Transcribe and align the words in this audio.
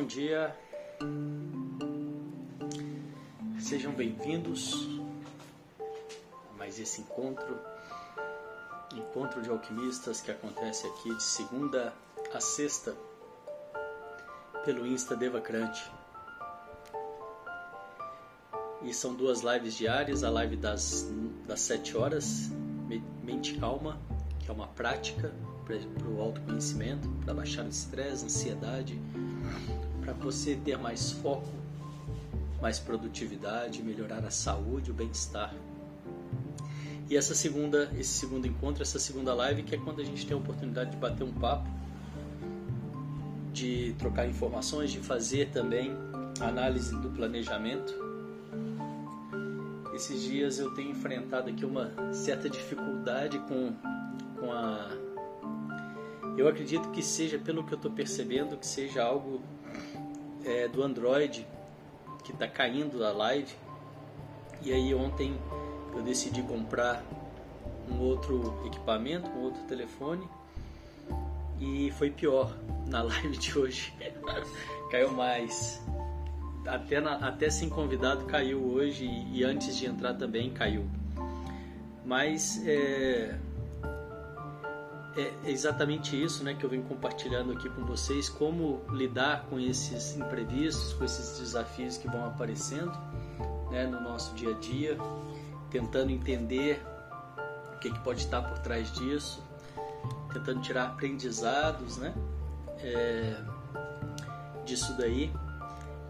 Bom 0.00 0.06
dia, 0.06 0.56
sejam 3.60 3.92
bem-vindos 3.92 4.88
a 5.78 6.56
mais 6.56 6.80
esse 6.80 7.02
encontro, 7.02 7.60
encontro 8.94 9.42
de 9.42 9.50
alquimistas 9.50 10.22
que 10.22 10.30
acontece 10.30 10.86
aqui 10.86 11.14
de 11.14 11.22
segunda 11.22 11.92
a 12.32 12.40
sexta 12.40 12.96
pelo 14.64 14.86
Insta 14.86 15.14
Devacrante. 15.14 15.92
E 18.80 18.94
são 18.94 19.14
duas 19.14 19.42
lives 19.42 19.74
diárias, 19.74 20.24
a 20.24 20.30
live 20.30 20.56
das, 20.56 21.06
das 21.46 21.60
7 21.60 21.98
horas, 21.98 22.50
Mente 23.22 23.58
Calma, 23.58 24.00
que 24.38 24.50
é 24.50 24.54
uma 24.54 24.68
prática 24.68 25.30
para 25.66 26.08
o 26.08 26.22
autoconhecimento, 26.22 27.06
para 27.22 27.34
baixar 27.34 27.66
o 27.66 27.68
estresse, 27.68 28.24
ansiedade, 28.24 28.98
para 30.14 30.24
você 30.24 30.56
ter 30.56 30.78
mais 30.78 31.12
foco, 31.12 31.48
mais 32.60 32.78
produtividade, 32.78 33.82
melhorar 33.82 34.24
a 34.24 34.30
saúde, 34.30 34.90
o 34.90 34.94
bem-estar. 34.94 35.54
E 37.08 37.16
essa 37.16 37.34
segunda, 37.34 37.90
esse 37.98 38.10
segundo 38.10 38.46
encontro, 38.46 38.82
essa 38.82 38.98
segunda 38.98 39.34
live, 39.34 39.62
que 39.62 39.74
é 39.74 39.78
quando 39.78 40.00
a 40.00 40.04
gente 40.04 40.24
tem 40.26 40.36
a 40.36 40.38
oportunidade 40.38 40.92
de 40.92 40.96
bater 40.96 41.24
um 41.24 41.32
papo, 41.32 41.68
de 43.52 43.94
trocar 43.98 44.28
informações, 44.28 44.92
de 44.92 45.00
fazer 45.00 45.50
também 45.50 45.92
análise 46.40 46.94
do 47.00 47.10
planejamento. 47.10 47.92
Esses 49.92 50.22
dias 50.22 50.58
eu 50.58 50.72
tenho 50.74 50.90
enfrentado 50.90 51.50
aqui 51.50 51.64
uma 51.64 51.92
certa 52.12 52.48
dificuldade 52.48 53.38
com, 53.40 53.72
com 54.38 54.52
a 54.52 54.88
eu 56.36 56.48
acredito 56.48 56.90
que 56.90 57.02
seja, 57.02 57.38
pelo 57.38 57.64
que 57.64 57.74
eu 57.74 57.76
estou 57.76 57.90
percebendo, 57.90 58.56
que 58.56 58.66
seja 58.66 59.02
algo 59.02 59.42
é, 60.50 60.68
do 60.68 60.82
Android 60.82 61.46
que 62.24 62.32
está 62.32 62.48
caindo 62.48 63.04
a 63.04 63.12
live. 63.12 63.54
E 64.62 64.72
aí 64.72 64.94
ontem 64.94 65.38
eu 65.94 66.02
decidi 66.02 66.42
comprar 66.42 67.02
um 67.90 68.00
outro 68.00 68.62
equipamento, 68.66 69.28
um 69.30 69.42
outro 69.42 69.62
telefone 69.62 70.26
e 71.60 71.90
foi 71.92 72.10
pior 72.10 72.56
na 72.86 73.02
live 73.02 73.36
de 73.36 73.58
hoje. 73.58 73.92
caiu 74.90 75.12
mais. 75.12 75.80
Até, 76.66 77.00
na, 77.00 77.14
até 77.14 77.48
sem 77.48 77.68
convidado 77.68 78.26
caiu 78.26 78.62
hoje 78.62 79.04
e, 79.04 79.38
e, 79.38 79.44
antes 79.44 79.76
de 79.76 79.86
entrar 79.86 80.14
também 80.14 80.50
caiu. 80.50 80.86
Mas 82.04 82.62
é, 82.66 83.38
é 85.16 85.50
exatamente 85.50 86.20
isso 86.20 86.44
né, 86.44 86.54
que 86.54 86.64
eu 86.64 86.70
venho 86.70 86.84
compartilhando 86.84 87.52
aqui 87.52 87.68
com 87.68 87.84
vocês, 87.84 88.28
como 88.28 88.80
lidar 88.90 89.44
com 89.46 89.58
esses 89.58 90.16
imprevistos, 90.16 90.92
com 90.92 91.04
esses 91.04 91.38
desafios 91.38 91.96
que 91.96 92.06
vão 92.06 92.24
aparecendo 92.26 92.92
né, 93.70 93.86
no 93.86 94.00
nosso 94.00 94.34
dia 94.34 94.50
a 94.50 94.58
dia, 94.58 94.96
tentando 95.70 96.10
entender 96.10 96.80
o 97.74 97.78
que, 97.78 97.90
que 97.90 97.98
pode 98.00 98.20
estar 98.20 98.42
por 98.42 98.58
trás 98.58 98.92
disso, 98.92 99.42
tentando 100.32 100.60
tirar 100.60 100.88
aprendizados 100.88 101.96
né, 101.96 102.14
é, 102.78 103.36
disso 104.64 104.96
daí. 104.96 105.32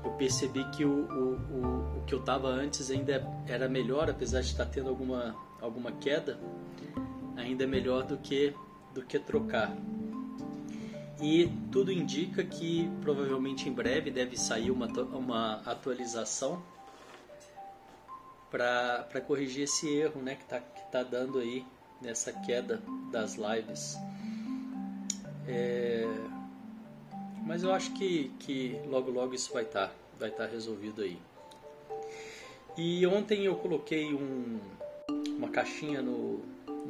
Eu 0.05 0.11
percebi 0.13 0.65
que 0.71 0.85
o, 0.85 0.91
o, 0.91 1.35
o, 1.35 1.99
o 1.99 2.05
que 2.07 2.15
eu 2.15 2.21
estava 2.21 2.49
antes 2.49 2.91
ainda 2.91 3.27
era 3.47 3.69
melhor, 3.69 4.11
apesar 4.11 4.41
de 4.41 4.47
estar 4.47 4.67
tendo 4.67 4.89
alguma, 4.89 5.35
alguma 5.61 5.93
queda, 5.93 6.39
ainda 7.37 7.65
é 7.65 7.67
melhor 7.67 8.05
do 8.05 8.17
que 8.19 8.55
do 8.95 9.03
que 9.03 9.19
trocar. 9.19 9.77
E 11.21 11.51
tudo 11.71 11.93
indica 11.93 12.43
que 12.43 12.91
provavelmente 13.03 13.69
em 13.69 13.73
breve 13.73 14.11
deve 14.11 14.39
sair 14.39 14.71
uma, 14.71 14.87
uma 14.87 15.57
atualização 15.67 16.63
para 18.51 19.21
corrigir 19.27 19.65
esse 19.65 19.89
erro 19.89 20.21
né, 20.23 20.35
que 20.35 20.43
está 20.43 20.61
que 20.61 20.83
tá 20.91 21.03
dando 21.03 21.39
aí 21.39 21.65
nessa 22.01 22.33
queda 22.33 22.83
das 23.13 23.35
lives. 23.37 23.97
É, 25.47 26.07
mas 27.45 27.63
eu 27.63 27.73
acho 27.73 27.93
que, 27.93 28.33
que 28.41 28.81
logo 28.87 29.11
logo 29.11 29.35
isso 29.35 29.53
vai 29.53 29.65
estar 29.65 29.89
tá, 29.89 29.95
vai 30.19 30.31
tá 30.31 30.47
resolvido 30.47 31.03
aí. 31.03 31.19
E 32.77 33.07
ontem 33.07 33.45
eu 33.45 33.57
coloquei 33.57 34.15
um, 34.15 34.59
uma 35.37 35.49
caixinha 35.49 36.01
no, 36.01 36.41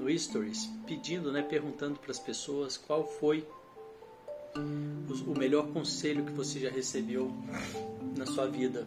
no 0.00 0.18
Stories 0.18 0.66
pedindo, 0.86 1.30
né, 1.30 1.42
perguntando 1.42 1.98
para 1.98 2.10
as 2.10 2.18
pessoas 2.18 2.76
qual 2.76 3.06
foi 3.06 3.46
o 5.26 5.38
melhor 5.38 5.68
conselho 5.68 6.24
que 6.24 6.32
você 6.32 6.58
já 6.58 6.70
recebeu 6.70 7.30
na 8.16 8.26
sua 8.26 8.46
vida. 8.46 8.86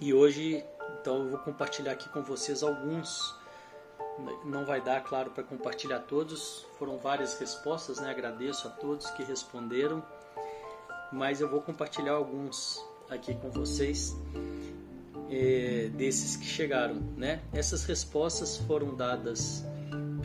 E 0.00 0.14
hoje, 0.14 0.62
então, 1.00 1.24
eu 1.24 1.30
vou 1.30 1.38
compartilhar 1.40 1.92
aqui 1.92 2.08
com 2.10 2.22
vocês 2.22 2.62
alguns. 2.62 3.34
Não 4.44 4.64
vai 4.64 4.80
dar, 4.80 5.02
claro, 5.02 5.30
para 5.30 5.42
compartilhar 5.42 6.00
todos. 6.00 6.66
Foram 6.78 6.98
várias 6.98 7.38
respostas, 7.38 7.98
né? 7.98 8.10
Agradeço 8.10 8.68
a 8.68 8.70
todos 8.70 9.10
que 9.10 9.24
responderam. 9.24 10.04
Mas 11.12 11.40
eu 11.40 11.48
vou 11.48 11.60
compartilhar 11.60 12.12
alguns 12.12 12.80
aqui 13.10 13.34
com 13.34 13.50
vocês 13.50 14.14
é, 15.30 15.90
desses 15.94 16.36
que 16.36 16.44
chegaram, 16.44 16.96
né? 17.16 17.42
Essas 17.52 17.84
respostas 17.84 18.56
foram 18.58 18.94
dadas 18.94 19.64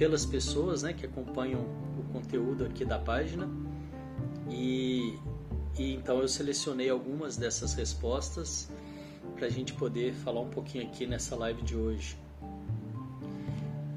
pelas 0.04 0.26
pessoas, 0.26 0.84
né, 0.84 0.92
que 0.92 1.06
acompanham 1.06 1.62
o 1.98 2.04
conteúdo 2.12 2.66
aqui 2.66 2.84
da 2.84 3.00
página 3.00 3.50
e, 4.50 5.18
e 5.80 5.94
então 5.94 6.20
eu 6.20 6.28
selecionei 6.28 6.90
algumas 6.90 7.38
dessas 7.38 7.74
respostas 7.74 8.70
para 9.34 9.48
a 9.48 9.50
gente 9.50 9.72
poder 9.72 10.14
falar 10.14 10.42
um 10.42 10.50
pouquinho 10.50 10.86
aqui 10.86 11.08
nessa 11.08 11.38
live 11.38 11.62
de 11.62 11.78
hoje. 11.78 12.18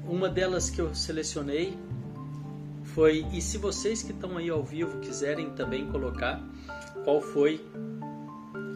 Uma 0.07 0.29
delas 0.29 0.69
que 0.69 0.79
eu 0.79 0.95
selecionei 0.95 1.77
foi 2.85 3.25
e 3.33 3.41
se 3.41 3.57
vocês 3.57 4.01
que 4.01 4.13
estão 4.13 4.37
aí 4.37 4.49
ao 4.49 4.63
vivo 4.63 5.01
quiserem 5.01 5.49
também 5.55 5.91
colocar 5.91 6.41
qual 7.03 7.19
foi 7.19 7.61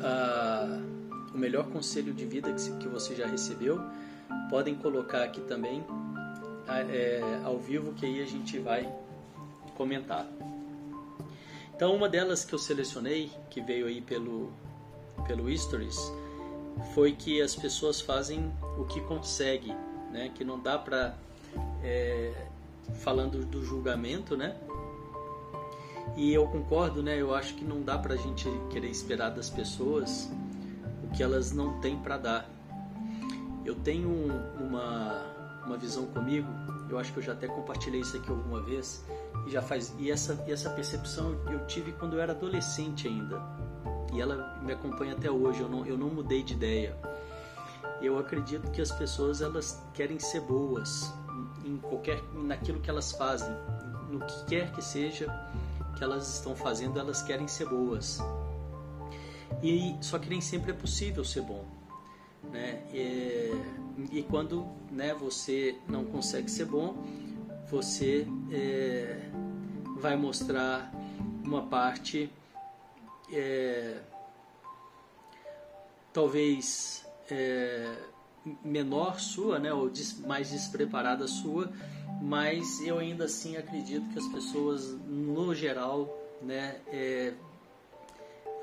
a 0.03 0.81
o 1.33 1.37
melhor 1.37 1.69
conselho 1.69 2.13
de 2.13 2.25
vida 2.25 2.51
que, 2.51 2.71
que 2.71 2.89
você 2.89 3.15
já 3.15 3.25
recebeu, 3.25 3.79
podem 4.49 4.75
colocar 4.75 5.23
aqui 5.23 5.39
também 5.39 5.81
é, 6.67 7.41
ao 7.43 7.57
vivo 7.57 7.93
que 7.93 8.05
aí 8.05 8.21
a 8.21 8.25
gente 8.25 8.59
vai 8.59 8.91
comentar. 9.75 10.27
Então 11.75 11.95
uma 11.95 12.07
delas 12.07 12.45
que 12.45 12.53
eu 12.53 12.59
selecionei, 12.59 13.31
que 13.49 13.61
veio 13.61 13.87
aí 13.87 14.01
pelo, 14.01 14.51
pelo 15.27 15.55
Stories, 15.57 15.97
foi 16.93 17.11
que 17.11 17.41
as 17.41 17.55
pessoas 17.55 17.99
fazem 17.99 18.51
o 18.77 18.85
que 18.85 19.01
conseguem, 19.01 19.75
né? 20.11 20.31
que 20.33 20.43
não 20.43 20.59
dá 20.59 20.77
para... 20.77 21.15
É, 21.83 22.47
falando 22.95 23.45
do 23.45 23.63
julgamento, 23.63 24.35
né? 24.35 24.55
E 26.15 26.33
eu 26.33 26.47
concordo, 26.47 27.01
né? 27.01 27.19
Eu 27.19 27.33
acho 27.33 27.55
que 27.55 27.63
não 27.63 27.81
dá 27.81 27.97
para 27.97 28.13
a 28.15 28.17
gente 28.17 28.49
querer 28.69 28.89
esperar 28.89 29.29
das 29.29 29.49
pessoas 29.49 30.29
que 31.15 31.23
elas 31.23 31.51
não 31.51 31.79
têm 31.79 31.97
para 31.97 32.17
dar. 32.17 32.49
Eu 33.63 33.75
tenho 33.75 34.09
uma, 34.59 35.30
uma 35.65 35.77
visão 35.77 36.05
comigo, 36.07 36.47
eu 36.89 36.99
acho 36.99 37.13
que 37.13 37.19
eu 37.19 37.23
já 37.23 37.33
até 37.33 37.47
compartilhei 37.47 38.01
isso 38.01 38.17
aqui 38.17 38.29
alguma 38.29 38.61
vez, 38.61 39.03
e 39.47 39.51
já 39.51 39.61
faz 39.61 39.93
e 39.97 40.11
essa, 40.11 40.43
e 40.47 40.51
essa 40.51 40.69
percepção 40.69 41.35
eu 41.49 41.65
tive 41.65 41.91
quando 41.93 42.13
eu 42.13 42.21
era 42.21 42.33
adolescente 42.33 43.07
ainda. 43.07 43.41
E 44.13 44.19
ela 44.19 44.59
me 44.61 44.73
acompanha 44.73 45.13
até 45.13 45.31
hoje, 45.31 45.61
eu 45.61 45.69
não, 45.69 45.85
eu 45.85 45.97
não 45.97 46.09
mudei 46.09 46.43
de 46.43 46.53
ideia. 46.53 46.97
Eu 48.01 48.17
acredito 48.17 48.69
que 48.71 48.81
as 48.81 48.91
pessoas 48.91 49.41
elas 49.41 49.81
querem 49.93 50.19
ser 50.19 50.41
boas 50.41 51.11
em 51.63 51.77
qualquer 51.77 52.21
naquilo 52.33 52.79
que 52.81 52.89
elas 52.89 53.11
fazem, 53.13 53.49
no 54.09 54.19
que 54.19 54.45
quer 54.45 54.71
que 54.71 54.81
seja 54.81 55.27
que 55.95 56.03
elas 56.03 56.35
estão 56.35 56.55
fazendo, 56.55 56.99
elas 56.99 57.21
querem 57.21 57.47
ser 57.47 57.69
boas. 57.69 58.19
E 59.61 59.95
só 60.01 60.17
que 60.17 60.29
nem 60.29 60.41
sempre 60.41 60.71
é 60.71 60.73
possível 60.73 61.23
ser 61.23 61.41
bom, 61.41 61.65
né? 62.51 62.83
E, 62.91 63.51
e 64.11 64.23
quando, 64.23 64.67
né, 64.91 65.13
você 65.13 65.75
não 65.87 66.05
consegue 66.05 66.49
ser 66.49 66.65
bom, 66.65 66.95
você 67.69 68.27
é, 68.51 69.29
vai 69.97 70.15
mostrar 70.15 70.91
uma 71.43 71.63
parte 71.63 72.31
é, 73.31 74.01
talvez 76.11 77.05
é, 77.29 77.95
menor 78.63 79.19
sua, 79.19 79.59
né, 79.59 79.73
ou 79.73 79.91
mais 80.25 80.49
despreparada 80.51 81.27
sua, 81.27 81.71
mas 82.21 82.81
eu 82.81 82.97
ainda 82.99 83.25
assim 83.25 83.57
acredito 83.57 84.07
que 84.09 84.19
as 84.19 84.27
pessoas 84.27 84.91
no 85.07 85.55
geral, 85.55 86.09
né, 86.41 86.81
é, 86.87 87.33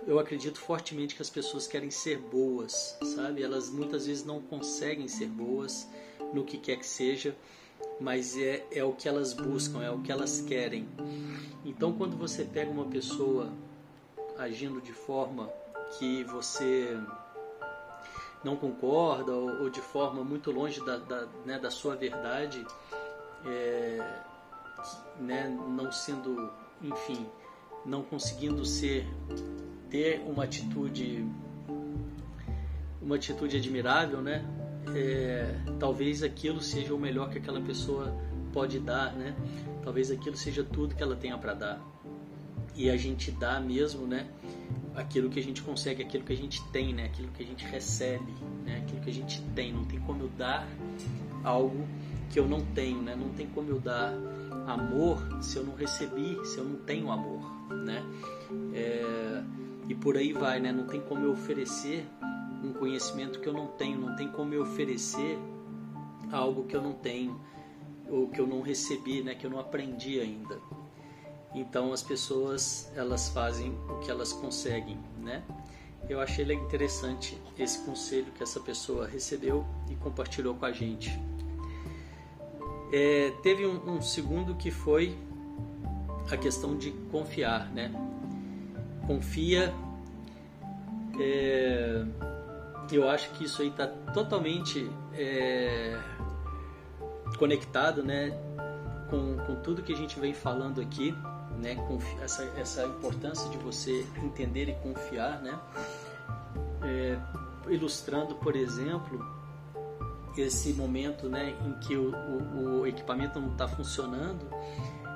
eu 0.06 0.18
acredito 0.18 0.58
fortemente 0.58 1.14
que 1.14 1.22
as 1.22 1.30
pessoas 1.30 1.66
querem 1.66 1.90
ser 1.90 2.18
boas, 2.18 2.96
sabe? 3.14 3.42
Elas 3.42 3.68
muitas 3.70 4.06
vezes 4.06 4.24
não 4.24 4.40
conseguem 4.40 5.08
ser 5.08 5.26
boas 5.26 5.88
no 6.32 6.44
que 6.44 6.58
quer 6.58 6.76
que 6.76 6.86
seja, 6.86 7.36
mas 8.00 8.36
é, 8.36 8.66
é 8.70 8.84
o 8.84 8.92
que 8.92 9.08
elas 9.08 9.32
buscam, 9.32 9.82
é 9.82 9.90
o 9.90 10.00
que 10.00 10.12
elas 10.12 10.40
querem. 10.40 10.88
Então, 11.64 11.92
quando 11.92 12.16
você 12.16 12.44
pega 12.44 12.70
uma 12.70 12.86
pessoa 12.86 13.52
agindo 14.36 14.80
de 14.80 14.92
forma 14.92 15.50
que 15.98 16.22
você 16.24 16.96
não 18.44 18.56
concorda 18.56 19.32
ou, 19.32 19.62
ou 19.62 19.70
de 19.70 19.80
forma 19.80 20.22
muito 20.22 20.50
longe 20.50 20.84
da, 20.84 20.96
da, 20.98 21.26
né, 21.44 21.58
da 21.58 21.70
sua 21.70 21.96
verdade, 21.96 22.64
é, 23.44 24.22
né, 25.18 25.48
não 25.48 25.90
sendo, 25.90 26.50
enfim, 26.82 27.26
não 27.84 28.02
conseguindo 28.02 28.64
ser, 28.64 29.06
ter 29.90 30.23
uma 30.26 30.44
atitude, 30.44 31.25
uma 33.00 33.17
atitude 33.17 33.56
admirável, 33.56 34.20
né? 34.20 34.44
É, 34.94 35.55
talvez 35.79 36.23
aquilo 36.23 36.61
seja 36.61 36.94
o 36.94 36.99
melhor 36.99 37.31
que 37.31 37.38
aquela 37.38 37.61
pessoa 37.61 38.14
pode 38.52 38.79
dar, 38.79 39.12
né? 39.12 39.37
Talvez 39.82 40.11
aquilo 40.11 40.37
seja 40.37 40.64
tudo 40.64 40.94
que 40.94 41.02
ela 41.02 41.17
tenha 41.17 41.37
para 41.38 41.55
dar. 41.55 41.81
E 42.75 42.88
a 42.90 42.96
gente 42.96 43.31
dá 43.31 43.61
mesmo, 43.61 44.06
né? 44.06 44.26
Aquilo 44.94 45.29
que 45.31 45.38
a 45.38 45.43
gente 45.43 45.62
consegue, 45.62 46.02
aquilo 46.02 46.25
que 46.25 46.32
a 46.32 46.37
gente 46.37 46.62
tem, 46.70 46.94
né? 46.94 47.06
Aquilo 47.06 47.29
que 47.32 47.43
a 47.43 47.46
gente 47.46 47.64
recebe, 47.64 48.32
né? 48.64 48.82
Aquilo 48.85 49.00
que 49.00 49.11
a 49.11 49.12
gente 49.12 49.43
tem. 49.55 49.73
Não 49.73 49.85
tem 49.85 50.00
como 50.00 50.23
eu 50.23 50.29
dar 50.37 50.67
algo 51.44 51.87
que 52.31 52.38
eu 52.38 52.46
não 52.46 52.61
tenho, 52.61 53.00
né? 53.02 53.17
Não 53.17 53.31
tem 53.31 53.46
como 53.46 53.70
eu 53.70 53.81
dar 53.81 54.12
amor 54.67 55.43
se 55.43 55.56
eu 55.56 55.64
não 55.64 55.75
recebi, 55.75 56.38
se 56.44 56.58
eu 56.58 56.64
não 56.64 56.76
tenho 56.76 57.11
amor, 57.11 57.40
né? 57.70 58.05
É, 58.75 59.43
e 59.88 59.94
por 59.94 60.17
aí 60.17 60.32
vai, 60.32 60.61
né? 60.61 60.70
Não 60.70 60.87
tem 60.87 61.00
como 61.00 61.25
eu 61.25 61.32
oferecer 61.32 62.06
um 62.62 62.73
conhecimento 62.73 63.40
que 63.40 63.49
eu 63.49 63.52
não 63.52 63.69
tenho, 63.69 63.99
não 63.99 64.14
tem 64.17 64.31
como 64.31 64.52
eu 64.52 64.62
oferecer 64.62 65.38
algo 66.31 66.64
que 66.64 66.76
eu 66.76 66.82
não 66.82 66.93
tenho 66.93 67.40
ou 68.08 68.29
que 68.29 68.40
eu 68.40 68.46
não 68.46 68.61
recebi, 68.61 69.23
né? 69.23 69.35
Que 69.35 69.46
eu 69.46 69.50
não 69.50 69.58
aprendi 69.58 70.20
ainda. 70.20 70.58
Então 71.55 71.93
as 71.93 72.02
pessoas 72.02 72.93
elas 72.94 73.29
fazem 73.31 73.76
o 73.88 73.99
que 74.00 74.11
elas 74.11 74.32
conseguem, 74.32 74.99
né? 75.19 75.43
Eu 76.08 76.20
achei 76.20 76.50
interessante 76.52 77.38
esse 77.58 77.81
conselho 77.85 78.32
que 78.32 78.43
essa 78.43 78.61
pessoa 78.61 79.06
recebeu 79.06 79.67
e 79.90 79.94
compartilhou 79.96 80.55
com 80.55 80.64
a 80.64 80.73
gente. 80.73 81.19
É, 82.93 83.31
teve 83.43 83.67
um, 83.67 83.96
um, 83.96 84.00
segundo 84.00 84.55
que 84.55 84.70
foi 84.70 85.17
a 86.31 86.37
questão 86.37 86.76
de 86.76 86.93
confiar, 87.11 87.70
né? 87.73 87.93
Confia. 89.08 89.75
É, 91.19 92.05
eu 92.93 93.08
acho 93.08 93.31
que 93.31 93.44
isso 93.44 93.62
aí 93.62 93.69
está 93.69 93.87
totalmente 93.87 94.88
é, 95.14 95.99
conectado, 97.38 98.02
né? 98.05 98.31
Com, 99.08 99.38
com 99.38 99.56
tudo 99.62 99.82
que 99.82 99.94
a 99.94 99.96
gente 99.96 100.20
vem 100.20 100.34
falando 100.34 100.82
aqui, 100.82 101.14
né? 101.58 101.75
essa, 102.22 102.44
essa 102.58 102.84
importância 102.84 103.49
de 103.49 103.56
você 103.56 104.06
entender 104.22 104.69
e 104.69 104.75
confiar, 104.75 105.40
né? 105.40 105.58
É, 106.82 107.19
ilustrando, 107.72 108.34
por 108.34 108.54
exemplo, 108.54 109.25
esse 110.37 110.75
momento 110.75 111.31
né, 111.31 111.56
em 111.66 111.72
que 111.81 111.96
o, 111.96 112.14
o, 112.14 112.81
o 112.81 112.87
equipamento 112.87 113.40
não 113.40 113.52
está 113.52 113.66
funcionando, 113.66 114.46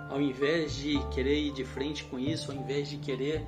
ao 0.09 0.21
invés 0.21 0.75
de 0.75 0.99
querer 1.11 1.39
ir 1.39 1.53
de 1.53 1.65
frente 1.65 2.05
com 2.05 2.19
isso, 2.19 2.51
ao 2.51 2.57
invés 2.57 2.89
de 2.89 2.97
querer 2.97 3.47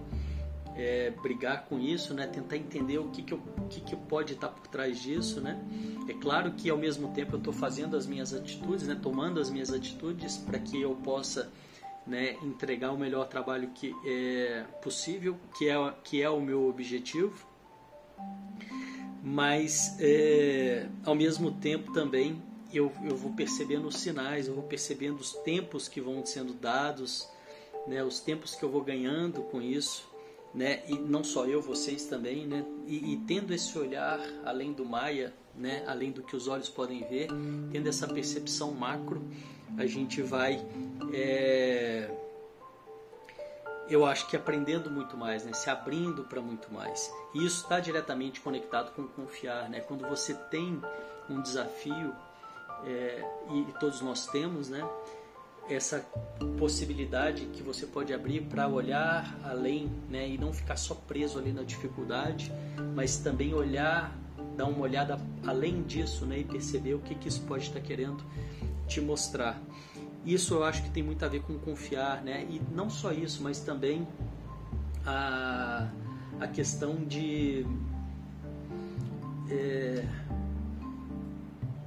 é, 0.77 1.11
brigar 1.11 1.67
com 1.67 1.79
isso, 1.79 2.13
né, 2.15 2.27
tentar 2.27 2.57
entender 2.57 2.99
o 2.99 3.09
que, 3.11 3.23
que, 3.23 3.33
eu, 3.33 3.41
que, 3.71 3.81
que 3.81 3.97
pode 3.97 4.33
estar 4.33 4.49
por 4.49 4.67
trás 4.67 5.01
disso, 5.01 5.41
né? 5.41 5.59
É 6.09 6.13
claro 6.15 6.53
que 6.53 6.69
ao 6.69 6.77
mesmo 6.77 7.13
tempo 7.13 7.35
eu 7.35 7.39
estou 7.39 7.53
fazendo 7.53 7.97
as 7.97 8.07
minhas 8.07 8.35
atitudes, 8.35 8.87
né, 8.87 8.99
tomando 9.01 9.41
as 9.41 9.51
minhas 9.51 9.73
atitudes 9.73 10.37
para 10.37 10.59
que 10.59 10.81
eu 10.81 10.95
possa 10.97 11.51
né, 12.07 12.37
entregar 12.43 12.93
o 12.93 12.99
melhor 12.99 13.29
trabalho 13.29 13.71
que 13.75 13.95
é 14.05 14.65
possível, 14.83 15.37
que 15.57 15.69
é, 15.69 15.95
que 16.03 16.23
é 16.23 16.29
o 16.29 16.41
meu 16.41 16.69
objetivo. 16.69 17.47
Mas 19.23 19.97
é, 20.01 20.87
ao 21.05 21.15
mesmo 21.15 21.53
tempo 21.53 21.93
também 21.93 22.43
eu, 22.73 22.93
eu 23.05 23.17
vou 23.17 23.33
percebendo 23.33 23.87
os 23.89 23.97
sinais, 23.97 24.49
eu 24.49 24.55
vou 24.55 24.65
percebendo 24.65 25.19
os 25.21 25.33
tempos 25.33 25.89
que 25.89 26.01
vão 26.01 26.27
sendo 26.27 26.53
dados, 26.53 27.29
né, 27.87 28.03
os 28.03 28.21
tempos 28.21 28.55
que 28.55 28.63
eu 28.63 28.69
vou 28.69 28.83
ganhando 28.83 29.43
com 29.43 29.63
isso, 29.63 30.14
né, 30.55 30.83
e 30.89 30.95
não 30.95 31.25
só 31.25 31.47
eu, 31.47 31.61
vocês 31.61 32.07
também, 32.07 32.47
né, 32.47 32.65
e, 32.87 33.15
e 33.15 33.17
tendo 33.27 33.53
esse 33.53 33.77
olhar 33.79 34.21
além 34.45 34.73
do 34.73 34.85
Maia, 34.85 35.35
né, 35.55 35.85
além 35.87 36.13
do 36.13 36.23
que 36.23 36.37
os 36.37 36.49
olhos 36.49 36.69
podem 36.69 37.01
ver, 37.09 37.29
tendo 37.71 37.89
essa 37.89 38.07
percepção 38.07 38.73
macro, 38.73 39.23
a 39.77 39.87
gente 39.87 40.23
vai 40.23 40.65
é, 41.13 42.11
eu 43.89 44.07
acho 44.07 44.27
que 44.27 44.37
aprendendo 44.37 44.91
muito 44.91 45.17
mais, 45.17 45.45
né? 45.45 45.53
se 45.53 45.69
abrindo 45.69 46.25
para 46.25 46.41
muito 46.41 46.73
mais. 46.73 47.13
E 47.35 47.45
isso 47.45 47.63
está 47.63 47.81
diretamente 47.81 48.41
conectado 48.41 48.93
com 48.93 49.07
confiar. 49.07 49.69
Né? 49.69 49.81
Quando 49.81 50.09
você 50.09 50.35
tem 50.35 50.81
um 51.29 51.41
desafio, 51.41 52.15
é, 52.85 53.23
e 53.51 53.73
todos 53.79 54.01
nós 54.01 54.27
temos, 54.27 54.69
né? 54.69 54.87
Essa 55.69 56.05
possibilidade 56.59 57.47
que 57.47 57.63
você 57.63 57.87
pode 57.87 58.13
abrir 58.13 58.43
para 58.43 58.69
olhar 58.69 59.39
além 59.43 59.91
né? 60.11 60.29
e 60.29 60.39
não 60.39 60.53
ficar 60.53 60.77
só 60.77 60.95
preso 60.95 61.39
ali 61.39 61.53
na 61.53 61.63
dificuldade, 61.63 62.53
mas 62.95 63.17
também 63.17 63.55
olhar, 63.55 64.17
dar 64.57 64.67
uma 64.67 64.81
olhada 64.81 65.19
além 65.47 65.83
disso 65.83 66.27
né? 66.27 66.41
e 66.41 66.45
perceber 66.45 66.95
o 66.95 66.99
que, 66.99 67.15
que 67.15 67.29
isso 67.29 67.43
pode 67.43 67.65
estar 67.65 67.81
querendo 67.81 68.23
te 68.87 69.01
mostrar. 69.01 69.61
Isso 70.25 70.55
eu 70.55 70.65
acho 70.65 70.83
que 70.83 70.91
tem 70.91 71.03
muito 71.03 71.25
a 71.25 71.29
ver 71.29 71.43
com 71.43 71.59
confiar, 71.59 72.23
né? 72.23 72.47
E 72.49 72.61
não 72.75 72.89
só 72.89 73.13
isso, 73.13 73.43
mas 73.43 73.61
também 73.61 74.09
a, 75.05 75.87
a 76.41 76.49
questão 76.49 76.97
de 77.05 77.67
é, 79.51 80.07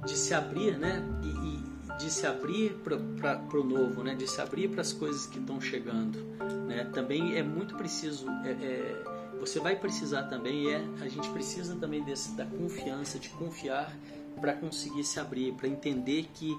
de 0.06 0.16
se 0.16 0.32
abrir, 0.32 0.78
né? 0.78 1.02
E, 1.22 1.26
e 1.26 1.57
de 1.98 2.10
se 2.10 2.26
abrir 2.26 2.74
para 2.80 3.60
o 3.60 3.64
novo, 3.64 4.02
né? 4.02 4.14
De 4.14 4.26
se 4.26 4.40
abrir 4.40 4.68
para 4.68 4.80
as 4.80 4.92
coisas 4.92 5.26
que 5.26 5.38
estão 5.38 5.60
chegando, 5.60 6.18
né? 6.66 6.84
Também 6.94 7.36
é 7.36 7.42
muito 7.42 7.74
preciso. 7.76 8.28
É, 8.44 8.50
é, 8.50 9.04
você 9.40 9.60
vai 9.60 9.76
precisar 9.76 10.24
também 10.24 10.72
é 10.72 10.84
a 11.00 11.08
gente 11.08 11.28
precisa 11.30 11.76
também 11.76 12.02
desse, 12.02 12.32
da 12.36 12.44
confiança, 12.44 13.18
de 13.18 13.28
confiar 13.30 13.94
para 14.40 14.52
conseguir 14.52 15.04
se 15.04 15.18
abrir, 15.18 15.52
para 15.54 15.68
entender 15.68 16.28
que 16.34 16.56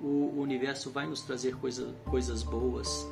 o, 0.00 0.40
universo 0.40 0.90
vai 0.90 1.06
nos 1.06 1.20
trazer 1.20 1.54
coisa, 1.56 1.94
coisas 2.06 2.42
boas, 2.42 3.06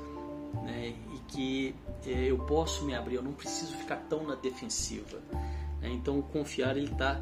né? 0.64 0.94
E 1.14 1.18
que 1.28 1.74
é, 2.06 2.30
eu 2.30 2.38
posso 2.38 2.84
me 2.84 2.94
abrir, 2.94 3.16
eu 3.16 3.22
não 3.22 3.32
preciso 3.32 3.72
ficar 3.76 3.96
tão 4.08 4.26
na 4.26 4.34
defensiva. 4.34 5.18
Né? 5.80 5.90
Então, 5.90 6.18
o 6.18 6.22
confiar 6.22 6.76
está 6.76 7.20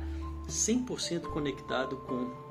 100% 0.49 1.23
conectado 1.33 1.97
com 1.99 2.47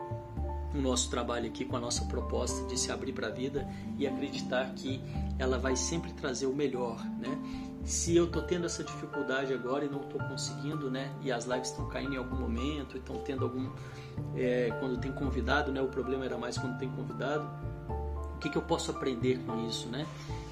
o 0.75 0.81
nosso 0.81 1.09
trabalho 1.09 1.47
aqui, 1.47 1.63
com 1.63 1.77
a 1.77 1.79
nossa 1.79 2.03
proposta 2.05 2.67
de 2.67 2.77
se 2.77 2.91
abrir 2.91 3.13
para 3.13 3.27
a 3.27 3.31
vida 3.31 3.67
e 3.97 4.05
acreditar 4.05 4.73
que 4.75 5.01
ela 5.39 5.57
vai 5.57 5.75
sempre 5.75 6.11
trazer 6.13 6.45
o 6.45 6.53
melhor, 6.53 7.03
né? 7.17 7.37
Se 7.85 8.15
eu 8.15 8.25
estou 8.25 8.41
tendo 8.41 8.65
essa 8.65 8.83
dificuldade 8.83 9.53
agora 9.53 9.85
e 9.85 9.89
não 9.89 10.01
estou 10.01 10.19
conseguindo, 10.19 10.89
né? 10.89 11.13
E 11.21 11.31
as 11.31 11.45
lives 11.45 11.69
estão 11.69 11.87
caindo 11.87 12.15
em 12.15 12.17
algum 12.17 12.35
momento, 12.35 12.97
estão 12.97 13.17
tendo 13.19 13.45
algum 13.45 13.69
é, 14.35 14.75
quando 14.79 14.99
tem 14.99 15.11
convidado, 15.11 15.71
né? 15.71 15.81
O 15.81 15.87
problema 15.87 16.25
era 16.25 16.37
mais 16.37 16.57
quando 16.57 16.77
tem 16.77 16.89
convidado. 16.89 17.47
O 18.35 18.39
que, 18.39 18.49
que 18.49 18.57
eu 18.57 18.61
posso 18.61 18.91
aprender 18.91 19.39
com 19.45 19.67
isso, 19.67 19.87
né? 19.87 20.05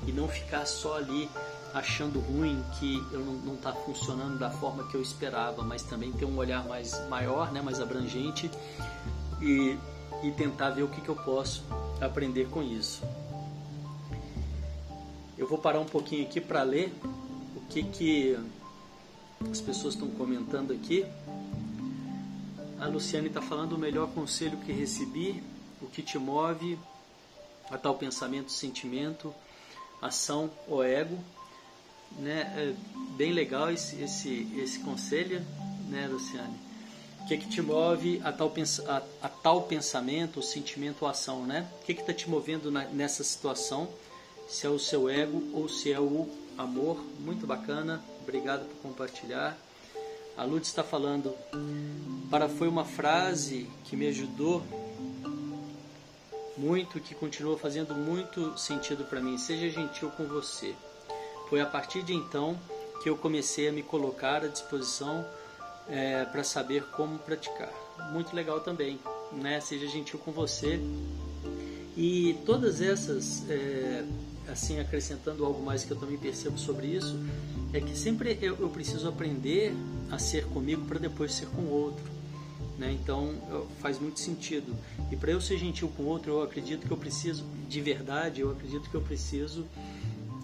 E 0.08 0.12
não 0.12 0.28
ficar 0.28 0.66
só 0.66 0.98
ali 0.98 1.30
achando 1.74 2.20
ruim 2.20 2.64
que 2.80 3.04
eu 3.12 3.20
não 3.20 3.56
está 3.56 3.74
funcionando 3.74 4.38
da 4.38 4.52
forma 4.52 4.88
que 4.88 4.96
eu 4.96 5.02
esperava, 5.02 5.64
mas 5.64 5.82
também 5.82 6.12
ter 6.12 6.26
um 6.26 6.38
olhar 6.38 6.64
mais 6.68 7.08
maior, 7.10 7.52
né? 7.52 7.62
Mais 7.62 7.80
abrangente 7.82 8.50
e, 9.42 9.78
e 10.24 10.32
tentar 10.32 10.70
ver 10.72 10.84
o 10.84 10.88
que, 10.88 11.02
que 11.02 11.10
eu 11.10 11.16
posso 11.16 11.64
aprender 12.02 12.50
com 12.50 12.64
isso. 12.64 13.04
Eu 15.38 15.48
vou 15.48 15.58
parar 15.58 15.80
um 15.80 15.86
pouquinho 15.86 16.26
aqui 16.26 16.40
para 16.40 16.64
ler 16.64 16.94
o 17.56 17.62
que 17.70 17.84
que 17.84 18.40
as 19.52 19.60
pessoas 19.60 19.94
estão 19.94 20.10
comentando 20.10 20.72
aqui. 20.72 21.06
A 22.80 22.88
Luciane 22.88 23.28
está 23.28 23.42
falando 23.42 23.74
o 23.74 23.78
melhor 23.78 24.08
conselho 24.10 24.58
que 24.60 24.72
recebi, 24.72 25.44
o 25.82 25.88
que 25.88 26.02
te 26.02 26.18
move 26.18 26.80
a 27.70 27.78
tal 27.78 27.96
pensamento, 27.96 28.52
sentimento, 28.52 29.34
ação 30.02 30.50
ou 30.68 30.84
ego. 30.84 31.18
Né? 32.18 32.42
É 32.56 32.74
bem 33.18 33.34
legal 33.34 33.72
esse, 33.72 34.02
esse, 34.02 34.48
esse 34.56 34.80
conselho, 34.80 35.42
né, 35.90 36.08
Luciane? 36.08 36.63
O 37.24 37.26
que, 37.26 37.36
é 37.36 37.38
que 37.38 37.48
te 37.48 37.62
move 37.62 38.22
a 38.22 38.34
tal, 38.34 38.52
a, 38.88 39.02
a 39.22 39.30
tal 39.30 39.62
pensamento, 39.62 40.42
sentimento 40.42 41.04
ou 41.04 41.08
ação, 41.08 41.46
né? 41.46 41.66
O 41.82 41.86
que 41.86 41.94
é 41.94 41.96
está 41.96 42.14
te 42.14 42.30
movendo 42.30 42.70
na, 42.70 42.84
nessa 42.86 43.24
situação? 43.24 43.88
Se 44.46 44.68
é 44.68 44.70
o 44.70 44.78
seu 44.78 45.10
ego 45.10 45.42
ou 45.54 45.70
se 45.70 45.90
é 45.90 46.00
o 46.00 46.30
amor. 46.58 47.02
Muito 47.20 47.48
bacana. 47.48 48.04
Obrigado 48.22 48.66
por 48.66 48.90
compartilhar. 48.90 49.58
A 50.36 50.44
Lutz 50.44 50.68
está 50.68 50.84
falando, 50.84 51.34
para 52.30 52.50
foi 52.50 52.68
uma 52.68 52.84
frase 52.84 53.70
que 53.86 53.96
me 53.96 54.08
ajudou 54.08 54.62
muito, 56.58 57.00
que 57.00 57.16
continua 57.16 57.58
fazendo 57.58 57.96
muito 57.96 58.58
sentido 58.58 59.06
para 59.06 59.22
mim. 59.22 59.38
Seja 59.38 59.70
gentil 59.70 60.10
com 60.12 60.26
você. 60.26 60.76
Foi 61.50 61.62
a 61.62 61.66
partir 61.66 62.04
de 62.04 62.14
então 62.14 62.60
que 63.02 63.10
eu 63.10 63.16
comecei 63.16 63.70
a 63.70 63.72
me 63.72 63.82
colocar 63.82 64.44
à 64.44 64.48
disposição 64.48 65.26
é, 65.90 66.26
para 66.26 66.44
saber 66.44 66.84
como 66.92 67.20
praticar. 67.20 67.70
Muito 68.12 68.36
legal 68.36 68.60
também, 68.60 69.00
né? 69.32 69.60
Seja 69.60 69.88
gentil 69.88 70.20
com 70.20 70.32
você. 70.32 70.80
E 71.96 72.36
todas 72.46 72.82
essas, 72.82 73.48
é, 73.50 74.04
assim, 74.48 74.80
acrescentando 74.80 75.46
algo 75.46 75.64
mais 75.64 75.84
que 75.84 75.92
eu 75.92 75.98
também 75.98 76.18
percebo 76.18 76.58
sobre 76.58 76.88
isso, 76.88 77.16
é 77.72 77.80
que 77.80 77.98
sempre 77.98 78.38
eu, 78.42 78.58
eu 78.60 78.70
preciso 78.70 79.08
aprender 79.08 79.74
a 80.12 80.18
ser 80.18 80.46
comigo 80.46 80.86
para 80.86 81.00
depois 81.00 81.34
ser 81.34 81.48
com 81.48 81.62
o 81.62 81.72
outro. 81.72 82.12
Né? 82.78 82.92
Então 82.92 83.34
faz 83.80 84.00
muito 84.00 84.20
sentido. 84.20 84.76
E 85.12 85.16
para 85.16 85.32
eu 85.32 85.40
ser 85.40 85.58
gentil 85.58 85.88
com 85.90 86.04
o 86.04 86.06
outro, 86.08 86.34
eu 86.34 86.42
acredito 86.44 86.88
que 86.88 86.92
eu 86.92 86.98
preciso, 86.98 87.44
de 87.70 87.82
verdade, 87.82 88.42
eu 88.42 88.52
acredito 88.52 88.90
que 88.90 88.96
eu 88.96 89.02
preciso 89.02 89.66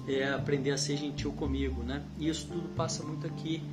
é, 0.08 0.30
aprender 0.30 0.72
a 0.72 0.78
ser 0.78 0.98
gentil 0.98 1.32
comigo. 1.32 1.82
Né? 1.84 2.04
E 2.20 2.30
isso 2.30 2.48
tudo 2.48 2.70
passa 2.76 3.04
muito 3.04 3.26
aqui 3.26 3.64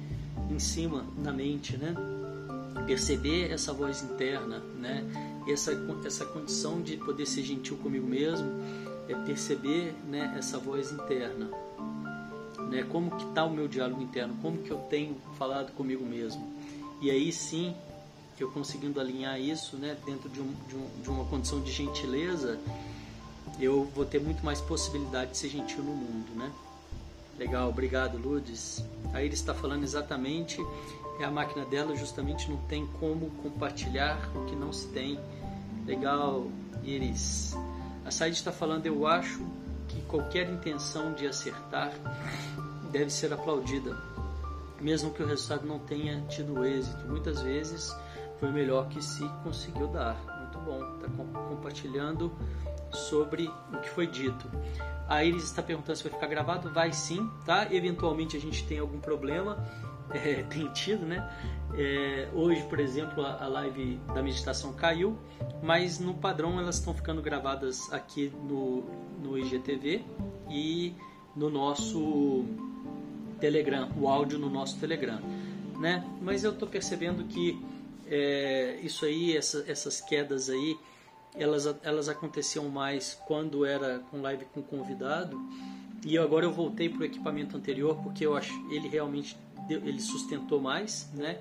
em 0.50 0.58
cima, 0.58 1.04
na 1.16 1.32
mente. 1.32 1.76
Né? 1.76 1.94
Perceber 2.86 3.50
essa 3.50 3.72
voz 3.72 4.02
interna, 4.02 4.58
né? 4.78 5.04
essa, 5.48 5.72
essa 6.04 6.24
condição 6.26 6.80
de 6.80 6.96
poder 6.96 7.26
ser 7.26 7.42
gentil 7.42 7.76
comigo 7.78 8.06
mesmo, 8.06 8.48
é 9.08 9.14
perceber 9.14 9.94
né, 10.08 10.34
essa 10.38 10.58
voz 10.58 10.92
interna. 10.92 11.50
Né? 12.70 12.84
Como 12.90 13.10
que 13.10 13.24
está 13.24 13.44
o 13.44 13.50
meu 13.50 13.68
diálogo 13.68 14.02
interno? 14.02 14.36
Como 14.42 14.58
que 14.58 14.70
eu 14.70 14.78
tenho 14.90 15.16
falado 15.38 15.72
comigo 15.72 16.04
mesmo? 16.04 16.54
E 17.00 17.10
aí 17.10 17.32
sim 17.32 17.74
eu 18.38 18.50
conseguindo 18.50 19.00
alinhar 19.00 19.40
isso 19.40 19.76
né, 19.76 19.96
dentro 20.04 20.28
de, 20.28 20.40
um, 20.40 20.52
de, 20.68 20.76
um, 20.76 21.02
de 21.02 21.08
uma 21.08 21.24
condição 21.24 21.60
de 21.60 21.72
gentileza, 21.72 22.58
eu 23.58 23.84
vou 23.94 24.04
ter 24.04 24.20
muito 24.20 24.44
mais 24.44 24.60
possibilidade 24.60 25.30
de 25.30 25.38
ser 25.38 25.48
gentil 25.48 25.82
no 25.82 25.92
mundo, 25.92 26.34
né? 26.34 26.52
Legal, 27.38 27.68
obrigado, 27.68 28.18
Lourdes. 28.18 28.82
A 29.12 29.22
Iris 29.22 29.40
está 29.40 29.54
falando 29.54 29.82
exatamente, 29.82 30.58
é 31.20 31.24
a 31.24 31.30
máquina 31.30 31.64
dela, 31.66 31.94
justamente 31.94 32.50
não 32.50 32.56
tem 32.62 32.86
como 32.98 33.30
compartilhar 33.42 34.18
o 34.34 34.44
que 34.46 34.56
não 34.56 34.72
se 34.72 34.88
tem. 34.88 35.18
Legal, 35.86 36.46
Iris. 36.82 37.54
A 38.04 38.10
Said 38.10 38.34
está 38.34 38.52
falando, 38.52 38.86
eu 38.86 39.06
acho 39.06 39.44
que 39.88 40.00
qualquer 40.02 40.48
intenção 40.50 41.12
de 41.12 41.26
acertar 41.26 41.92
deve 42.90 43.10
ser 43.10 43.32
aplaudida, 43.32 43.96
mesmo 44.80 45.10
que 45.10 45.22
o 45.22 45.26
resultado 45.26 45.66
não 45.66 45.78
tenha 45.78 46.20
tido 46.28 46.64
êxito. 46.64 47.06
Muitas 47.06 47.42
vezes 47.42 47.94
foi 48.38 48.50
melhor 48.50 48.88
que 48.88 49.02
se 49.02 49.28
conseguiu 49.42 49.88
dar. 49.88 50.16
Muito 50.40 50.58
bom, 50.58 50.94
está 50.96 51.08
compartilhando 51.48 52.32
sobre 52.92 53.50
o 53.72 53.78
que 53.80 53.90
foi 53.90 54.06
dito. 54.06 54.50
A 55.08 55.22
Iris 55.24 55.44
está 55.44 55.62
perguntando 55.62 55.96
se 55.96 56.02
vai 56.02 56.12
ficar 56.12 56.26
gravado. 56.26 56.70
Vai 56.72 56.92
sim, 56.92 57.30
tá? 57.44 57.72
Eventualmente 57.72 58.36
a 58.36 58.40
gente 58.40 58.66
tem 58.66 58.78
algum 58.78 58.98
problema, 58.98 59.64
é, 60.10 60.42
tem 60.42 60.68
tido, 60.72 61.06
né? 61.06 61.28
É, 61.74 62.28
hoje, 62.32 62.62
por 62.64 62.80
exemplo, 62.80 63.24
a, 63.24 63.44
a, 63.44 63.48
live 63.48 64.00
da 64.14 64.22
meditação 64.22 64.72
caiu, 64.72 65.18
mas 65.62 65.98
no 65.98 66.14
padrão 66.14 66.58
elas 66.58 66.76
estão 66.76 66.94
ficando 66.94 67.20
gravadas 67.20 67.92
aqui 67.92 68.32
no, 68.48 68.84
no 69.22 69.38
IGTV 69.38 70.04
e 70.48 70.94
no 71.34 71.50
nosso 71.50 72.44
Telegram, 73.38 73.90
o 73.98 74.08
áudio 74.08 74.38
no 74.38 74.48
nosso 74.48 74.78
Telegram, 74.80 75.20
né? 75.78 76.04
Mas 76.22 76.44
eu 76.44 76.52
estou 76.52 76.66
percebendo 76.66 77.24
que 77.24 77.62
é, 78.06 78.78
isso 78.82 79.04
aí, 79.04 79.36
essa, 79.36 79.64
essas 79.68 80.00
quedas 80.00 80.48
aí, 80.48 80.78
elas, 81.36 81.66
elas 81.82 82.08
aconteciam 82.08 82.68
mais 82.68 83.14
quando 83.26 83.64
era 83.64 84.00
com 84.10 84.20
live 84.20 84.44
com 84.46 84.62
convidado. 84.62 85.38
E 86.04 86.16
agora 86.18 86.44
eu 86.44 86.52
voltei 86.52 86.88
para 86.88 87.00
o 87.00 87.04
equipamento 87.04 87.56
anterior 87.56 87.96
porque 88.02 88.24
eu 88.24 88.36
acho 88.36 88.52
ele 88.70 88.88
realmente 88.88 89.36
deu, 89.66 89.78
ele 89.84 90.00
sustentou 90.00 90.60
mais, 90.60 91.10
né? 91.14 91.40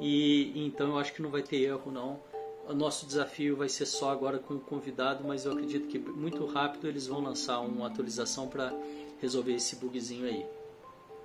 E 0.00 0.52
então 0.66 0.88
eu 0.88 0.98
acho 0.98 1.12
que 1.12 1.22
não 1.22 1.30
vai 1.30 1.42
ter 1.42 1.56
erro 1.56 1.90
não. 1.90 2.20
O 2.68 2.72
nosso 2.72 3.06
desafio 3.06 3.56
vai 3.56 3.68
ser 3.68 3.86
só 3.86 4.10
agora 4.10 4.38
com 4.38 4.54
o 4.54 4.60
convidado, 4.60 5.22
mas 5.26 5.44
eu 5.44 5.52
acredito 5.52 5.86
que 5.86 5.98
muito 5.98 6.46
rápido 6.46 6.88
eles 6.88 7.06
vão 7.06 7.20
lançar 7.20 7.60
uma 7.60 7.86
atualização 7.86 8.48
para 8.48 8.74
resolver 9.20 9.54
esse 9.54 9.76
bugzinho 9.76 10.26
aí. 10.26 10.46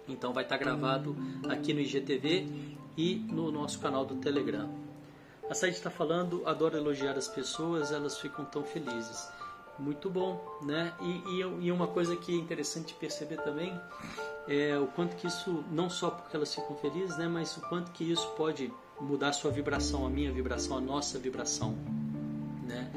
Então 0.08 0.34
vai 0.34 0.44
estar 0.44 0.58
tá 0.58 0.64
gravado 0.64 1.16
aqui 1.48 1.74
no 1.74 1.80
IGTV 1.80 2.48
e 2.98 3.16
no 3.16 3.52
nosso 3.52 3.80
canal 3.80 4.06
do 4.06 4.16
Telegram. 4.16 4.89
A 5.50 5.56
Said 5.56 5.74
está 5.74 5.90
falando, 5.90 6.44
adoro 6.46 6.78
elogiar 6.78 7.18
as 7.18 7.28
pessoas, 7.28 7.92
elas 7.92 8.20
ficam 8.20 8.46
tão 8.46 8.64
felizes. 8.64 9.28
Muito 9.80 10.08
bom, 10.08 10.40
né? 10.62 10.94
E, 11.02 11.40
e, 11.40 11.66
e 11.66 11.72
uma 11.72 11.88
coisa 11.88 12.16
que 12.16 12.32
é 12.32 12.36
interessante 12.36 12.94
perceber 12.94 13.38
também 13.38 13.74
é 14.48 14.78
o 14.78 14.86
quanto 14.88 15.16
que 15.16 15.26
isso, 15.26 15.64
não 15.72 15.90
só 15.90 16.12
porque 16.12 16.36
elas 16.36 16.54
ficam 16.54 16.76
felizes, 16.76 17.18
né? 17.18 17.28
Mas 17.28 17.58
o 17.58 17.62
quanto 17.62 17.92
que 17.92 18.04
isso 18.04 18.28
pode 18.38 18.72
mudar 19.02 19.34
sua 19.34 19.50
vibração, 19.50 20.06
a 20.06 20.10
minha 20.10 20.32
vibração, 20.32 20.78
a 20.78 20.82
nossa 20.82 21.18
vibração, 21.18 21.76
né? 22.68 22.92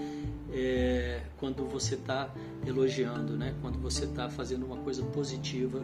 É, 0.53 1.23
quando 1.39 1.65
você 1.67 1.95
está 1.95 2.29
elogiando, 2.67 3.35
né? 3.35 3.55
Quando 3.63 3.79
você 3.79 4.05
está 4.05 4.29
fazendo 4.29 4.67
uma 4.67 4.77
coisa 4.77 5.03
positiva 5.05 5.81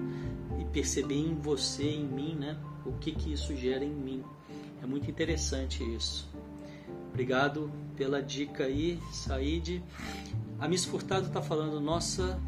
e 0.61 0.65
perceber 0.67 1.17
em 1.17 1.35
você, 1.35 1.85
em 1.85 2.05
mim, 2.05 2.35
né? 2.35 2.59
O 2.85 2.93
que 2.93 3.13
que 3.13 3.33
isso 3.33 3.57
gera 3.57 3.85
em 3.85 3.95
mim. 3.95 4.23
É 4.83 4.87
muito 4.87 5.11
interessante 5.11 5.83
isso. 5.95 6.29
Obrigado 7.19 7.69
pela 7.97 8.23
dica 8.23 8.63
aí, 8.63 8.97
Said. 9.11 9.83
A 10.57 10.69
Miss 10.69 10.85
Furtado 10.85 11.27
está 11.27 11.43
falando, 11.43 11.81
nossa, 11.81 12.41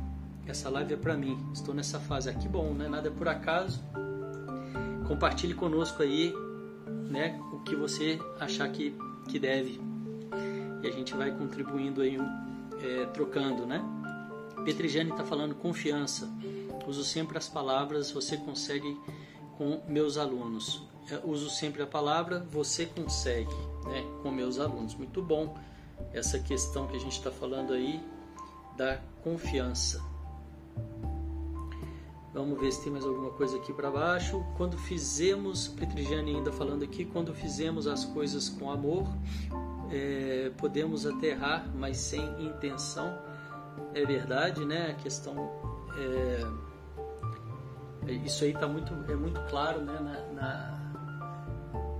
essa 0.46 0.70
live 0.70 0.94
é 0.94 0.96
para 0.96 1.16
mim. 1.16 1.36
Estou 1.52 1.74
nessa 1.74 1.98
fase 1.98 2.30
aqui, 2.30 2.46
bom, 2.46 2.72
né? 2.72 2.86
Nada 2.86 3.08
é 3.08 3.10
por 3.10 3.26
acaso. 3.26 3.82
Compartilhe 5.08 5.54
conosco 5.54 6.04
aí, 6.04 6.32
né? 7.10 7.36
O 7.52 7.58
que 7.64 7.74
você 7.74 8.16
achar 8.38 8.70
que, 8.70 8.94
que 9.28 9.40
deve. 9.40 9.80
E 10.84 10.86
a 10.86 10.92
gente 10.92 11.14
vai 11.14 11.32
contribuindo 11.32 12.00
aí, 12.00 12.16
é, 12.80 13.06
trocando, 13.06 13.66
né? 13.66 13.82
Petrijane 14.64 15.10
está 15.10 15.24
falando 15.24 15.52
confiança. 15.56 16.30
Uso 16.86 17.02
sempre 17.02 17.36
as 17.36 17.48
palavras 17.48 18.12
você 18.12 18.36
consegue 18.36 18.96
com 19.58 19.82
meus 19.88 20.16
alunos. 20.16 20.80
Eu 21.10 21.28
uso 21.28 21.50
sempre 21.50 21.82
a 21.82 21.88
palavra 21.88 22.46
você 22.52 22.86
consegue 22.86 23.69
né, 23.86 24.04
com 24.22 24.30
meus 24.30 24.58
alunos. 24.58 24.94
Muito 24.94 25.22
bom 25.22 25.56
essa 26.12 26.38
questão 26.38 26.86
que 26.86 26.96
a 26.96 27.00
gente 27.00 27.16
está 27.16 27.30
falando 27.30 27.72
aí 27.72 28.00
da 28.76 28.98
confiança. 29.22 30.02
Vamos 32.32 32.60
ver 32.60 32.72
se 32.72 32.84
tem 32.84 32.92
mais 32.92 33.04
alguma 33.04 33.30
coisa 33.30 33.56
aqui 33.56 33.72
para 33.72 33.90
baixo. 33.90 34.44
Quando 34.56 34.78
fizemos, 34.78 35.66
Petrigiane 35.66 36.36
ainda 36.36 36.52
falando 36.52 36.84
aqui, 36.84 37.04
quando 37.04 37.34
fizemos 37.34 37.88
as 37.88 38.04
coisas 38.04 38.48
com 38.48 38.70
amor, 38.70 39.08
é, 39.90 40.52
podemos 40.56 41.04
até 41.04 41.28
errar, 41.28 41.68
mas 41.74 41.96
sem 41.96 42.22
intenção 42.44 43.18
é 43.94 44.04
verdade, 44.04 44.64
né? 44.64 44.90
A 44.90 44.94
questão 44.94 45.50
é, 45.96 46.46
é 48.06 48.12
isso 48.12 48.44
aí 48.44 48.52
tá 48.52 48.68
muito 48.68 48.92
é 49.10 49.16
muito 49.16 49.40
claro, 49.48 49.80
né? 49.80 49.98
Na, 49.98 50.40
na 50.40 50.79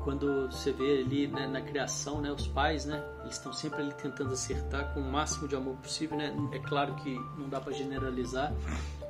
quando 0.03 0.51
você 0.51 0.73
vê 0.73 1.01
ali 1.01 1.27
né, 1.27 1.47
na 1.47 1.61
criação, 1.61 2.21
né? 2.21 2.31
Os 2.33 2.47
pais, 2.47 2.87
né? 2.87 3.03
Eles 3.23 3.35
estão 3.35 3.53
sempre 3.53 3.83
ali 3.83 3.93
tentando 3.95 4.33
acertar 4.33 4.93
com 4.95 5.01
o 5.01 5.11
máximo 5.11 5.47
de 5.47 5.55
amor 5.55 5.77
possível, 5.77 6.17
né? 6.17 6.35
É 6.53 6.59
claro 6.59 6.95
que 6.97 7.15
não 7.39 7.49
dá 7.49 7.61
para 7.61 7.73
generalizar, 7.73 8.53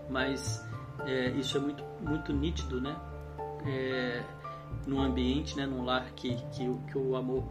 mas 0.09 0.65
é, 1.07 1.31
isso 1.31 1.57
é 1.57 1.61
muito 1.61 1.85
muito 2.01 2.33
nítido, 2.33 2.81
né? 2.81 2.97
É, 3.67 4.25
num 4.87 5.01
ambiente, 5.01 5.57
né? 5.57 5.67
Num 5.67 5.85
lar 5.85 6.11
que 6.13 6.37
que, 6.53 6.69
que 6.91 6.99
o 6.99 7.17
amor, 7.17 7.45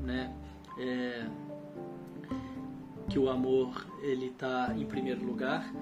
né? 0.00 0.34
É, 0.78 1.26
que 3.08 3.18
o 3.18 3.28
amor 3.28 3.86
ele 4.02 4.26
está 4.26 4.72
em 4.76 4.86
primeiro 4.86 5.24
lugar, 5.24 5.72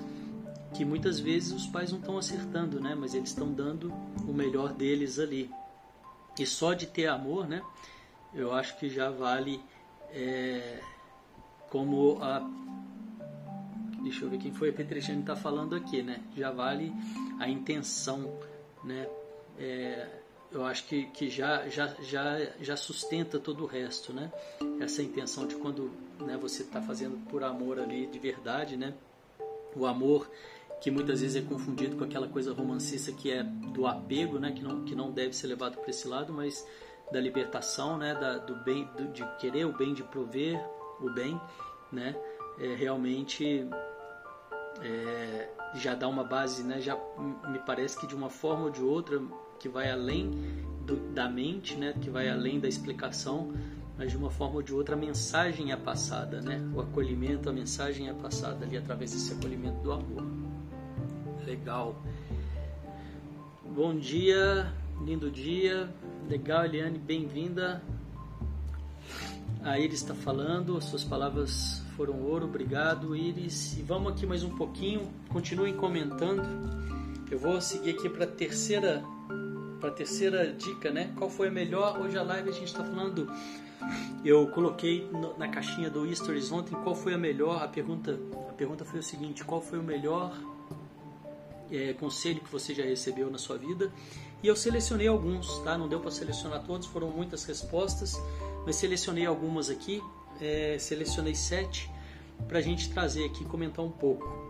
que 0.75 0.85
muitas 0.85 1.19
vezes 1.21 1.53
os 1.53 1.67
pais 1.67 1.91
não 1.91 1.99
estão 1.99 2.19
acertando, 2.19 2.81
né? 2.81 2.95
Mas 2.95 3.15
eles 3.15 3.31
estão 3.31 3.53
dando 3.53 3.93
o 4.27 4.33
melhor 4.33 4.75
deles 4.75 5.19
ali. 5.19 5.51
E 6.39 6.47
só 6.47 6.73
de 6.73 6.87
ter 6.87 7.07
amor, 7.07 7.49
né? 7.49 7.63
Eu 8.35 8.53
acho 8.53 8.79
que 8.79 8.89
já 8.89 9.11
vale 9.11 9.61
é, 10.13 10.81
como 11.69 12.19
a 12.23 12.41
deixa 14.03 14.25
eu 14.25 14.31
ver 14.31 14.39
quem 14.39 14.53
foi 14.53 14.71
a 14.71 14.73
Petrechane 14.73 15.21
está 15.21 15.37
falando 15.37 15.75
aqui, 15.75 16.03
né? 16.03 16.23
Já 16.37 16.51
vale 16.51 16.93
a 17.39 17.49
intenção, 17.49 18.39
né? 18.85 19.09
É, 19.59 20.07
eu 20.51 20.65
acho 20.65 20.85
que, 20.87 21.07
que 21.07 21.29
já, 21.29 21.69
já, 21.69 21.89
já, 22.01 22.39
já 22.61 22.77
sustenta 22.77 23.39
todo 23.39 23.65
o 23.65 23.67
resto, 23.67 24.13
né? 24.13 24.33
Essa 24.81 25.03
intenção 25.03 25.47
de 25.47 25.57
quando 25.57 25.91
né, 26.21 26.39
você 26.41 26.63
está 26.63 26.81
fazendo 26.81 27.19
por 27.29 27.43
amor 27.45 27.79
ali 27.79 28.07
de 28.07 28.19
verdade, 28.19 28.77
né? 28.77 28.95
O 29.77 29.85
amor 29.85 30.31
que 30.81 30.91
muitas 30.91 31.21
vezes 31.21 31.43
é 31.43 31.47
confundido 31.47 31.97
com 31.97 32.05
aquela 32.05 32.29
coisa 32.29 32.53
romancista 32.53 33.11
que 33.13 33.31
é 33.31 33.43
do 33.43 33.87
apego, 33.87 34.39
né? 34.39 34.53
Que 34.53 34.63
não, 34.63 34.85
que 34.85 34.95
não 34.95 35.11
deve 35.11 35.35
ser 35.35 35.49
levado 35.49 35.77
para 35.79 35.91
esse 35.91 36.07
lado, 36.07 36.33
mas 36.33 36.67
da 37.13 37.21
libertação, 37.21 37.99
né? 37.99 38.15
Da, 38.15 38.39
do 38.39 38.55
bem, 38.57 38.89
do, 38.97 39.09
de 39.09 39.25
querer 39.39 39.67
o 39.67 39.77
bem, 39.77 39.93
de 39.93 40.03
prover 40.05 40.61
o 41.01 41.11
bem, 41.11 41.41
né? 41.93 42.15
É, 42.59 42.75
realmente 42.75 43.69
é, 44.83 45.49
já 45.75 45.95
dá 45.95 46.09
uma 46.09 46.25
base, 46.25 46.63
né? 46.63 46.81
Já 46.81 46.97
me 47.49 47.59
parece 47.61 47.99
que 47.99 48.07
de 48.07 48.15
uma 48.15 48.31
forma 48.31 48.65
ou 48.65 48.71
de 48.71 48.83
outra 48.83 49.21
que 49.59 49.69
vai 49.69 49.91
além 49.91 50.31
do, 50.87 50.97
da 51.13 51.29
mente, 51.29 51.77
né? 51.77 51.93
Que 52.01 52.09
vai 52.09 52.29
além 52.29 52.61
da 52.61 52.69
explicação, 52.69 53.53
mas 53.97 54.13
de 54.13 54.17
uma 54.17 54.31
forma 54.31 54.57
ou 54.57 54.63
de 54.63 54.73
outra 54.73 54.95
a 54.95 54.99
mensagem 54.99 55.73
é 55.73 55.77
passada, 55.77 56.41
né? 56.41 56.61
O 56.73 56.81
acolhimento, 56.81 57.51
a 57.51 57.53
mensagem 57.53 58.09
é 58.09 58.15
passada 58.15 58.65
ali 58.65 58.77
através 58.77 59.11
desse 59.11 59.33
acolhimento 59.33 59.81
do 59.81 59.91
amor. 59.91 60.48
Legal. 61.49 61.97
Bom 63.65 63.97
dia, 63.97 64.71
lindo 65.03 65.31
dia. 65.31 65.89
Legal, 66.29 66.67
Eliane, 66.67 66.99
bem-vinda. 66.99 67.83
A 69.63 69.79
Iris 69.79 70.03
está 70.03 70.15
falando, 70.15 70.77
as 70.77 70.85
suas 70.85 71.03
palavras 71.03 71.83
foram 71.97 72.21
ouro, 72.21 72.45
obrigado, 72.45 73.17
Iris. 73.17 73.79
E 73.79 73.83
vamos 73.83 74.13
aqui 74.13 74.27
mais 74.27 74.45
um 74.45 74.55
pouquinho, 74.57 75.11
continuem 75.31 75.75
comentando. 75.75 76.45
Eu 77.31 77.39
vou 77.39 77.59
seguir 77.63 77.93
aqui 77.93 78.11
para 78.11 78.25
a 78.25 78.29
terceira, 78.29 79.03
para 79.81 79.91
terceira 79.91 80.53
dica, 80.53 80.91
né? 80.91 81.15
Qual 81.17 81.31
foi 81.31 81.49
a 81.49 81.51
melhor? 81.51 81.99
Hoje 81.99 82.19
a 82.19 82.23
live 82.23 82.51
a 82.51 82.53
gente 82.53 82.67
está 82.67 82.85
falando. 82.85 83.27
Eu 84.23 84.47
coloquei 84.49 85.11
na 85.39 85.49
caixinha 85.49 85.89
do 85.89 86.15
Stories 86.15 86.53
ontem 86.53 86.75
qual 86.83 86.95
foi 86.95 87.15
a 87.15 87.19
melhor. 87.19 87.63
A 87.63 87.69
pergunta, 87.69 88.21
a 88.51 88.53
pergunta 88.53 88.85
foi 88.85 89.01
o 89.01 89.03
seguinte: 89.03 89.43
qual 89.45 89.63
foi 89.63 89.79
o 89.79 89.83
melhor 89.83 90.37
é, 91.71 91.93
conselho 91.93 92.41
que 92.41 92.51
você 92.51 92.75
já 92.75 92.85
recebeu 92.85 93.31
na 93.31 93.39
sua 93.39 93.57
vida? 93.57 93.93
E 94.43 94.47
eu 94.47 94.55
selecionei 94.55 95.09
alguns, 95.09 95.59
tá? 95.61 95.77
Não 95.77 95.89
deu 95.89 96.01
para 96.01 96.11
selecionar 96.11 96.63
todos, 96.63 96.87
foram 96.87 97.11
muitas 97.11 97.45
respostas, 97.45 98.21
mas 98.65 98.77
selecionei 98.77 99.27
algumas 99.27 99.69
aqui. 99.69 100.03
É, 100.41 100.77
selecionei 100.79 101.35
sete 101.35 101.91
para 102.47 102.59
a 102.59 102.63
gente 102.63 102.91
trazer 102.93 103.25
aqui 103.25 103.45
comentar 103.45 103.85
um 103.85 103.91
pouco. 103.91 104.49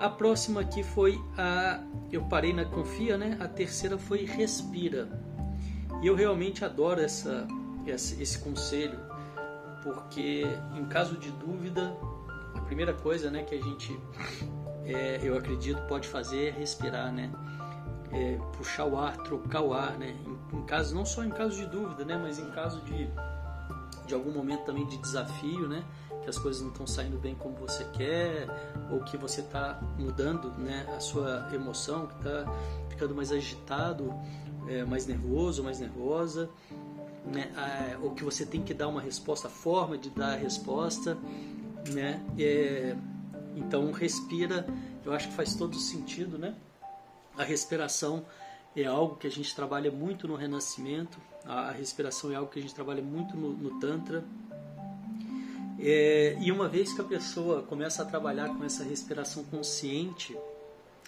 A 0.00 0.08
próxima 0.08 0.60
aqui 0.60 0.82
foi 0.82 1.20
a. 1.38 1.80
Eu 2.10 2.24
parei 2.24 2.52
na 2.52 2.64
Confia, 2.64 3.16
né? 3.16 3.36
A 3.40 3.46
terceira 3.46 3.96
foi 3.96 4.24
Respira. 4.24 5.08
E 6.02 6.06
eu 6.06 6.14
realmente 6.14 6.64
adoro 6.64 7.00
essa, 7.00 7.46
essa 7.86 8.20
esse 8.20 8.38
conselho, 8.38 8.98
porque 9.82 10.44
em 10.74 10.84
caso 10.86 11.16
de 11.16 11.30
dúvida, 11.30 11.96
a 12.54 12.60
primeira 12.60 12.92
coisa 12.92 13.30
né, 13.30 13.42
que 13.44 13.54
a 13.54 13.62
gente, 13.62 13.98
é, 14.84 15.20
eu 15.22 15.36
acredito, 15.36 15.80
pode 15.86 16.08
fazer 16.08 16.48
é 16.48 16.50
respirar, 16.50 17.12
né? 17.12 17.30
É, 18.12 18.38
puxar 18.56 18.84
o 18.84 18.98
ar, 18.98 19.16
trocar 19.18 19.62
o 19.62 19.72
ar, 19.72 19.98
né? 19.98 20.14
Em, 20.26 20.58
em, 20.58 20.62
caso, 20.64 20.94
não 20.94 21.04
só 21.04 21.24
em 21.24 21.30
caso 21.30 21.56
de 21.56 21.66
dúvida, 21.66 22.04
né? 22.04 22.18
Mas 22.20 22.38
em 22.38 22.50
caso 22.50 22.80
de, 22.82 23.08
de 24.06 24.14
algum 24.14 24.30
momento 24.30 24.64
também 24.64 24.86
de 24.86 24.96
desafio, 24.98 25.68
né? 25.68 25.84
que 26.24 26.30
as 26.30 26.38
coisas 26.38 26.62
não 26.62 26.70
estão 26.70 26.86
saindo 26.86 27.18
bem 27.18 27.34
como 27.34 27.54
você 27.54 27.84
quer, 27.92 28.48
ou 28.90 29.00
que 29.00 29.16
você 29.16 29.42
está 29.42 29.78
mudando 29.98 30.50
né, 30.58 30.86
a 30.96 30.98
sua 30.98 31.48
emoção, 31.52 32.06
que 32.06 32.14
está 32.14 32.46
ficando 32.88 33.14
mais 33.14 33.30
agitado, 33.30 34.12
é, 34.66 34.84
mais 34.84 35.06
nervoso, 35.06 35.62
mais 35.62 35.78
nervosa, 35.78 36.48
né, 37.26 37.52
ou 38.02 38.12
que 38.12 38.24
você 38.24 38.44
tem 38.44 38.62
que 38.62 38.72
dar 38.72 38.88
uma 38.88 39.00
resposta, 39.00 39.48
a 39.48 39.50
forma 39.50 39.98
de 39.98 40.10
dar 40.10 40.32
a 40.32 40.36
resposta, 40.36 41.16
né, 41.92 42.24
é, 42.38 42.96
então 43.56 43.92
respira, 43.92 44.66
eu 45.04 45.12
acho 45.12 45.28
que 45.28 45.34
faz 45.34 45.54
todo 45.54 45.76
sentido, 45.76 46.38
né? 46.38 46.54
A 47.36 47.42
respiração 47.42 48.24
é 48.76 48.84
algo 48.84 49.16
que 49.16 49.26
a 49.26 49.30
gente 49.30 49.54
trabalha 49.54 49.90
muito 49.90 50.26
no 50.26 50.34
renascimento, 50.34 51.18
a 51.44 51.70
respiração 51.70 52.32
é 52.32 52.36
algo 52.36 52.50
que 52.50 52.58
a 52.58 52.62
gente 52.62 52.74
trabalha 52.74 53.02
muito 53.02 53.36
no, 53.36 53.52
no 53.52 53.78
Tantra, 53.78 54.24
é, 55.78 56.36
e 56.40 56.50
uma 56.52 56.68
vez 56.68 56.92
que 56.92 57.00
a 57.00 57.04
pessoa 57.04 57.62
começa 57.62 58.02
a 58.02 58.06
trabalhar 58.06 58.48
com 58.48 58.64
essa 58.64 58.84
respiração 58.84 59.44
consciente, 59.44 60.36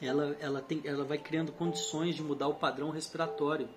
ela, 0.03 0.37
ela, 0.41 0.61
tem, 0.61 0.83
ela 0.85 1.05
vai 1.05 1.19
criando 1.19 1.53
condições 1.53 2.15
de 2.15 2.23
mudar 2.23 2.49
o 2.49 2.55
padrão 2.55 2.91
respiratório 2.91 3.69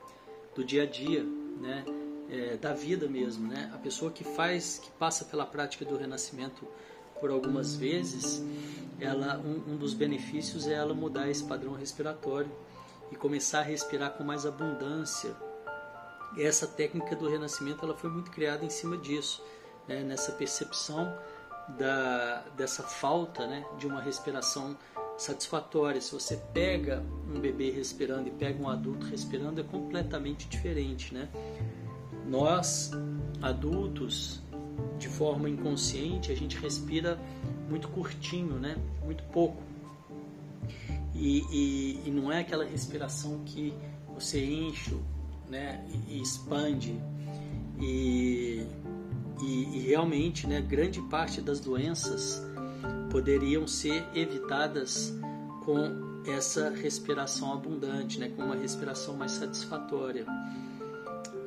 do 0.55 0.63
dia 0.63 0.83
a 0.83 0.85
dia, 0.85 1.23
né? 1.23 1.85
É, 2.29 2.57
da 2.57 2.73
vida 2.73 3.07
mesmo. 3.07 3.47
Né? 3.47 3.71
A 3.73 3.77
pessoa 3.77 4.11
que 4.11 4.23
faz, 4.23 4.79
que 4.83 4.91
passa 4.91 5.25
pela 5.25 5.45
prática 5.45 5.83
do 5.85 5.97
renascimento 5.97 6.67
por 7.19 7.29
algumas 7.29 7.75
vezes, 7.75 8.43
ela, 8.99 9.37
um, 9.39 9.73
um 9.73 9.77
dos 9.77 9.93
benefícios 9.93 10.67
é 10.67 10.73
ela 10.73 10.93
mudar 10.93 11.29
esse 11.29 11.43
padrão 11.43 11.73
respiratório 11.73 12.51
e 13.11 13.15
começar 13.15 13.59
a 13.59 13.63
respirar 13.63 14.11
com 14.11 14.23
mais 14.23 14.45
abundância. 14.45 15.35
Essa 16.37 16.67
técnica 16.67 17.15
do 17.15 17.27
renascimento 17.27 17.83
ela 17.83 17.95
foi 17.95 18.09
muito 18.09 18.29
criada 18.29 18.63
em 18.63 18.69
cima 18.69 18.97
disso 18.97 19.43
né, 19.87 20.03
nessa 20.03 20.31
percepção 20.33 21.17
da, 21.77 22.43
dessa 22.55 22.83
falta 22.83 23.47
né, 23.47 23.65
de 23.77 23.87
uma 23.87 24.01
respiração 24.01 24.77
satisfatória. 25.17 25.99
Se 25.99 26.13
você 26.13 26.37
pega 26.53 27.03
um 27.27 27.39
bebê 27.39 27.71
respirando 27.71 28.27
e 28.27 28.31
pega 28.31 28.61
um 28.61 28.69
adulto 28.69 29.05
respirando, 29.07 29.59
é 29.59 29.63
completamente 29.63 30.47
diferente. 30.47 31.13
Né? 31.13 31.27
Nós, 32.27 32.91
adultos, 33.41 34.41
forma 35.19 35.49
inconsciente, 35.49 36.31
a 36.31 36.35
gente 36.35 36.57
respira 36.57 37.19
muito 37.69 37.89
curtinho, 37.89 38.55
né? 38.55 38.75
muito 39.03 39.21
pouco. 39.25 39.61
E, 41.13 41.43
e, 41.51 42.01
e 42.05 42.09
não 42.09 42.31
é 42.31 42.39
aquela 42.39 42.63
respiração 42.63 43.43
que 43.45 43.73
você 44.15 44.43
enche 44.43 44.95
né? 45.49 45.85
e, 46.07 46.21
expande. 46.21 46.97
E 47.81 48.65
e, 49.41 49.77
e 49.77 49.79
realmente, 49.79 50.45
né, 50.47 50.61
grande 50.61 51.01
parte 51.03 51.41
das 51.41 51.59
doenças 51.59 52.43
poderiam 53.09 53.67
ser 53.67 54.05
evitadas 54.13 55.13
com 55.63 56.21
essa 56.25 56.69
respiração 56.69 57.53
abundante, 57.53 58.19
né, 58.19 58.29
com 58.35 58.43
uma 58.43 58.55
respiração 58.55 59.15
mais 59.15 59.31
satisfatória. 59.31 60.25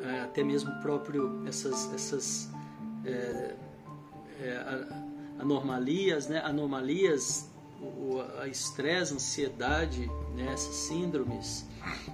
É, 0.03 0.21
até 0.23 0.43
mesmo 0.43 0.73
próprio 0.81 1.43
essas, 1.47 1.93
essas 1.95 2.51
é, 3.05 3.55
é, 4.41 4.87
anomalias, 5.39 6.29
né, 6.29 6.41
anomalias, 6.41 7.51
o, 7.81 8.21
a 8.41 8.47
estresse, 8.47 9.15
ansiedade, 9.15 10.07
né, 10.35 10.53
essas 10.53 10.75
síndromes, 10.75 11.67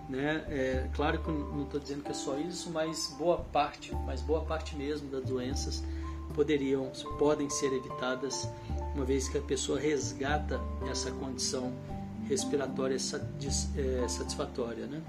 né? 0.09 0.45
É, 0.49 0.89
claro 0.95 1.19
que 1.23 1.31
não 1.31 1.65
estou 1.65 1.79
dizendo 1.79 2.03
que 2.03 2.11
é 2.11 2.15
só 2.15 2.39
isso, 2.39 2.71
mas 2.71 3.15
boa 3.19 3.39
parte, 3.39 3.95
mas 4.07 4.23
boa 4.23 4.43
parte 4.43 4.75
mesmo 4.77 5.11
das 5.11 5.25
doenças 5.25 5.85
poderiam, 6.35 6.91
podem 7.19 7.51
ser 7.51 7.73
evitadas 7.73 8.49
uma 8.95 9.05
vez 9.05 9.29
que 9.29 9.39
a 9.39 9.43
pessoa 9.43 9.79
resgata 9.79 10.61
essa 10.91 11.11
condição 11.11 11.73
respiratória 12.29 12.97
é, 12.97 14.09
satisfatória, 14.09 14.87
né? 14.87 15.03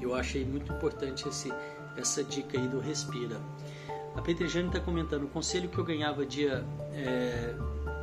Eu 0.00 0.14
achei 0.14 0.44
muito 0.44 0.72
importante 0.72 1.28
esse, 1.28 1.52
essa 1.96 2.24
dica 2.24 2.58
aí 2.58 2.66
do 2.68 2.80
respira. 2.80 3.40
A 4.14 4.20
Petrejane 4.20 4.68
está 4.68 4.80
comentando, 4.80 5.24
o 5.24 5.28
conselho 5.28 5.68
que 5.68 5.78
eu 5.78 5.84
ganhava 5.84 6.26
de 6.26 6.46
é, 6.46 7.54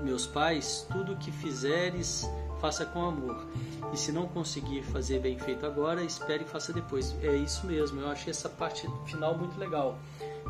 meus 0.04 0.26
pais, 0.26 0.88
tudo 0.92 1.16
que 1.16 1.32
fizeres 1.32 2.28
faça 2.60 2.86
com 2.86 3.04
amor. 3.04 3.48
E 3.94 3.98
se 3.98 4.12
não 4.12 4.28
conseguir 4.28 4.84
fazer 4.84 5.20
bem 5.20 5.38
feito 5.38 5.66
agora, 5.66 6.04
espere 6.04 6.44
e 6.44 6.48
faça 6.48 6.74
depois. 6.74 7.16
É 7.24 7.36
isso 7.36 7.66
mesmo, 7.66 8.02
eu 8.02 8.10
achei 8.10 8.32
essa 8.32 8.50
parte 8.50 8.88
final 9.06 9.38
muito 9.38 9.58
legal. 9.60 9.98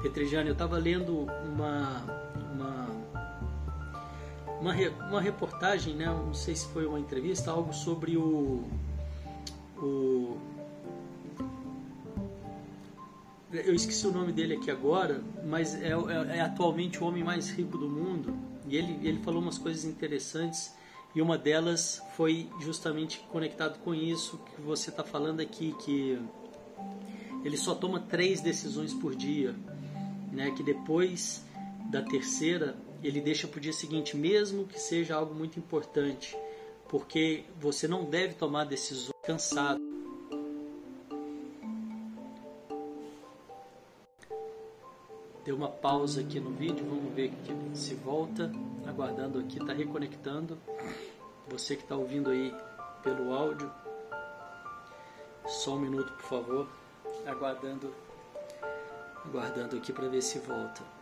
Petrejane, 0.01 0.47
eu 0.47 0.53
estava 0.53 0.77
lendo 0.77 1.27
uma, 1.45 2.03
uma, 2.53 2.87
uma, 4.61 4.73
uma, 5.07 5.21
reportagem, 5.21 5.93
né? 5.93 6.05
não 6.05 6.33
sei 6.33 6.55
se 6.55 6.67
foi 6.67 6.85
uma 6.85 6.99
entrevista, 6.99 7.51
algo 7.51 7.73
sobre 7.73 8.17
o, 8.17 8.63
o 9.77 10.37
eu 13.51 13.73
esqueci 13.73 14.05
o 14.05 14.11
nome 14.11 14.31
dele 14.31 14.55
aqui 14.55 14.69
agora, 14.69 15.23
mas 15.45 15.73
é, 15.75 15.89
é, 15.89 16.37
é, 16.37 16.41
atualmente 16.41 17.01
o 17.03 17.07
homem 17.07 17.23
mais 17.23 17.49
rico 17.49 17.77
do 17.77 17.89
mundo. 17.89 18.37
E 18.67 18.77
ele, 18.77 19.07
ele 19.07 19.19
falou 19.23 19.41
umas 19.41 19.57
coisas 19.57 19.85
interessantes 19.85 20.73
e 21.15 21.21
uma 21.21 21.37
delas 21.37 22.01
foi 22.15 22.47
justamente 22.59 23.19
conectado 23.31 23.79
com 23.79 23.95
isso 23.95 24.37
que 24.37 24.61
você 24.61 24.91
está 24.91 25.03
falando 25.03 25.39
aqui, 25.39 25.75
que 25.83 26.19
ele 27.43 27.57
só 27.57 27.73
toma 27.73 27.99
três 27.99 28.41
decisões 28.41 28.93
por 28.93 29.15
dia, 29.15 29.55
né? 30.31 30.51
Que 30.51 30.61
depois 30.61 31.43
da 31.89 32.03
terceira 32.03 32.77
ele 33.01 33.19
deixa 33.19 33.47
para 33.47 33.57
o 33.57 33.61
dia 33.61 33.73
seguinte, 33.73 34.15
mesmo 34.15 34.65
que 34.65 34.79
seja 34.79 35.15
algo 35.15 35.33
muito 35.33 35.57
importante, 35.57 36.37
porque 36.87 37.45
você 37.59 37.87
não 37.87 38.05
deve 38.05 38.35
tomar 38.35 38.65
decisões 38.65 39.13
cansado. 39.23 39.88
Deu 45.49 45.55
uma 45.55 45.67
pausa 45.67 46.21
aqui 46.21 46.39
no 46.39 46.51
vídeo, 46.51 46.85
vamos 46.87 47.11
ver 47.15 47.33
se 47.73 47.95
volta. 47.95 48.51
Aguardando 48.85 49.39
aqui, 49.39 49.57
está 49.57 49.73
reconectando. 49.73 50.59
Você 51.47 51.75
que 51.75 51.81
está 51.81 51.95
ouvindo 51.95 52.29
aí 52.29 52.53
pelo 53.01 53.33
áudio, 53.33 53.71
só 55.47 55.73
um 55.73 55.79
minuto, 55.79 56.13
por 56.13 56.21
favor. 56.21 56.67
Aguardando, 57.25 57.91
aguardando 59.25 59.75
aqui 59.75 59.91
para 59.91 60.07
ver 60.07 60.21
se 60.21 60.37
volta. 60.37 60.98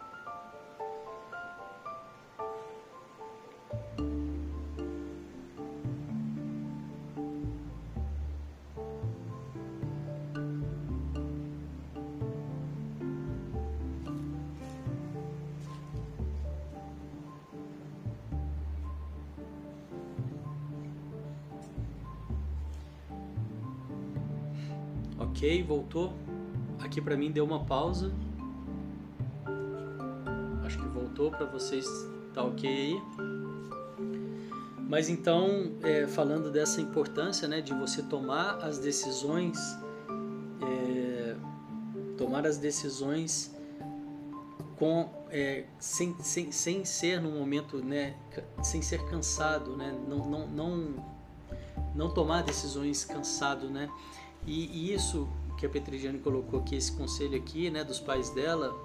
Voltou. 25.63 26.13
Aqui 26.79 27.01
para 27.01 27.15
mim 27.15 27.31
deu 27.31 27.45
uma 27.45 27.63
pausa. 27.63 28.11
Acho 30.65 30.77
que 30.77 30.87
voltou 30.87 31.31
para 31.31 31.45
vocês. 31.45 31.85
Tá 32.33 32.43
ok 32.43 32.69
aí? 32.69 33.01
Mas 34.89 35.09
então, 35.09 35.71
é, 35.83 36.05
falando 36.07 36.51
dessa 36.51 36.81
importância 36.81 37.47
né, 37.47 37.61
de 37.61 37.73
você 37.73 38.01
tomar 38.01 38.63
as 38.63 38.77
decisões, 38.79 39.57
é, 40.61 41.35
tomar 42.17 42.45
as 42.45 42.57
decisões 42.57 43.53
com, 44.77 45.09
é, 45.29 45.65
sem, 45.79 46.15
sem, 46.19 46.51
sem 46.51 46.85
ser 46.85 47.19
no 47.19 47.31
momento, 47.31 47.83
né, 47.83 48.15
sem 48.63 48.81
ser 48.81 49.03
cansado, 49.09 49.75
né, 49.75 49.97
não, 50.07 50.19
não, 50.29 50.47
não, 50.47 51.05
não 51.95 52.13
tomar 52.13 52.43
decisões 52.43 53.03
cansado, 53.03 53.69
né, 53.69 53.89
e, 54.45 54.67
e 54.67 54.93
isso 54.93 55.27
que 55.57 55.65
a 55.65 55.69
Petrigiane 55.69 56.19
colocou 56.19 56.59
aqui, 56.59 56.75
esse 56.75 56.91
conselho 56.91 57.35
aqui, 57.35 57.69
né, 57.69 57.83
dos 57.83 57.99
pais 57.99 58.29
dela, 58.29 58.75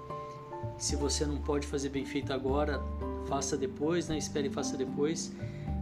se 0.77 0.95
você 0.95 1.25
não 1.25 1.37
pode 1.37 1.67
fazer 1.67 1.89
bem 1.89 2.05
feito 2.05 2.33
agora, 2.33 2.81
faça 3.27 3.55
depois, 3.55 4.09
né, 4.09 4.17
espere 4.17 4.47
e 4.47 4.51
faça 4.51 4.75
depois. 4.75 5.31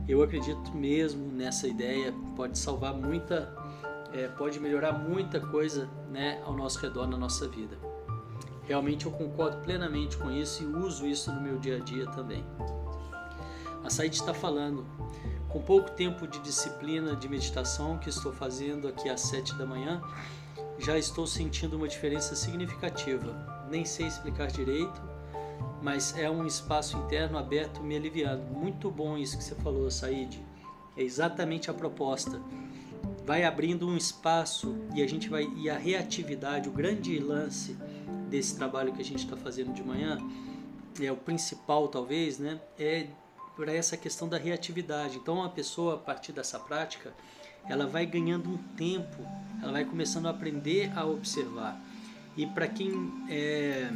Eu 0.08 0.21
acredito 0.21 0.75
mesmo 0.75 1.32
nessa 1.32 1.67
ideia, 1.67 2.13
pode 2.36 2.58
salvar 2.60 2.93
muita, 2.93 3.56
é, 4.13 4.27
pode 4.27 4.60
melhorar 4.60 4.91
muita 4.91 5.39
coisa, 5.39 5.89
né, 6.12 6.41
ao 6.45 6.54
nosso 6.54 6.80
redor 6.80 7.08
na 7.08 7.17
nossa 7.17 7.47
vida. 7.47 7.77
Realmente 8.67 9.06
eu 9.06 9.12
concordo 9.12 9.58
plenamente 9.58 10.17
com 10.17 10.30
isso 10.30 10.63
e 10.63 10.65
uso 10.65 11.08
isso 11.08 11.32
no 11.32 11.41
meu 11.41 11.58
dia 11.58 11.77
a 11.77 11.80
dia 11.80 12.06
também. 12.08 12.45
A 13.84 13.89
Said 13.89 14.13
está 14.13 14.34
falando, 14.34 14.86
com 15.49 15.62
pouco 15.62 15.91
tempo 15.91 16.27
de 16.27 16.39
disciplina 16.39 17.15
de 17.15 17.27
meditação 17.27 17.97
que 17.97 18.10
estou 18.10 18.32
fazendo 18.32 18.88
aqui 18.88 19.10
às 19.10 19.21
sete 19.21 19.56
da 19.56 19.65
manhã, 19.65 20.01
já 20.82 20.98
estou 20.98 21.28
sentindo 21.28 21.78
uma 21.78 21.88
diferença 21.88 22.36
significativa. 22.36 23.67
Nem 23.70 23.86
sei 23.86 24.08
explicar 24.08 24.48
direito, 24.48 25.02
mas 25.82 26.17
é 26.17 26.30
um 26.30 26.46
espaço 26.46 26.98
interno 26.98 27.38
aberto 27.38 27.82
me 27.82 27.96
aliviando. 27.96 28.44
Muito 28.44 28.89
bom 28.89 29.17
isso 29.17 29.38
que 29.38 29.44
você 29.44 29.56
falou, 29.56 29.89
Said. 29.91 30.44
É 30.98 31.04
exatamente 31.04 31.70
a 31.70 31.74
proposta. 31.74 32.41
Vai 33.26 33.44
abrindo 33.44 33.88
um 33.88 33.96
espaço 33.96 34.76
e 34.96 35.02
a 35.02 35.08
gente 35.08 35.30
vai 35.30 35.48
e 35.56 35.70
a 35.70 35.78
reatividade, 35.78 36.67
o 36.67 36.72
grande 36.72 37.17
lance 37.20 37.78
desse 38.30 38.56
trabalho 38.56 38.91
que 38.91 39.02
a 39.02 39.06
gente 39.06 39.24
está 39.24 39.38
fazendo 39.38 39.74
de 39.74 39.84
manhã, 39.84 40.17
é 41.00 41.12
o 41.12 41.17
principal 41.17 41.88
talvez, 41.88 42.39
né? 42.39 42.60
É 42.80 43.08
para 43.56 43.72
essa 43.72 43.96
questão 43.96 44.28
da 44.28 44.38
reatividade. 44.38 45.17
Então 45.17 45.44
a 45.44 45.50
pessoa 45.50 45.96
a 45.96 45.98
partir 45.98 46.32
dessa 46.32 46.60
prática, 46.60 47.13
ela 47.67 47.86
vai 47.86 48.06
ganhando 48.06 48.50
um 48.50 48.58
tempo, 48.76 49.26
ela 49.62 49.71
vai 49.71 49.86
começando 49.86 50.28
a 50.28 50.30
aprender 50.32 50.91
a 50.95 51.06
observar. 51.06 51.80
E 52.36 52.45
para 52.45 52.67
quem 52.67 53.12
é, 53.30 53.91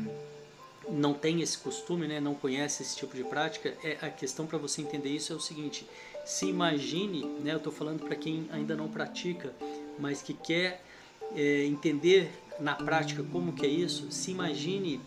não 0.90 1.14
tem 1.14 1.42
esse 1.42 1.58
costume, 1.58 2.08
né, 2.08 2.20
não 2.20 2.36
conhece 2.36 2.84
esse 2.84 2.96
tipo 2.96 3.16
de 3.16 3.24
prática, 3.24 3.74
é 3.84 3.98
a 4.02 4.10
questão 4.10 4.46
para 4.46 4.58
você 4.58 4.82
entender 4.82 5.10
isso 5.10 5.34
é 5.34 5.36
o 5.36 5.40
seguinte: 5.40 5.88
se 6.26 6.46
imagine, 6.46 7.26
né, 7.44 7.54
eu 7.54 7.58
estou 7.58 7.72
falando 7.72 8.04
para 8.04 8.16
quem 8.16 8.48
ainda 8.52 8.76
não 8.76 8.88
pratica, 8.88 9.54
mas 10.00 10.22
que 10.22 10.34
quer 10.34 10.84
é, 11.36 11.66
entender 11.66 12.32
na 12.60 12.76
prática 12.76 13.24
como 13.32 13.54
que 13.54 13.66
é 13.66 13.70
isso, 13.70 14.12
se 14.12 14.32
imagine 14.32 15.02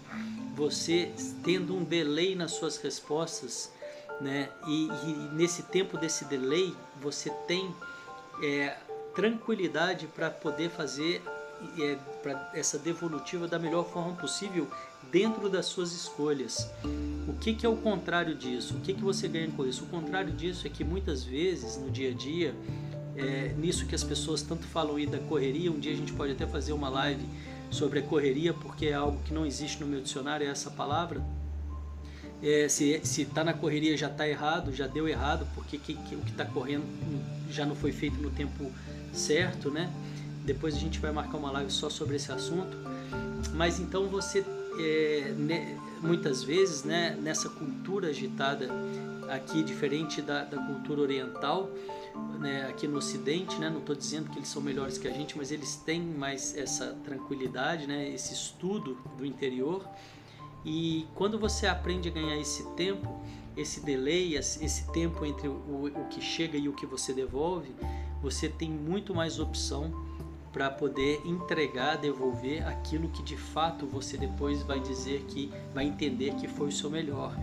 você 0.54 1.10
tendo 1.44 1.74
um 1.74 1.84
delay 1.84 2.34
nas 2.34 2.52
suas 2.52 2.76
respostas, 2.78 3.72
né? 4.20 4.50
E, 4.66 4.86
e 4.86 5.28
nesse 5.32 5.62
tempo 5.62 5.96
desse 5.96 6.24
delay 6.24 6.74
você 7.00 7.30
tem 7.46 7.72
é, 8.42 8.76
tranquilidade 9.14 10.06
para 10.06 10.30
poder 10.30 10.70
fazer 10.70 11.22
é, 11.78 11.96
para 12.22 12.50
essa 12.54 12.78
devolutiva 12.78 13.48
da 13.48 13.58
melhor 13.58 13.84
forma 13.90 14.14
possível 14.14 14.68
dentro 15.10 15.48
das 15.48 15.66
suas 15.66 15.92
escolhas. 15.92 16.70
O 17.26 17.32
que, 17.34 17.54
que 17.54 17.66
é 17.66 17.68
o 17.68 17.76
contrário 17.76 18.34
disso? 18.34 18.74
O 18.76 18.80
que, 18.80 18.94
que 18.94 19.02
você 19.02 19.28
ganha 19.28 19.50
com 19.50 19.66
isso? 19.66 19.84
O 19.84 19.86
contrário 19.88 20.32
disso 20.32 20.66
é 20.66 20.70
que 20.70 20.84
muitas 20.84 21.24
vezes 21.24 21.76
no 21.76 21.90
dia 21.90 22.10
a 22.10 22.14
dia 22.14 22.54
é, 23.16 23.52
nisso 23.56 23.86
que 23.86 23.94
as 23.94 24.04
pessoas 24.04 24.42
tanto 24.42 24.64
falam 24.66 24.96
aí 24.96 25.06
da 25.06 25.18
correria. 25.18 25.70
Um 25.70 25.78
dia 25.78 25.92
a 25.92 25.96
gente 25.96 26.12
pode 26.12 26.32
até 26.32 26.46
fazer 26.46 26.72
uma 26.72 26.88
live 26.88 27.26
sobre 27.70 27.98
a 27.98 28.02
correria, 28.02 28.54
porque 28.54 28.86
é 28.86 28.94
algo 28.94 29.20
que 29.24 29.34
não 29.34 29.44
existe 29.44 29.80
no 29.80 29.86
meu 29.86 30.00
dicionário, 30.00 30.46
é 30.46 30.50
essa 30.50 30.70
palavra. 30.70 31.22
É, 32.40 32.68
se 32.68 33.02
está 33.02 33.42
na 33.42 33.52
correria 33.52 33.96
já 33.96 34.06
está 34.06 34.28
errado, 34.28 34.72
já 34.72 34.86
deu 34.86 35.08
errado, 35.08 35.46
porque 35.54 35.76
que, 35.76 35.94
que, 35.94 36.14
o 36.14 36.20
que 36.20 36.30
está 36.30 36.44
correndo 36.44 36.84
já 37.50 37.64
não 37.66 37.74
foi 37.74 37.92
feito 37.92 38.20
no 38.20 38.30
tempo 38.30 38.70
certo, 39.12 39.70
né? 39.70 39.92
Depois 40.44 40.74
a 40.74 40.78
gente 40.78 40.98
vai 40.98 41.12
marcar 41.12 41.36
uma 41.36 41.50
live 41.50 41.70
só 41.70 41.90
sobre 41.90 42.16
esse 42.16 42.32
assunto. 42.32 42.76
Mas 43.54 43.78
então 43.78 44.06
você, 44.06 44.44
é, 44.78 45.34
né, 45.36 45.78
muitas 46.00 46.42
vezes, 46.42 46.84
né, 46.84 47.16
nessa 47.20 47.48
cultura 47.48 48.08
agitada 48.08 48.68
aqui, 49.28 49.62
diferente 49.62 50.22
da, 50.22 50.44
da 50.44 50.56
cultura 50.56 51.02
oriental, 51.02 51.70
né, 52.38 52.66
aqui 52.68 52.86
no 52.86 52.98
Ocidente, 52.98 53.56
né, 53.58 53.68
não 53.68 53.80
estou 53.80 53.94
dizendo 53.94 54.30
que 54.30 54.38
eles 54.38 54.48
são 54.48 54.62
melhores 54.62 54.96
que 54.96 55.06
a 55.06 55.12
gente, 55.12 55.36
mas 55.36 55.50
eles 55.50 55.76
têm 55.76 56.00
mais 56.00 56.56
essa 56.56 56.96
tranquilidade, 57.04 57.86
né, 57.86 58.08
esse 58.08 58.32
estudo 58.32 58.96
do 59.16 59.26
interior. 59.26 59.86
E 60.64 61.06
quando 61.14 61.38
você 61.38 61.66
aprende 61.66 62.08
a 62.08 62.12
ganhar 62.12 62.38
esse 62.38 62.64
tempo, 62.70 63.22
esse 63.58 63.80
delay, 63.80 64.36
esse 64.36 64.86
tempo 64.92 65.24
entre 65.26 65.48
o, 65.48 65.92
o 65.94 66.04
que 66.08 66.20
chega 66.20 66.56
e 66.56 66.68
o 66.68 66.72
que 66.72 66.86
você 66.86 67.12
devolve, 67.12 67.74
você 68.22 68.48
tem 68.48 68.70
muito 68.70 69.14
mais 69.14 69.38
opção 69.38 69.92
para 70.52 70.70
poder 70.70 71.20
entregar, 71.24 71.96
devolver 71.96 72.66
aquilo 72.66 73.08
que 73.08 73.22
de 73.22 73.36
fato 73.36 73.86
você 73.86 74.16
depois 74.16 74.62
vai 74.62 74.80
dizer 74.80 75.24
que 75.28 75.52
vai 75.74 75.84
entender 75.84 76.34
que 76.34 76.48
foi 76.48 76.68
o 76.68 76.72
seu 76.72 76.88
melhor. 76.88 77.36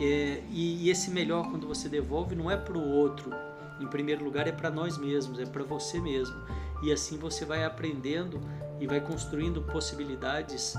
É, 0.00 0.42
e, 0.50 0.84
e 0.84 0.90
esse 0.90 1.10
melhor 1.10 1.48
quando 1.50 1.66
você 1.66 1.88
devolve 1.88 2.34
não 2.34 2.50
é 2.50 2.56
para 2.56 2.76
o 2.76 2.88
outro, 2.88 3.30
em 3.80 3.86
primeiro 3.86 4.24
lugar 4.24 4.46
é 4.46 4.52
para 4.52 4.70
nós 4.70 4.98
mesmos, 4.98 5.38
é 5.38 5.46
para 5.46 5.62
você 5.62 6.00
mesmo. 6.00 6.36
E 6.82 6.92
assim 6.92 7.16
você 7.16 7.44
vai 7.44 7.64
aprendendo 7.64 8.40
e 8.80 8.86
vai 8.86 9.00
construindo 9.00 9.62
possibilidades 9.62 10.74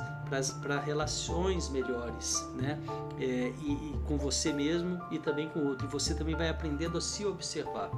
para 0.62 0.79
relações 0.79 1.69
melhores, 1.69 2.45
né? 2.55 2.79
É, 3.19 3.53
e, 3.62 3.71
e, 3.71 3.99
com 4.05 4.17
você 4.17 4.51
mesmo 4.51 4.99
e 5.12 5.19
também 5.19 5.47
com 5.49 5.60
o 5.60 5.67
outro. 5.69 5.88
E 5.88 5.89
você 5.89 6.13
também 6.13 6.36
vai 6.36 6.49
aprendendo 6.49 6.97
a 6.97 7.01
se 7.01 7.25
observar. 7.25 7.89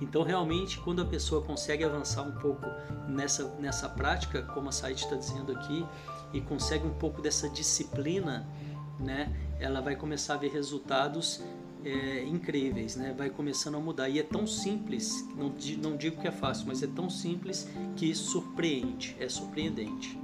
Então, 0.00 0.22
realmente, 0.22 0.78
quando 0.80 1.02
a 1.02 1.04
pessoa 1.04 1.42
consegue 1.42 1.84
avançar 1.84 2.22
um 2.22 2.32
pouco 2.32 2.66
nessa, 3.08 3.44
nessa 3.58 3.88
prática, 3.88 4.42
como 4.42 4.68
a 4.68 4.72
Said 4.72 5.00
está 5.00 5.16
dizendo 5.16 5.52
aqui, 5.52 5.86
e 6.32 6.40
consegue 6.40 6.86
um 6.86 6.94
pouco 6.94 7.22
dessa 7.22 7.48
disciplina, 7.48 8.46
né? 8.98 9.34
Ela 9.58 9.80
vai 9.80 9.96
começar 9.96 10.34
a 10.34 10.36
ver 10.36 10.50
resultados 10.50 11.42
é, 11.84 12.24
incríveis, 12.24 12.96
né? 12.96 13.14
vai 13.16 13.28
começando 13.28 13.76
a 13.76 13.80
mudar. 13.80 14.08
E 14.08 14.18
é 14.18 14.22
tão 14.22 14.46
simples, 14.46 15.26
não, 15.36 15.52
não 15.82 15.96
digo 15.96 16.20
que 16.20 16.26
é 16.26 16.32
fácil, 16.32 16.66
mas 16.66 16.82
é 16.82 16.86
tão 16.86 17.10
simples 17.10 17.68
que 17.96 18.14
surpreende, 18.14 19.14
é 19.20 19.28
surpreendente. 19.28 20.18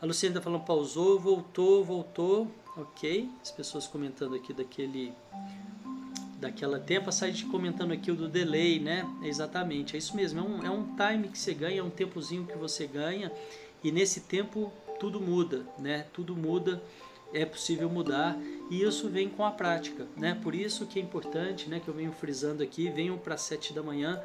A 0.00 0.06
Luciana 0.06 0.32
está 0.36 0.42
falando, 0.42 0.64
pausou, 0.64 1.18
voltou, 1.18 1.84
voltou, 1.84 2.50
ok. 2.76 3.30
As 3.42 3.50
pessoas 3.50 3.86
comentando 3.86 4.34
aqui 4.34 4.52
daquele 4.52 5.12
daquela 6.38 6.78
tempo, 6.78 7.08
a 7.08 7.12
site 7.12 7.46
comentando 7.46 7.92
aqui 7.92 8.10
o 8.10 8.14
do 8.14 8.28
delay, 8.28 8.78
né? 8.78 9.08
Exatamente, 9.22 9.94
é 9.94 9.98
isso 9.98 10.14
mesmo, 10.14 10.40
é 10.40 10.42
um, 10.42 10.66
é 10.66 10.70
um 10.70 10.94
time 10.94 11.28
que 11.28 11.38
você 11.38 11.54
ganha, 11.54 11.80
é 11.80 11.82
um 11.82 11.88
tempozinho 11.88 12.44
que 12.44 12.58
você 12.58 12.86
ganha, 12.86 13.32
e 13.82 13.90
nesse 13.90 14.20
tempo 14.20 14.70
tudo 15.00 15.18
muda, 15.18 15.64
né? 15.78 16.04
Tudo 16.12 16.36
muda 16.36 16.82
é 17.34 17.44
possível 17.44 17.90
mudar 17.90 18.38
e 18.70 18.82
isso 18.82 19.08
vem 19.10 19.28
com 19.28 19.44
a 19.44 19.50
prática, 19.50 20.06
né? 20.16 20.38
Por 20.42 20.54
isso 20.54 20.86
que 20.86 20.98
é 20.98 21.02
importante, 21.02 21.68
né? 21.68 21.80
Que 21.80 21.88
eu 21.88 21.94
venho 21.94 22.12
frisando 22.12 22.62
aqui, 22.62 22.88
venham 22.88 23.18
para 23.18 23.36
sete 23.36 23.74
da 23.74 23.82
manhã 23.82 24.22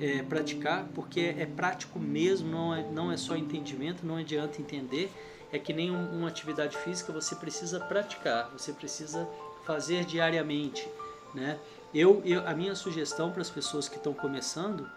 é, 0.00 0.22
praticar, 0.22 0.88
porque 0.94 1.34
é 1.38 1.46
prático 1.46 1.98
mesmo, 1.98 2.50
não 2.50 2.74
é, 2.74 2.82
não 2.90 3.12
é 3.12 3.16
só 3.16 3.36
entendimento, 3.36 4.04
não 4.04 4.16
adianta 4.16 4.60
entender, 4.60 5.12
é 5.52 5.58
que 5.58 5.72
nem 5.72 5.90
um, 5.90 6.18
uma 6.18 6.28
atividade 6.28 6.76
física, 6.78 7.12
você 7.12 7.36
precisa 7.36 7.78
praticar, 7.78 8.50
você 8.50 8.72
precisa 8.72 9.28
fazer 9.64 10.04
diariamente, 10.04 10.88
né? 11.34 11.58
Eu, 11.94 12.20
eu 12.24 12.46
a 12.46 12.54
minha 12.54 12.74
sugestão 12.74 13.30
para 13.30 13.42
as 13.42 13.50
pessoas 13.50 13.88
que 13.88 13.96
estão 13.96 14.12
começando 14.12 14.88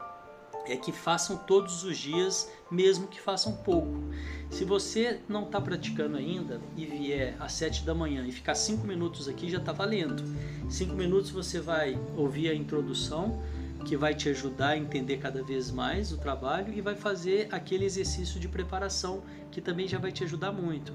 é 0.65 0.75
que 0.75 0.91
façam 0.91 1.37
todos 1.37 1.83
os 1.83 1.97
dias, 1.97 2.49
mesmo 2.69 3.07
que 3.07 3.19
façam 3.19 3.53
pouco. 3.57 4.03
Se 4.49 4.63
você 4.65 5.19
não 5.27 5.43
está 5.43 5.59
praticando 5.59 6.17
ainda 6.17 6.61
e 6.75 6.85
vier 6.85 7.35
às 7.39 7.53
7 7.53 7.83
da 7.83 7.95
manhã 7.95 8.25
e 8.27 8.31
ficar 8.31 8.55
5 8.55 8.85
minutos 8.85 9.27
aqui, 9.27 9.49
já 9.49 9.57
está 9.57 9.71
valendo. 9.71 10.23
5 10.69 10.93
minutos 10.93 11.31
você 11.31 11.59
vai 11.59 11.99
ouvir 12.15 12.49
a 12.49 12.55
introdução, 12.55 13.41
que 13.85 13.97
vai 13.97 14.13
te 14.13 14.29
ajudar 14.29 14.69
a 14.69 14.77
entender 14.77 15.17
cada 15.17 15.43
vez 15.43 15.71
mais 15.71 16.11
o 16.11 16.17
trabalho 16.17 16.73
e 16.73 16.81
vai 16.81 16.95
fazer 16.95 17.47
aquele 17.51 17.85
exercício 17.85 18.39
de 18.39 18.47
preparação, 18.47 19.23
que 19.49 19.59
também 19.59 19.87
já 19.87 19.97
vai 19.97 20.11
te 20.11 20.23
ajudar 20.23 20.51
muito. 20.51 20.93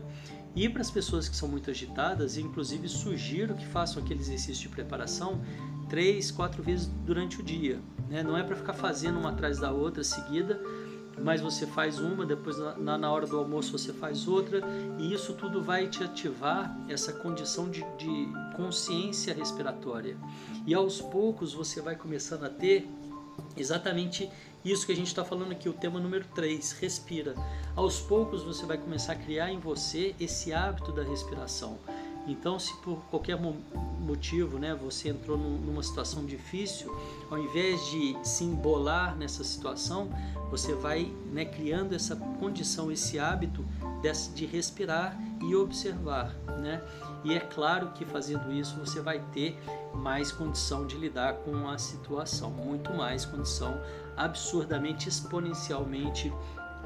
E 0.55 0.69
para 0.69 0.81
as 0.81 0.91
pessoas 0.91 1.29
que 1.29 1.37
são 1.37 1.49
muito 1.49 1.71
agitadas, 1.71 2.39
inclusive 2.39 2.89
sugiro 2.89 3.55
que 3.55 3.67
façam 3.67 4.03
aquele 4.03 4.21
exercício 4.21 4.63
de 4.63 4.69
preparação 4.69 5.43
três, 5.89 6.31
quatro 6.31 6.63
vezes 6.63 6.87
durante 7.05 7.41
o 7.41 7.43
dia. 7.43 7.81
Né? 8.09 8.23
Não 8.23 8.37
é 8.37 8.43
para 8.43 8.57
ficar 8.57 8.75
fazendo 8.75 9.19
uma 9.19 9.31
atrás 9.31 9.59
da 9.59 9.71
outra 9.71 10.03
seguida, 10.05 10.61
mas 11.23 11.41
você 11.41 11.67
faz 11.67 11.99
uma, 11.99 12.27
depois 12.27 12.59
na, 12.79 12.99
na 12.99 13.11
hora 13.11 13.27
do 13.27 13.39
almoço 13.39 13.73
você 13.73 13.93
faz 13.93 14.29
outra, 14.29 14.61
e 14.99 15.13
isso 15.13 15.33
tudo 15.33 15.63
vai 15.63 15.89
te 15.89 16.05
ativar 16.05 16.77
essa 16.89 17.13
condição 17.13 17.71
de, 17.71 17.83
de 17.97 18.29
consciência 18.55 19.35
respiratória. 19.35 20.17
E 20.67 20.75
aos 20.75 21.01
poucos 21.01 21.55
você 21.55 21.81
vai 21.81 21.97
começando 21.97 22.45
a 22.45 22.51
ter 22.51 22.89
exatamente 23.57 24.31
isso 24.65 24.85
que 24.85 24.93
a 24.93 24.97
gente 24.97 25.07
está 25.07 25.25
falando 25.25 25.53
aqui, 25.53 25.69
o 25.69 25.73
tema 25.73 26.01
número 26.01 26.25
3, 26.35 26.73
respira. 26.73 27.35
Aos 27.77 28.01
poucos 28.01 28.43
você 28.43 28.67
vai 28.67 28.77
começar 28.77 29.13
a 29.13 29.17
criar 29.17 29.51
em 29.51 29.61
você 29.61 30.15
esse 30.19 30.53
hábito 30.53 30.91
da 30.91 31.05
respiração. 31.05 31.79
Então, 32.27 32.59
se 32.59 32.75
por 32.79 32.99
qualquer 33.11 33.39
motivo 34.01 34.59
né, 34.59 34.75
você 34.75 35.11
entrou 35.11 35.39
numa 35.39 35.83
situação 35.83 36.25
difícil, 36.27 36.95
ao 37.31 37.39
invés 37.39 37.85
de 37.87 38.17
se 38.23 38.45
embolar 38.45 39.17
nessa 39.17 39.45
situação, 39.45 40.11
você 40.51 40.75
vai 40.75 41.13
né, 41.33 41.45
criando 41.45 41.95
essa 41.95 42.17
condição, 42.17 42.91
esse 42.91 43.19
hábito 43.19 43.65
de 44.35 44.47
respirar 44.47 45.19
e 45.41 45.55
observar. 45.55 46.35
Né? 46.59 46.83
E 47.25 47.35
é 47.35 47.41
claro 47.41 47.91
que 47.93 48.05
fazendo 48.05 48.53
isso 48.53 48.77
você 48.77 49.01
vai 49.01 49.21
ter 49.33 49.59
mais 49.95 50.31
condição 50.31 50.87
de 50.87 50.97
lidar 50.97 51.35
com 51.39 51.69
a 51.69 51.79
situação, 51.79 52.51
muito 52.51 52.93
mais 52.93 53.25
condição, 53.25 53.81
absurdamente, 54.17 55.09
exponencialmente 55.09 56.33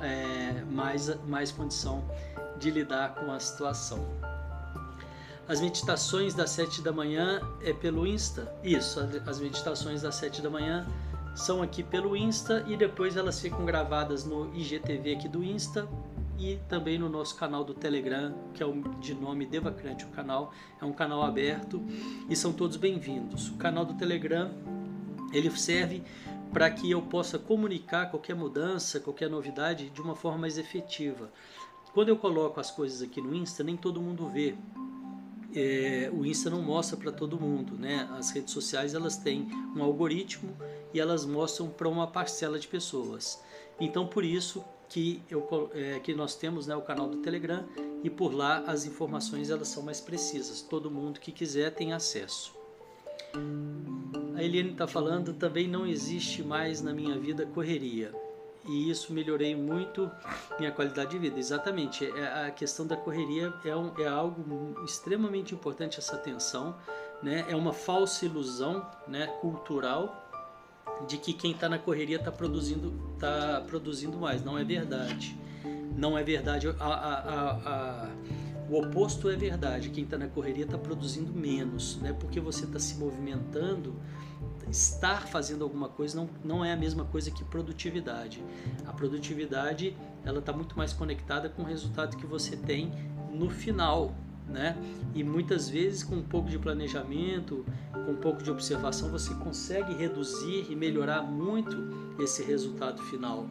é, 0.00 0.64
mais, 0.70 1.14
mais 1.26 1.52
condição 1.52 2.02
de 2.58 2.70
lidar 2.70 3.14
com 3.14 3.30
a 3.32 3.38
situação. 3.38 4.29
As 5.50 5.60
meditações 5.60 6.32
das 6.32 6.50
7 6.50 6.80
da 6.80 6.92
manhã 6.92 7.40
é 7.60 7.72
pelo 7.72 8.06
Insta? 8.06 8.54
Isso, 8.62 9.00
as 9.26 9.40
meditações 9.40 10.00
das 10.00 10.14
7 10.14 10.40
da 10.40 10.48
manhã 10.48 10.86
são 11.34 11.60
aqui 11.60 11.82
pelo 11.82 12.16
Insta 12.16 12.64
e 12.68 12.76
depois 12.76 13.16
elas 13.16 13.40
ficam 13.40 13.64
gravadas 13.64 14.24
no 14.24 14.54
IGTV 14.54 15.14
aqui 15.14 15.28
do 15.28 15.42
Insta 15.42 15.88
e 16.38 16.60
também 16.68 17.00
no 17.00 17.08
nosso 17.08 17.34
canal 17.34 17.64
do 17.64 17.74
Telegram, 17.74 18.32
que 18.54 18.62
é 18.62 18.66
o 18.66 18.80
de 19.00 19.12
nome 19.12 19.44
Devacrante, 19.44 20.04
o 20.04 20.10
canal 20.10 20.54
é 20.80 20.84
um 20.84 20.92
canal 20.92 21.20
aberto 21.20 21.82
e 22.28 22.36
são 22.36 22.52
todos 22.52 22.76
bem-vindos. 22.76 23.48
O 23.48 23.56
canal 23.56 23.84
do 23.84 23.94
Telegram, 23.94 24.52
ele 25.32 25.50
serve 25.58 26.04
para 26.52 26.70
que 26.70 26.88
eu 26.88 27.02
possa 27.02 27.40
comunicar 27.40 28.08
qualquer 28.08 28.36
mudança, 28.36 29.00
qualquer 29.00 29.28
novidade 29.28 29.90
de 29.90 30.00
uma 30.00 30.14
forma 30.14 30.38
mais 30.38 30.58
efetiva. 30.58 31.28
Quando 31.92 32.08
eu 32.08 32.16
coloco 32.16 32.60
as 32.60 32.70
coisas 32.70 33.02
aqui 33.02 33.20
no 33.20 33.34
Insta, 33.34 33.64
nem 33.64 33.76
todo 33.76 34.00
mundo 34.00 34.28
vê 34.28 34.54
é, 35.54 36.10
o 36.12 36.24
Insta 36.24 36.50
não 36.50 36.62
mostra 36.62 36.96
para 36.96 37.10
todo 37.10 37.38
mundo, 37.38 37.74
né? 37.76 38.08
As 38.12 38.30
redes 38.30 38.52
sociais 38.52 38.94
elas 38.94 39.16
têm 39.16 39.48
um 39.76 39.82
algoritmo 39.82 40.56
e 40.92 41.00
elas 41.00 41.24
mostram 41.24 41.68
para 41.68 41.88
uma 41.88 42.06
parcela 42.06 42.58
de 42.58 42.68
pessoas. 42.68 43.42
Então 43.80 44.06
por 44.06 44.24
isso 44.24 44.64
que, 44.88 45.22
eu, 45.30 45.70
é, 45.74 46.00
que 46.00 46.14
nós 46.14 46.34
temos 46.34 46.66
né, 46.66 46.74
o 46.74 46.82
canal 46.82 47.08
do 47.08 47.18
Telegram 47.18 47.64
e 48.02 48.10
por 48.10 48.34
lá 48.34 48.58
as 48.66 48.84
informações 48.84 49.50
elas 49.50 49.68
são 49.68 49.82
mais 49.82 50.00
precisas. 50.00 50.62
Todo 50.62 50.90
mundo 50.90 51.20
que 51.20 51.32
quiser 51.32 51.74
tem 51.74 51.92
acesso. 51.92 52.54
A 54.34 54.42
Eliane 54.42 54.72
está 54.72 54.86
falando, 54.86 55.32
também 55.34 55.68
não 55.68 55.86
existe 55.86 56.42
mais 56.42 56.80
na 56.80 56.92
minha 56.92 57.18
vida 57.18 57.46
correria 57.46 58.12
e 58.66 58.90
isso 58.90 59.12
melhorei 59.12 59.54
muito 59.54 60.10
minha 60.58 60.70
qualidade 60.70 61.10
de 61.10 61.18
vida. 61.18 61.38
Exatamente, 61.38 62.04
é, 62.04 62.46
a 62.46 62.50
questão 62.50 62.86
da 62.86 62.96
correria 62.96 63.52
é, 63.64 63.74
um, 63.74 63.92
é 63.98 64.06
algo 64.06 64.74
extremamente 64.84 65.54
importante 65.54 65.98
essa 65.98 66.16
atenção, 66.16 66.76
né? 67.22 67.44
É 67.48 67.56
uma 67.56 67.72
falsa 67.72 68.24
ilusão, 68.24 68.86
né, 69.06 69.26
cultural 69.40 70.26
de 71.06 71.16
que 71.16 71.32
quem 71.32 71.52
está 71.52 71.68
na 71.68 71.78
correria 71.78 72.16
está 72.16 72.30
produzindo, 72.30 72.92
tá 73.18 73.62
produzindo 73.66 74.18
mais. 74.18 74.44
Não 74.44 74.58
é 74.58 74.64
verdade. 74.64 75.38
Não 75.96 76.16
é 76.16 76.22
verdade. 76.22 76.68
A, 76.68 76.72
a, 76.84 77.50
a, 77.50 78.10
o 78.68 78.78
oposto 78.78 79.28
é 79.28 79.36
verdade. 79.36 79.90
Quem 79.90 80.04
está 80.04 80.18
na 80.18 80.28
correria 80.28 80.64
está 80.64 80.78
produzindo 80.78 81.32
menos, 81.32 81.96
né? 81.96 82.12
Porque 82.12 82.40
você 82.40 82.64
está 82.64 82.78
se 82.78 82.96
movimentando 82.96 83.94
estar 84.70 85.26
fazendo 85.26 85.64
alguma 85.64 85.88
coisa 85.88 86.16
não, 86.16 86.30
não 86.44 86.64
é 86.64 86.72
a 86.72 86.76
mesma 86.76 87.04
coisa 87.04 87.30
que 87.30 87.44
produtividade. 87.44 88.42
A 88.86 88.92
produtividade 88.92 89.96
ela 90.24 90.38
está 90.38 90.52
muito 90.52 90.76
mais 90.76 90.92
conectada 90.92 91.48
com 91.48 91.62
o 91.62 91.64
resultado 91.64 92.16
que 92.16 92.26
você 92.26 92.56
tem 92.56 92.92
no 93.32 93.50
final, 93.50 94.14
né? 94.46 94.76
E 95.14 95.24
muitas 95.24 95.68
vezes 95.68 96.02
com 96.02 96.16
um 96.16 96.22
pouco 96.22 96.48
de 96.48 96.58
planejamento, 96.58 97.64
com 97.92 98.12
um 98.12 98.16
pouco 98.16 98.42
de 98.42 98.50
observação, 98.50 99.10
você 99.10 99.34
consegue 99.34 99.94
reduzir 99.94 100.66
e 100.70 100.76
melhorar 100.76 101.22
muito 101.22 101.76
esse 102.22 102.42
resultado 102.42 103.02
final 103.02 103.48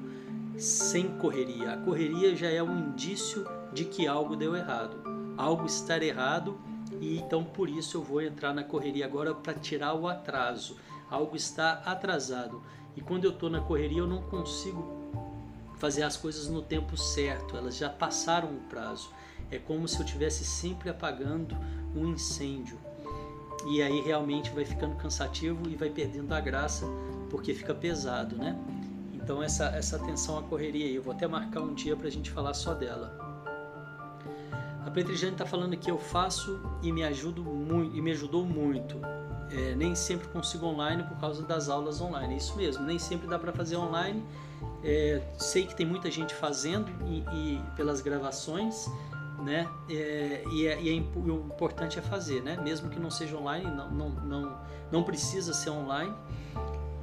sem 0.58 1.08
correria. 1.18 1.74
A 1.74 1.78
correria 1.78 2.36
já 2.36 2.50
é 2.50 2.62
um 2.62 2.90
indício 2.90 3.46
de 3.74 3.86
que 3.86 4.08
algo 4.08 4.36
deu 4.36 4.56
errado, 4.56 4.98
algo 5.38 5.66
estar 5.66 6.02
errado 6.04 6.60
e 7.00 7.18
então 7.18 7.44
por 7.44 7.70
isso 7.70 7.98
eu 7.98 8.04
vou 8.04 8.22
entrar 8.22 8.54
na 8.54 8.64
correria 8.64 9.06
agora 9.06 9.34
para 9.34 9.54
tirar 9.54 9.94
o 9.94 10.08
atraso 10.08 10.76
algo 11.10 11.36
está 11.36 11.82
atrasado. 11.86 12.62
E 12.96 13.02
quando 13.02 13.26
eu 13.26 13.32
estou 13.32 13.50
na 13.50 13.62
correria, 13.62 14.00
eu 14.00 14.08
não 14.08 14.22
consigo 14.24 15.00
fazer 15.78 16.04
as 16.04 16.18
coisas 16.18 16.48
no 16.48 16.62
tempo 16.62 16.98
certo, 16.98 17.56
elas 17.56 17.78
já 17.78 17.90
passaram 17.90 18.50
o 18.50 18.60
prazo. 18.70 19.10
É 19.50 19.58
como 19.58 19.88
se 19.88 19.98
eu 19.98 20.06
estivesse 20.06 20.44
sempre 20.44 20.90
apagando 20.90 21.58
um 21.96 22.08
incêndio. 22.08 22.78
E 23.68 23.82
aí 23.82 24.02
realmente 24.02 24.52
vai 24.52 24.66
ficando 24.66 24.96
cansativo 24.96 25.70
e 25.70 25.76
vai 25.76 25.90
perdendo 25.90 26.34
a 26.34 26.40
graça 26.40 26.86
porque 27.30 27.54
fica 27.54 27.74
pesado, 27.74 28.36
né? 28.36 28.58
Então 29.14 29.42
essa, 29.42 29.66
essa 29.68 29.96
atenção 29.96 30.38
à 30.38 30.44
correria 30.44 30.86
aí, 30.86 30.96
eu 30.96 31.04
vou 31.04 31.14
até 31.14 31.28
marcar 31.28 31.62
um 31.62 31.74
dia 31.74 31.96
para 31.96 32.08
a 32.08 32.12
gente 32.12 32.30
falar 32.32 32.54
só 32.54 32.74
dela. 32.74 33.18
A 34.86 34.92
Petrijane 34.92 35.34
está 35.34 35.46
falando 35.46 35.78
que 35.78 35.92
eu 35.92 36.00
faço 36.00 36.60
e 36.82 36.92
me 36.92 37.04
ajudo 37.04 37.44
muito 37.44 37.96
e 37.96 38.02
me 38.02 38.12
ajudou 38.12 38.46
muito 38.46 38.98
é, 39.52 39.76
nem 39.76 39.96
sempre 39.96 40.28
consigo 40.28 40.66
online 40.66 41.04
por 41.04 41.18
causa 41.18 41.44
das 41.44 41.70
aulas 41.70 42.02
online. 42.02 42.38
Isso 42.38 42.56
mesmo, 42.56 42.84
nem 42.84 43.00
sempre 43.00 43.28
dá 43.28 43.40
para 43.40 43.52
fazer 43.52 43.78
online. 43.78 44.24
É, 44.84 45.22
sei 45.38 45.66
que 45.66 45.76
tem 45.76 45.86
muita 45.86 46.10
gente 46.10 46.34
fazendo 46.34 46.90
e, 47.06 47.20
e 47.34 47.62
pelas 47.76 48.02
gravações, 48.02 48.88
né? 49.44 49.68
É, 49.90 50.44
e, 50.52 50.68
é, 50.68 50.82
e 50.82 50.90
é, 50.90 51.02
o 51.02 51.46
importante 51.46 51.98
é 51.98 52.02
fazer, 52.02 52.42
né? 52.42 52.58
Mesmo 52.62 52.90
que 52.90 53.00
não 53.00 53.10
seja 53.10 53.38
online, 53.38 53.66
não, 53.66 53.90
não, 53.90 54.10
não, 54.10 54.60
não 54.92 55.04
precisa 55.04 55.54
ser 55.54 55.70
online. 55.70 56.14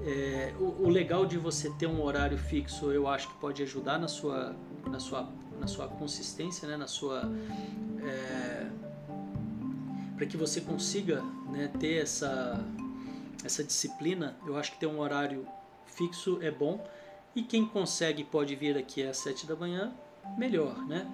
É, 0.05 0.55
o, 0.61 0.85
o, 0.85 0.89
legal 0.89 1.27
de 1.27 1.37
você 1.37 1.69
ter 1.71 1.87
um 1.87 2.01
horário 2.01 2.39
fixo, 2.39 2.93
eu 2.93 3.09
acho 3.09 3.29
que 3.29 3.35
pode 3.35 3.63
ajudar 3.63 3.99
na 3.99 4.07
sua, 4.07 4.55
na 4.89 5.01
sua, 5.01 5.29
na 5.59 5.67
sua 5.67 5.89
consistência, 5.89 6.69
né? 6.69 6.77
Na 6.77 6.87
sua 6.87 7.29
é, 8.03 8.67
para 10.17 10.27
que 10.27 10.37
você 10.37 10.61
consiga 10.61 11.23
né, 11.51 11.71
ter 11.79 12.03
essa, 12.03 12.65
essa 13.45 13.63
disciplina, 13.63 14.37
eu 14.47 14.57
acho 14.57 14.73
que 14.73 14.81
ter 14.81 14.87
um 14.87 14.99
horário 14.99 15.47
fixo 15.87 16.39
é 16.43 16.51
bom. 16.51 16.85
E 17.35 17.43
quem 17.43 17.67
consegue 17.67 18.25
pode 18.25 18.57
vir 18.57 18.79
aqui 18.79 19.03
às 19.03 19.19
7 19.19 19.47
da 19.47 19.55
manhã, 19.55 19.93
melhor, 20.39 20.77
né? 20.87 21.07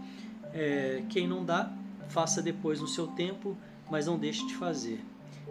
É, 0.55 1.03
quem 1.11 1.27
não 1.27 1.45
dá, 1.45 1.73
faça 2.09 2.41
depois 2.41 2.81
no 2.81 2.87
seu 2.87 3.09
tempo, 3.09 3.57
mas 3.91 4.07
não 4.07 4.17
deixe 4.17 4.47
de 4.47 4.55
fazer. 4.55 5.05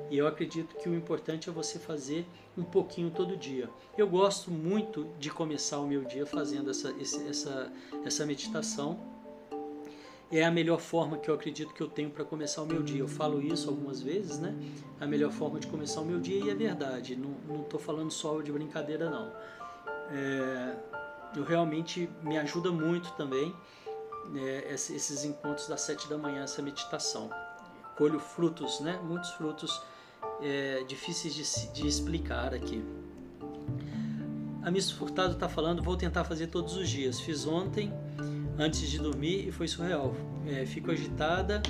E 0.10 0.18
eu 0.18 0.28
acredito 0.28 0.76
que 0.78 0.88
o 0.88 0.96
importante 0.96 1.50
é 1.50 1.52
você 1.52 1.78
fazer 1.78 2.26
um 2.58 2.64
pouquinho 2.64 3.12
todo 3.12 3.36
dia. 3.36 3.70
Eu 3.98 4.08
gosto 4.08 4.50
muito 4.50 5.08
de 5.20 5.30
começar 5.30 5.80
o 5.80 5.88
meu 5.88 6.06
dia 6.06 6.26
fazendo 6.26 6.70
essa, 6.70 6.94
essa, 7.00 7.72
essa 8.06 8.26
meditação 8.26 9.11
é 10.32 10.46
a 10.46 10.52
melhor 10.52 10.80
forma 10.80 11.18
que 11.18 11.30
eu 11.30 11.36
acredito 11.36 11.74
que 11.74 11.82
eu 11.82 11.90
tenho 11.90 12.10
para 12.10 12.24
começar 12.24 12.62
o 12.62 12.66
meu 12.66 12.82
dia. 12.82 13.00
Eu 13.00 13.08
falo 13.08 13.42
isso 13.42 13.70
algumas 13.70 14.02
vezes, 14.02 14.40
né? 14.40 14.56
A 15.00 15.06
melhor 15.06 15.32
forma 15.32 15.60
de 15.60 15.68
começar 15.68 16.00
o 16.00 16.06
meu 16.06 16.20
dia 16.20 16.46
e 16.46 16.50
é 16.50 16.56
verdade. 16.56 17.18
Não 17.18 17.62
estou 17.62 17.80
falando 17.80 18.12
só 18.12 18.42
de 18.42 18.52
brincadeira, 18.52 19.10
não. 19.10 19.32
É, 20.10 20.76
eu 21.36 21.44
realmente 21.44 22.10
me 22.24 22.38
ajuda 22.38 22.72
muito 22.72 23.12
também 23.14 23.54
é, 24.36 24.74
esses 24.74 25.26
encontros 25.26 25.68
das 25.68 25.82
sete 25.82 26.08
da 26.08 26.18
manhã, 26.18 26.44
essa 26.44 26.62
meditação. 26.62 27.30
Colho 27.98 28.20
frutos, 28.20 28.80
né? 28.80 29.00
Muitos 29.04 29.32
frutos 29.32 29.82
é, 30.42 30.84
difíceis 30.88 31.34
de, 31.34 31.74
de 31.74 31.88
explicar 31.88 32.54
aqui. 32.54 32.82
A 34.64 34.72
Miss 34.72 34.92
Furtado 34.92 35.34
está 35.34 35.50
falando, 35.50 35.82
vou 35.82 35.98
tentar 35.98 36.24
fazer 36.24 36.48
todos 36.48 36.78
os 36.78 36.88
dias. 36.88 37.20
Fiz 37.20 37.46
ontem 37.46 37.92
antes 38.62 38.88
de 38.90 39.00
dormir 39.00 39.48
e 39.48 39.52
foi 39.52 39.68
surreal. 39.68 40.16
É, 40.46 40.66
fico 40.66 40.92
agitada. 40.92 41.62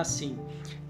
assim. 0.00 0.38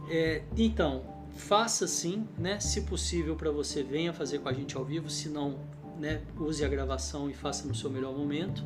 É, 0.09 0.43
então, 0.57 1.03
faça 1.37 1.87
sim, 1.87 2.27
né? 2.39 2.61
Se 2.61 2.83
possível 2.83 3.35
para 3.35 3.51
você, 3.51 3.83
venha 3.83 4.13
fazer 4.13 4.39
com 4.39 4.49
a 4.49 4.53
gente 4.53 4.77
ao 4.77 4.85
vivo. 4.85 5.11
Se 5.11 5.29
não, 5.29 5.59
né, 5.99 6.23
use 6.39 6.65
a 6.65 6.69
gravação 6.69 7.29
e 7.29 7.35
faça 7.35 7.67
no 7.67 7.75
seu 7.75 7.91
melhor 7.91 8.17
momento. 8.17 8.65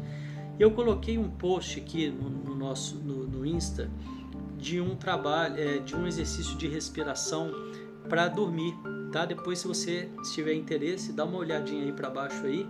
Eu 0.59 0.71
coloquei 0.71 1.19
um 1.19 1.31
post 1.31 1.81
aqui 1.81 2.11
no, 2.11 2.29
no 2.29 2.55
nosso 2.55 2.97
no, 2.97 3.27
no, 3.27 3.45
Insta 3.45 3.91
de 4.57 4.81
um 4.81 4.95
trabalho, 4.95 5.59
é, 5.59 5.79
de 5.79 5.97
um 5.97 6.07
exercício 6.07 6.57
de 6.57 6.69
respiração 6.69 7.51
para 8.09 8.29
dormir, 8.29 8.73
tá? 9.11 9.25
Depois, 9.25 9.59
se 9.59 9.67
você 9.67 10.09
tiver 10.33 10.55
interesse, 10.55 11.13
dá 11.13 11.25
uma 11.25 11.39
olhadinha 11.39 11.85
aí 11.85 11.93
para 11.93 12.09
baixo 12.09 12.45
aí 12.47 12.67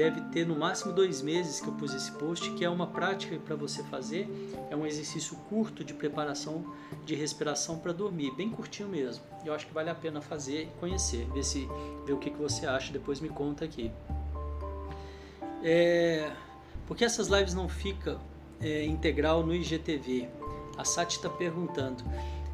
deve 0.00 0.22
ter 0.32 0.46
no 0.46 0.56
máximo 0.56 0.94
dois 0.94 1.20
meses 1.20 1.60
que 1.60 1.68
eu 1.68 1.74
pus 1.74 1.92
esse 1.92 2.10
post, 2.12 2.50
que 2.52 2.64
é 2.64 2.70
uma 2.70 2.86
prática 2.86 3.38
para 3.38 3.54
você 3.54 3.82
fazer. 3.82 4.26
É 4.70 4.74
um 4.74 4.86
exercício 4.86 5.36
curto 5.50 5.84
de 5.84 5.92
preparação 5.92 6.64
de 7.04 7.14
respiração 7.14 7.78
para 7.78 7.92
dormir, 7.92 8.34
bem 8.34 8.48
curtinho 8.48 8.88
mesmo. 8.88 9.22
Eu 9.44 9.52
acho 9.52 9.66
que 9.66 9.74
vale 9.74 9.90
a 9.90 9.94
pena 9.94 10.22
fazer 10.22 10.62
e 10.62 10.66
conhecer, 10.80 11.26
ver, 11.34 11.44
se, 11.44 11.68
ver 12.06 12.14
o 12.14 12.16
que, 12.16 12.30
que 12.30 12.38
você 12.38 12.66
acha, 12.66 12.90
depois 12.90 13.20
me 13.20 13.28
conta 13.28 13.66
aqui. 13.66 13.92
É, 15.62 16.32
porque 16.86 17.04
essas 17.04 17.28
lives 17.28 17.52
não 17.52 17.68
ficam 17.68 18.18
é, 18.58 18.82
integral 18.84 19.44
no 19.44 19.54
IGTV? 19.54 20.30
A 20.78 20.84
Sati 20.84 21.16
está 21.16 21.28
perguntando 21.28 22.02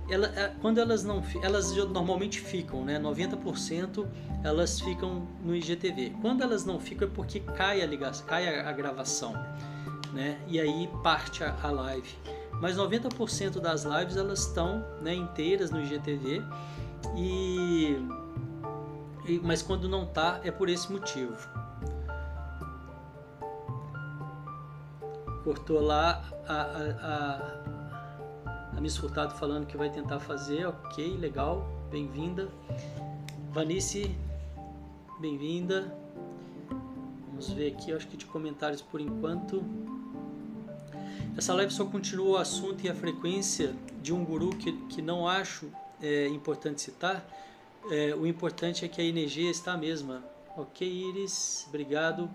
ela, 0.09 0.27
é, 0.29 0.55
quando 0.61 0.79
elas 0.79 1.03
não 1.03 1.23
elas 1.43 1.75
normalmente 1.75 2.41
ficam, 2.41 2.85
né? 2.85 2.99
90% 2.99 4.07
elas 4.45 4.81
ficam 4.81 5.27
no 5.43 5.55
IGTV. 5.55 6.15
Quando 6.21 6.43
elas 6.43 6.65
não 6.65 6.79
ficam 6.79 7.09
é 7.09 7.11
porque 7.11 7.41
cai 7.41 7.83
a 7.83 7.87
ligação, 7.87 8.27
cai 8.27 8.61
a, 8.61 8.69
a 8.69 8.73
gravação, 8.73 9.33
né? 10.13 10.39
E 10.47 10.61
aí 10.61 10.89
parte 11.03 11.43
a, 11.43 11.57
a 11.63 11.71
live. 11.71 12.17
Mas 12.61 12.77
90% 12.77 13.61
das 13.61 13.85
lives 13.85 14.17
elas 14.17 14.47
estão 14.47 14.85
né, 15.03 15.15
inteiras 15.15 15.71
no 15.71 15.83
IGTV 15.83 16.43
e, 17.15 17.97
e 19.27 19.39
mas 19.43 19.61
quando 19.63 19.89
não 19.89 20.07
tá 20.07 20.41
é 20.45 20.51
por 20.51 20.69
esse 20.69 20.91
motivo. 20.91 21.37
Cortou 25.45 25.81
lá 25.81 26.25
a, 26.49 26.55
a, 26.55 27.76
a 28.77 28.81
Miss 28.81 28.99
Furtado 28.99 29.35
falando 29.37 29.67
que 29.67 29.77
vai 29.77 29.89
tentar 29.89 30.21
fazer, 30.21 30.67
ok, 30.67 31.17
legal, 31.17 31.67
bem-vinda. 31.91 32.51
Vanice, 33.51 34.15
bem-vinda. 35.19 35.97
Vamos 37.29 37.49
ver 37.49 37.73
aqui, 37.73 37.91
acho 37.91 38.07
que 38.07 38.19
de 38.19 38.27
comentários 38.27 38.83
por 38.83 39.01
enquanto. 39.01 39.65
Essa 41.39 41.55
live 41.55 41.73
só 41.73 41.87
continua 41.87 42.33
o 42.33 42.37
assunto 42.37 42.85
e 42.85 42.91
a 42.91 42.95
frequência 42.95 43.75
de 44.03 44.13
um 44.13 44.23
guru 44.23 44.51
que, 44.51 44.73
que 44.89 45.01
não 45.01 45.27
acho 45.27 45.71
é, 46.03 46.29
importante 46.29 46.83
citar. 46.83 47.27
É, 47.91 48.15
o 48.15 48.27
importante 48.27 48.85
é 48.85 48.89
que 48.89 49.01
a 49.01 49.05
energia 49.05 49.51
está 49.51 49.73
a 49.73 49.79
mesma. 49.79 50.23
Ok, 50.55 50.87
Iris, 50.87 51.65
obrigado. 51.69 52.29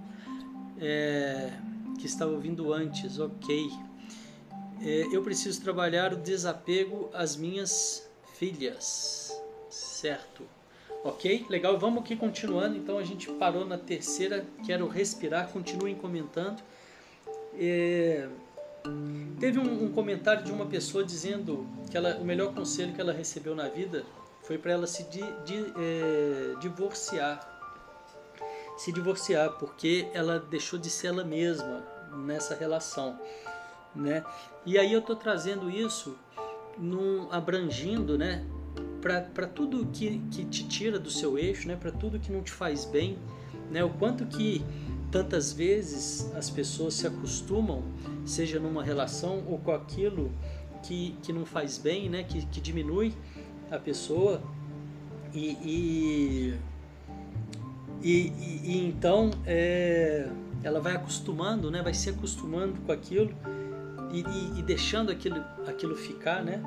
É, 0.79 1.53
que 1.99 2.07
estava 2.07 2.31
ouvindo 2.31 2.73
antes, 2.73 3.19
ok 3.19 3.90
é, 4.83 5.07
eu 5.11 5.21
preciso 5.21 5.61
trabalhar 5.61 6.13
o 6.13 6.15
desapego 6.15 7.09
às 7.13 7.35
minhas 7.35 8.09
filhas, 8.33 9.31
certo? 9.69 10.43
Ok? 11.03 11.45
Legal, 11.49 11.77
vamos 11.77 12.03
aqui 12.03 12.15
continuando. 12.15 12.77
Então 12.77 12.97
a 12.97 13.03
gente 13.03 13.29
parou 13.33 13.65
na 13.65 13.77
terceira, 13.77 14.45
quero 14.65 14.87
respirar. 14.87 15.49
Continuem 15.49 15.95
comentando. 15.95 16.61
É, 17.59 18.27
teve 19.39 19.59
um, 19.59 19.85
um, 19.85 19.91
comentário 19.91 20.43
de 20.43 20.51
uma 20.51 20.65
pessoa 20.65 21.03
dizendo 21.03 21.67
que 21.89 21.97
ela, 21.97 22.17
o 22.17 22.25
melhor 22.25 22.53
conselho 22.53 22.93
que 22.93 23.01
ela 23.01 23.13
recebeu 23.13 23.53
na 23.53 23.67
vida 23.67 24.03
foi 24.43 24.57
para 24.57 24.71
ela 24.71 24.87
se 24.87 25.03
di, 25.03 25.21
di, 25.45 25.73
é, 25.77 26.59
divorciar. 26.59 27.47
Se 28.77 28.91
divorciar, 28.91 29.51
porque 29.59 30.07
ela 30.13 30.39
deixou 30.39 30.79
de 30.79 30.89
ser 30.89 31.07
ela 31.07 31.23
mesma 31.23 31.85
nessa 32.25 32.55
relação 32.55 33.19
né? 33.95 34.23
E 34.65 34.77
aí 34.77 34.93
eu 34.93 34.99
estou 34.99 35.15
trazendo 35.15 35.69
isso 35.69 36.15
num, 36.77 37.27
abrangindo, 37.31 38.17
né? 38.17 38.45
Para 39.01 39.47
tudo 39.47 39.87
que, 39.87 40.19
que 40.31 40.45
te 40.45 40.67
tira 40.67 40.99
do 40.99 41.09
seu 41.09 41.37
eixo, 41.37 41.67
né? 41.67 41.75
Para 41.75 41.91
tudo 41.91 42.19
que 42.19 42.31
não 42.31 42.43
te 42.43 42.51
faz 42.51 42.85
bem, 42.85 43.17
né? 43.71 43.83
O 43.83 43.89
quanto 43.89 44.25
que 44.27 44.63
tantas 45.11 45.51
vezes 45.51 46.31
as 46.35 46.49
pessoas 46.49 46.93
se 46.93 47.07
acostumam, 47.07 47.83
seja 48.23 48.59
numa 48.59 48.83
relação 48.83 49.43
ou 49.47 49.57
com 49.57 49.71
aquilo 49.71 50.31
que, 50.83 51.15
que 51.23 51.33
não 51.33 51.45
faz 51.45 51.79
bem, 51.79 52.07
né? 52.07 52.23
Que, 52.23 52.45
que 52.45 52.61
diminui 52.61 53.13
a 53.71 53.79
pessoa 53.79 54.41
e, 55.33 55.57
e, 55.63 56.55
e, 58.03 58.33
e 58.63 58.87
então 58.87 59.31
é, 59.43 60.29
ela 60.61 60.79
vai 60.79 60.95
acostumando, 60.95 61.71
né? 61.71 61.81
Vai 61.81 61.95
se 61.95 62.11
acostumando 62.11 62.79
com 62.81 62.91
aquilo 62.91 63.33
e, 64.11 64.21
e, 64.21 64.59
e 64.59 64.61
deixando 64.61 65.11
aquilo, 65.11 65.43
aquilo 65.67 65.95
ficar, 65.95 66.43
né? 66.43 66.61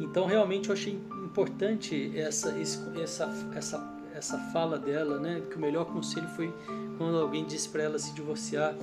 Então 0.00 0.26
realmente 0.26 0.68
eu 0.68 0.74
achei 0.74 0.94
importante 1.24 2.12
essa, 2.18 2.50
essa, 2.58 3.32
essa, 3.54 3.98
essa 4.14 4.38
fala 4.52 4.78
dela, 4.78 5.18
né? 5.18 5.42
Que 5.50 5.56
o 5.56 5.60
melhor 5.60 5.86
conselho 5.86 6.28
foi 6.28 6.52
quando 6.98 7.18
alguém 7.18 7.44
disse 7.44 7.68
para 7.68 7.82
ela 7.82 7.98
se 7.98 8.12
divorciar. 8.12 8.74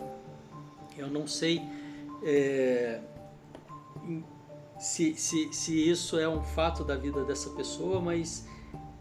Eu 0.98 1.08
não 1.08 1.28
sei 1.28 1.62
é, 2.24 3.00
se, 4.80 5.14
se, 5.16 5.54
se 5.54 5.90
isso 5.90 6.18
é 6.18 6.28
um 6.28 6.44
fato 6.44 6.84
da 6.84 6.96
vida 6.96 7.24
dessa 7.24 7.50
pessoa, 7.52 8.02
mas 8.02 8.48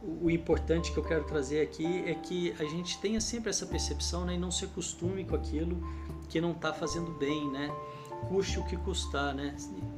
o 0.03 0.31
importante 0.31 0.93
que 0.93 0.99
eu 0.99 1.05
quero 1.05 1.25
trazer 1.25 1.61
aqui 1.61 2.05
é 2.07 2.15
que 2.15 2.55
a 2.59 2.65
gente 2.65 2.99
tenha 3.01 3.21
sempre 3.21 3.51
essa 3.51 3.67
percepção 3.67 4.25
né, 4.25 4.35
e 4.35 4.39
não 4.39 4.51
se 4.51 4.65
acostume 4.65 5.25
com 5.25 5.35
aquilo 5.35 5.83
que 6.29 6.41
não 6.41 6.53
está 6.53 6.73
fazendo 6.73 7.11
bem, 7.13 7.51
né? 7.51 7.75
Custe 8.29 8.59
o 8.59 8.65
que 8.65 8.77
custar, 8.77 9.35
né? 9.35 9.55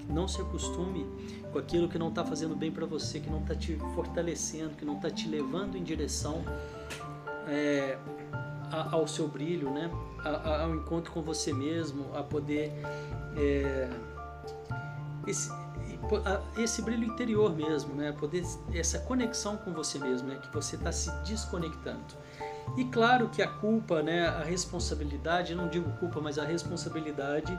Não 0.08 0.26
se 0.26 0.40
acostume 0.40 1.06
com 1.52 1.58
aquilo 1.58 1.88
que 1.88 1.98
não 1.98 2.08
está 2.08 2.24
fazendo 2.24 2.54
bem 2.54 2.70
para 2.70 2.86
você, 2.86 3.20
que 3.20 3.30
não 3.30 3.40
está 3.40 3.54
te 3.54 3.76
fortalecendo, 3.94 4.76
que 4.76 4.84
não 4.84 4.96
está 4.96 5.10
te 5.10 5.28
levando 5.28 5.76
em 5.76 5.82
direção 5.82 6.42
é, 7.46 7.98
ao 8.70 9.06
seu 9.06 9.26
brilho, 9.28 9.70
né? 9.70 9.90
ao 10.22 10.74
encontro 10.74 11.12
com 11.12 11.22
você 11.22 11.52
mesmo, 11.52 12.14
a 12.14 12.22
poder 12.22 12.72
é, 13.36 13.88
esse, 15.26 15.50
esse 16.58 16.82
brilho 16.82 17.04
interior 17.04 17.54
mesmo, 17.54 17.94
né? 17.94 18.12
Poder 18.12 18.44
essa 18.74 18.98
conexão 19.00 19.56
com 19.56 19.72
você 19.72 19.98
mesmo, 19.98 20.28
né? 20.28 20.36
Que 20.36 20.52
você 20.52 20.76
está 20.76 20.92
se 20.92 21.10
desconectando. 21.22 22.14
E 22.76 22.84
claro 22.84 23.28
que 23.28 23.42
a 23.42 23.48
culpa, 23.48 24.02
né? 24.02 24.26
A 24.28 24.42
responsabilidade, 24.42 25.54
não 25.54 25.68
digo 25.68 25.90
culpa, 25.98 26.20
mas 26.20 26.38
a 26.38 26.44
responsabilidade 26.44 27.56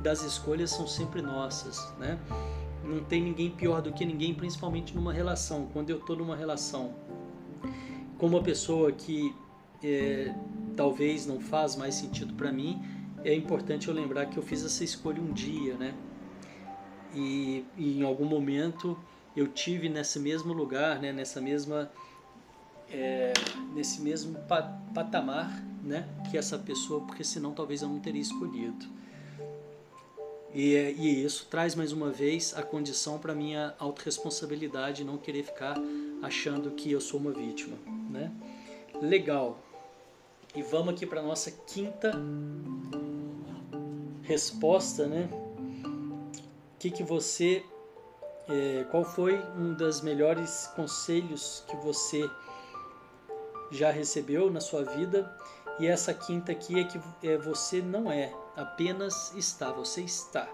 das 0.00 0.22
escolhas 0.22 0.70
são 0.70 0.86
sempre 0.86 1.20
nossas, 1.20 1.92
né? 1.98 2.18
Não 2.82 3.02
tem 3.04 3.22
ninguém 3.22 3.50
pior 3.50 3.80
do 3.80 3.92
que 3.92 4.04
ninguém, 4.04 4.34
principalmente 4.34 4.94
numa 4.94 5.12
relação. 5.12 5.68
Quando 5.72 5.90
eu 5.90 5.98
estou 5.98 6.16
numa 6.16 6.36
relação 6.36 6.94
com 8.18 8.26
uma 8.26 8.42
pessoa 8.42 8.92
que 8.92 9.34
é, 9.82 10.34
talvez 10.76 11.26
não 11.26 11.40
faz 11.40 11.76
mais 11.76 11.94
sentido 11.94 12.34
para 12.34 12.52
mim, 12.52 12.82
é 13.24 13.34
importante 13.34 13.88
eu 13.88 13.94
lembrar 13.94 14.26
que 14.26 14.36
eu 14.36 14.42
fiz 14.42 14.64
essa 14.64 14.84
escolha 14.84 15.20
um 15.20 15.32
dia, 15.32 15.74
né? 15.76 15.94
E, 17.14 17.64
e, 17.76 17.98
em 17.98 18.02
algum 18.02 18.24
momento 18.24 18.98
eu 19.36 19.48
tive 19.48 19.88
nesse 19.88 20.18
mesmo 20.20 20.52
lugar, 20.52 21.00
né? 21.00 21.12
Nessa 21.12 21.40
mesma 21.40 21.90
é, 22.94 23.32
nesse 23.74 24.00
mesmo 24.00 24.38
patamar, 24.94 25.50
né? 25.82 26.08
Que 26.30 26.38
essa 26.38 26.56
pessoa, 26.56 27.00
porque 27.00 27.24
senão 27.24 27.52
talvez 27.52 27.82
eu 27.82 27.88
não 27.88 27.98
teria 27.98 28.22
escolhido. 28.22 28.86
E, 30.54 30.74
e 30.96 31.24
isso 31.24 31.46
traz 31.50 31.74
mais 31.74 31.90
uma 31.90 32.10
vez 32.10 32.54
a 32.56 32.62
condição 32.62 33.18
para 33.18 33.34
minha 33.34 33.74
autorresponsabilidade, 33.78 35.02
não 35.02 35.18
querer 35.18 35.42
ficar 35.42 35.76
achando 36.22 36.70
que 36.70 36.92
eu 36.92 37.00
sou 37.00 37.18
uma 37.18 37.32
vítima, 37.32 37.76
né? 38.08 38.30
Legal. 39.02 39.58
E 40.54 40.62
vamos 40.62 40.94
aqui 40.94 41.04
para 41.04 41.20
nossa 41.20 41.50
quinta 41.50 42.12
resposta, 44.22 45.08
né? 45.08 45.28
Que, 46.78 46.92
que 46.92 47.02
você, 47.02 47.64
é, 48.48 48.84
qual 48.92 49.04
foi 49.04 49.36
um 49.58 49.74
dos 49.74 50.00
melhores 50.00 50.68
conselhos 50.76 51.64
que 51.66 51.76
você 51.78 52.30
já 53.76 53.90
recebeu 53.90 54.50
na 54.50 54.60
sua 54.60 54.84
vida? 54.84 55.30
E 55.78 55.86
essa 55.86 56.14
quinta 56.14 56.52
aqui 56.52 56.78
é 56.78 56.84
que 56.84 57.00
é, 57.22 57.36
você 57.36 57.82
não 57.82 58.10
é 58.10 58.32
apenas 58.56 59.34
está, 59.34 59.72
você 59.72 60.02
está. 60.02 60.48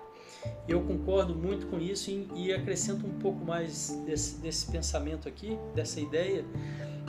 Eu 0.67 0.81
concordo 0.81 1.35
muito 1.35 1.67
com 1.67 1.79
isso 1.79 2.11
e, 2.11 2.29
e 2.35 2.53
acrescento 2.53 3.07
um 3.07 3.19
pouco 3.19 3.45
mais 3.45 3.91
desse, 4.07 4.37
desse 4.37 4.71
pensamento 4.71 5.29
aqui, 5.29 5.59
dessa 5.75 6.01
ideia, 6.01 6.45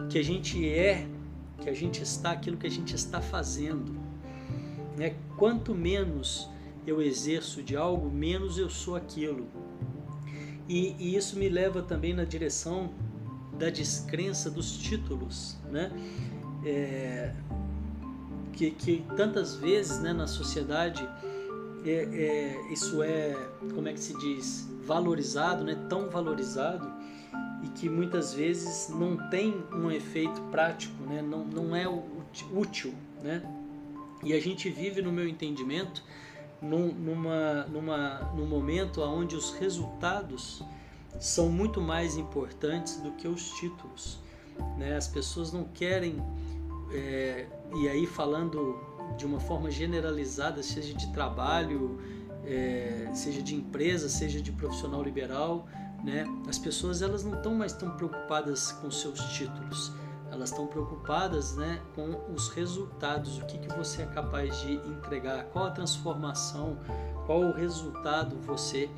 que 0.10 0.20
a 0.20 0.24
gente 0.24 0.68
é, 0.68 1.08
que 1.62 1.70
a 1.70 1.74
gente 1.74 2.02
está 2.02 2.32
aquilo 2.32 2.58
que 2.58 2.68
a 2.68 2.72
gente 2.72 2.94
está 2.96 3.22
fazendo. 3.22 3.96
Né? 4.98 5.16
Quanto 5.38 5.74
menos 5.74 6.50
eu 6.86 7.02
exerço 7.02 7.64
de 7.64 7.78
algo, 7.78 8.10
menos 8.10 8.58
eu 8.58 8.70
sou 8.70 8.96
aquilo. 8.96 9.48
E, 10.68 10.96
e 11.00 11.16
isso 11.16 11.38
me 11.38 11.48
leva 11.48 11.82
também 11.82 12.14
na 12.14 12.24
direção 12.24 12.92
da 13.62 13.70
descrença 13.70 14.50
dos 14.50 14.76
títulos, 14.76 15.56
né? 15.70 15.92
É, 16.66 17.32
que, 18.54 18.72
que 18.72 19.06
tantas 19.16 19.56
vezes 19.56 20.00
né, 20.00 20.12
na 20.12 20.26
sociedade 20.26 21.08
é, 21.86 21.92
é, 21.92 22.74
isso 22.74 23.04
é, 23.04 23.36
como 23.74 23.88
é 23.88 23.94
que 23.94 24.00
se 24.00 24.18
diz, 24.20 24.68
valorizado, 24.84 25.64
né, 25.64 25.76
tão 25.88 26.10
valorizado 26.10 26.92
e 27.64 27.68
que 27.70 27.88
muitas 27.88 28.34
vezes 28.34 28.90
não 28.90 29.30
tem 29.30 29.64
um 29.72 29.92
efeito 29.92 30.42
prático, 30.52 31.04
né, 31.04 31.22
não, 31.22 31.46
não 31.46 31.76
é 31.76 31.86
útil. 32.52 32.94
Né? 33.24 33.44
E 34.24 34.34
a 34.34 34.40
gente 34.40 34.70
vive, 34.70 35.02
no 35.04 35.12
meu 35.12 35.28
entendimento, 35.28 36.04
num, 36.62 36.92
numa, 36.94 37.64
numa, 37.66 38.32
num 38.36 38.48
momento 38.48 39.02
onde 39.02 39.36
os 39.36 39.54
resultados 39.54 40.64
são 41.20 41.50
muito 41.50 41.82
mais 41.82 42.18
importantes 42.18 42.98
do 42.98 43.12
que 43.12 43.28
os 43.28 43.52
títulos. 43.52 44.20
Né? 44.78 44.96
As 44.96 45.08
pessoas 45.08 45.52
não 45.52 45.66
querem, 45.66 46.22
é, 46.92 47.48
e 47.76 47.88
aí 47.88 48.06
falando 48.06 48.80
de 49.18 49.26
uma 49.26 49.40
forma 49.40 49.70
generalizada, 49.70 50.64
seja 50.64 50.94
de 50.94 51.12
trabalho, 51.12 52.00
é, 52.46 53.10
seja 53.14 53.42
de 53.42 53.56
empresa, 53.56 54.10
seja 54.10 54.42
de 54.42 54.52
profissional 54.52 55.04
liberal, 55.04 55.68
né? 56.04 56.26
as 56.48 56.58
pessoas 56.58 57.02
elas 57.02 57.24
não 57.24 57.36
estão 57.36 57.54
mais 57.56 57.74
tão 57.74 57.92
preocupadas 57.92 58.72
com 58.72 58.90
seus 58.90 59.20
títulos 59.34 59.92
elas 60.32 60.50
estão 60.50 60.66
preocupadas 60.66 61.58
né, 61.58 61.82
com 61.94 62.34
os 62.34 62.48
resultados, 62.50 63.38
o 63.38 63.46
que, 63.46 63.58
que 63.58 63.68
você 63.76 64.04
é 64.04 64.06
capaz 64.06 64.62
de 64.62 64.76
entregar, 64.76 65.44
qual 65.46 65.66
a 65.66 65.72
transformação, 65.72 66.78
qual 67.26 67.42
o 67.42 67.52
resultado 67.52 68.38
você 68.38 68.90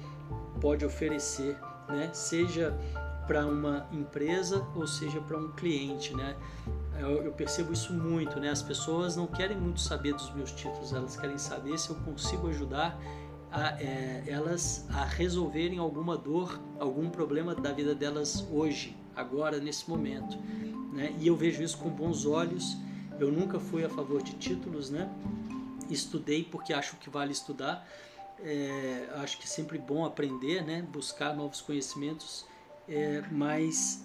pode 0.62 0.86
oferecer, 0.86 1.58
né, 1.90 2.10
seja 2.14 2.78
para 3.28 3.46
uma 3.46 3.88
empresa 3.92 4.66
ou 4.76 4.86
seja 4.86 5.22
para 5.22 5.38
um 5.38 5.52
cliente. 5.52 6.14
Né? 6.14 6.36
Eu, 7.00 7.24
eu, 7.24 7.32
percebo 7.32 7.74
isso 7.74 7.94
muito, 7.94 8.40
né? 8.40 8.50
as 8.50 8.62
pessoas 8.62 9.16
não 9.16 9.28
querem 9.28 9.58
muito 9.58 9.80
saber 9.80 10.14
dos 10.14 10.34
meus 10.34 10.52
títulos, 10.52 10.94
elas 10.94 11.16
querem 11.16 11.38
saber 11.38 11.78
se 11.78 11.90
eu 11.90 11.96
consigo 11.98 12.48
ajudar 12.50 13.00
a, 13.52 13.82
é, 13.82 14.24
elas 14.28 14.86
a 14.90 15.06
resolverem 15.06 15.78
alguma 15.78 16.18
dor, 16.18 16.60
algum 16.80 17.10
problema 17.10 17.56
da 17.56 17.72
vida 17.72 17.96
delas 17.96 18.46
hoje, 18.52 18.98
agora, 19.16 19.60
nesse 19.60 19.90
momento 19.90 20.38
né? 20.94 21.14
E 21.20 21.28
eu 21.28 21.36
vejo 21.36 21.62
isso 21.64 21.78
com 21.78 21.90
bons 21.90 22.26
olhos. 22.26 22.78
Eu 23.20 23.32
nunca 23.32 23.60
fui 23.60 23.84
a 23.84 23.90
favor 23.90 24.22
de 24.22 24.34
títulos, 24.34 24.90
né? 24.90 25.10
Estudei 25.90 26.44
porque 26.44 26.72
acho 26.72 26.96
que 26.98 27.10
vale 27.10 27.32
estudar. 27.32 27.86
É, 28.40 29.10
acho 29.16 29.38
que 29.38 29.46
é 29.46 29.48
sempre 29.48 29.78
bom 29.78 30.06
aprender, 30.06 30.64
né? 30.64 30.82
Buscar 30.82 31.36
novos 31.36 31.62
conhecimentos, 31.62 32.46
é, 32.88 33.24
mas 33.32 34.04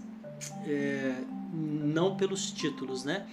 é, 0.66 1.22
não 1.52 2.16
pelos 2.16 2.50
títulos, 2.52 3.04
né? 3.04 3.28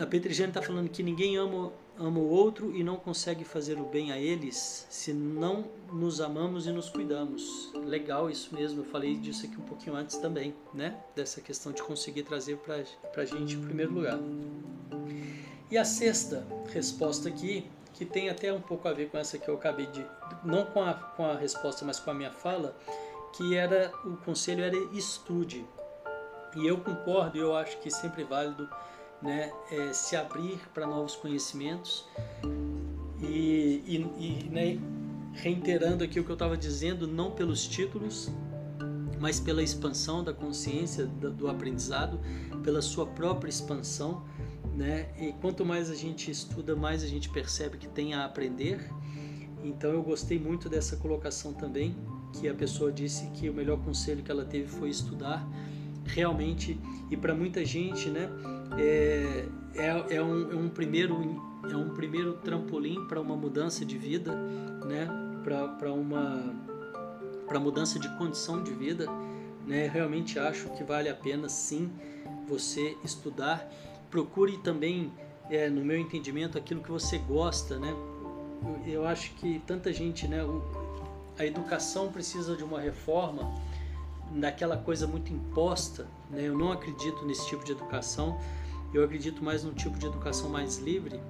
A 0.00 0.06
Petrigene 0.06 0.48
está 0.48 0.62
falando 0.62 0.88
que 0.88 1.02
ninguém 1.02 1.36
ama 1.36 1.72
ama 1.98 2.20
o 2.20 2.28
outro 2.28 2.74
e 2.74 2.84
não 2.84 2.96
consegue 2.96 3.44
fazer 3.44 3.78
o 3.78 3.84
bem 3.84 4.12
a 4.12 4.18
eles 4.18 4.86
se 4.88 5.12
não 5.12 5.64
nos 5.92 6.20
amamos 6.20 6.66
e 6.66 6.70
nos 6.70 6.88
cuidamos. 6.88 7.72
Legal 7.74 8.30
isso 8.30 8.54
mesmo, 8.54 8.80
eu 8.80 8.84
falei 8.84 9.16
disso 9.16 9.46
aqui 9.46 9.56
um 9.56 9.64
pouquinho 9.64 9.96
antes 9.96 10.16
também, 10.18 10.54
né? 10.72 10.96
Dessa 11.14 11.40
questão 11.40 11.72
de 11.72 11.82
conseguir 11.82 12.22
trazer 12.22 12.56
para 12.58 12.84
a 13.16 13.24
gente 13.24 13.56
em 13.56 13.60
primeiro 13.60 13.92
lugar. 13.92 14.18
E 15.70 15.76
a 15.76 15.84
sexta 15.84 16.46
resposta 16.72 17.28
aqui, 17.28 17.66
que 17.98 18.04
tem 18.04 18.28
até 18.28 18.52
um 18.52 18.60
pouco 18.60 18.86
a 18.86 18.92
ver 18.92 19.10
com 19.10 19.18
essa 19.18 19.36
que 19.36 19.48
eu 19.48 19.56
acabei 19.56 19.86
de. 19.86 20.06
não 20.44 20.64
com 20.66 20.80
a, 20.80 20.94
com 20.94 21.24
a 21.24 21.34
resposta, 21.34 21.84
mas 21.84 21.98
com 21.98 22.12
a 22.12 22.14
minha 22.14 22.30
fala, 22.30 22.72
que 23.32 23.56
era 23.56 23.92
o 24.04 24.16
conselho 24.18 24.62
era 24.62 24.76
estude. 24.92 25.66
E 26.54 26.64
eu 26.64 26.78
concordo, 26.78 27.36
eu 27.36 27.56
acho 27.56 27.76
que 27.78 27.90
sempre 27.90 28.22
é 28.22 28.24
válido 28.24 28.70
né, 29.20 29.52
é, 29.72 29.92
se 29.92 30.14
abrir 30.14 30.60
para 30.72 30.86
novos 30.86 31.16
conhecimentos 31.16 32.06
e, 33.20 33.82
e, 33.84 33.96
e 34.16 34.48
né, 34.48 34.78
reiterando 35.32 36.04
aqui 36.04 36.20
o 36.20 36.24
que 36.24 36.30
eu 36.30 36.34
estava 36.34 36.56
dizendo, 36.56 37.04
não 37.04 37.32
pelos 37.32 37.66
títulos, 37.66 38.30
mas 39.18 39.40
pela 39.40 39.60
expansão 39.60 40.22
da 40.22 40.32
consciência 40.32 41.04
do, 41.04 41.32
do 41.32 41.48
aprendizado, 41.48 42.20
pela 42.62 42.80
sua 42.80 43.06
própria 43.06 43.50
expansão, 43.50 44.22
né? 44.78 45.08
E 45.18 45.32
quanto 45.40 45.66
mais 45.66 45.90
a 45.90 45.94
gente 45.94 46.30
estuda, 46.30 46.76
mais 46.76 47.02
a 47.02 47.06
gente 47.06 47.28
percebe 47.28 47.76
que 47.76 47.88
tem 47.88 48.14
a 48.14 48.24
aprender. 48.24 48.88
Então 49.64 49.90
eu 49.90 50.02
gostei 50.02 50.38
muito 50.38 50.68
dessa 50.68 50.96
colocação 50.96 51.52
também, 51.52 51.96
que 52.32 52.48
a 52.48 52.54
pessoa 52.54 52.92
disse 52.92 53.26
que 53.30 53.50
o 53.50 53.54
melhor 53.54 53.78
conselho 53.78 54.22
que 54.22 54.30
ela 54.30 54.44
teve 54.44 54.68
foi 54.68 54.88
estudar 54.88 55.46
realmente 56.04 56.78
e 57.10 57.16
para 57.16 57.34
muita 57.34 57.64
gente, 57.64 58.08
né? 58.08 58.30
é, 58.76 59.44
é, 59.74 60.16
é, 60.16 60.22
um, 60.22 60.50
é, 60.50 60.54
um, 60.54 60.68
primeiro 60.68 61.42
é 61.70 61.76
um 61.76 61.90
primeiro 61.90 62.34
trampolim 62.34 63.06
para 63.06 63.20
uma 63.20 63.36
mudança 63.36 63.84
de 63.84 63.96
vida, 63.96 64.34
né? 64.86 65.08
Para 65.42 65.92
uma 65.92 66.54
para 67.46 67.58
mudança 67.58 67.98
de 67.98 68.08
condição 68.18 68.62
de 68.62 68.72
vida, 68.72 69.06
né? 69.66 69.88
Realmente 69.88 70.38
acho 70.38 70.68
que 70.70 70.84
vale 70.84 71.08
a 71.08 71.14
pena 71.14 71.48
sim 71.48 71.90
você 72.46 72.96
estudar. 73.02 73.68
Procure 74.10 74.58
também, 74.58 75.12
é, 75.50 75.68
no 75.68 75.84
meu 75.84 75.98
entendimento, 75.98 76.56
aquilo 76.56 76.82
que 76.82 76.90
você 76.90 77.18
gosta, 77.18 77.78
né? 77.78 77.94
Eu, 78.86 78.92
eu 78.92 79.06
acho 79.06 79.32
que 79.34 79.60
tanta 79.66 79.92
gente, 79.92 80.26
né? 80.26 80.42
O, 80.42 80.62
a 81.38 81.44
educação 81.44 82.10
precisa 82.10 82.56
de 82.56 82.64
uma 82.64 82.80
reforma 82.80 83.54
daquela 84.32 84.76
coisa 84.76 85.06
muito 85.06 85.32
imposta, 85.32 86.06
né? 86.30 86.42
Eu 86.42 86.56
não 86.56 86.72
acredito 86.72 87.24
nesse 87.24 87.46
tipo 87.46 87.64
de 87.64 87.72
educação. 87.72 88.38
Eu 88.92 89.04
acredito 89.04 89.44
mais 89.44 89.64
num 89.64 89.72
tipo 89.72 89.98
de 89.98 90.06
educação 90.06 90.48
mais 90.48 90.78
livre, 90.78 91.20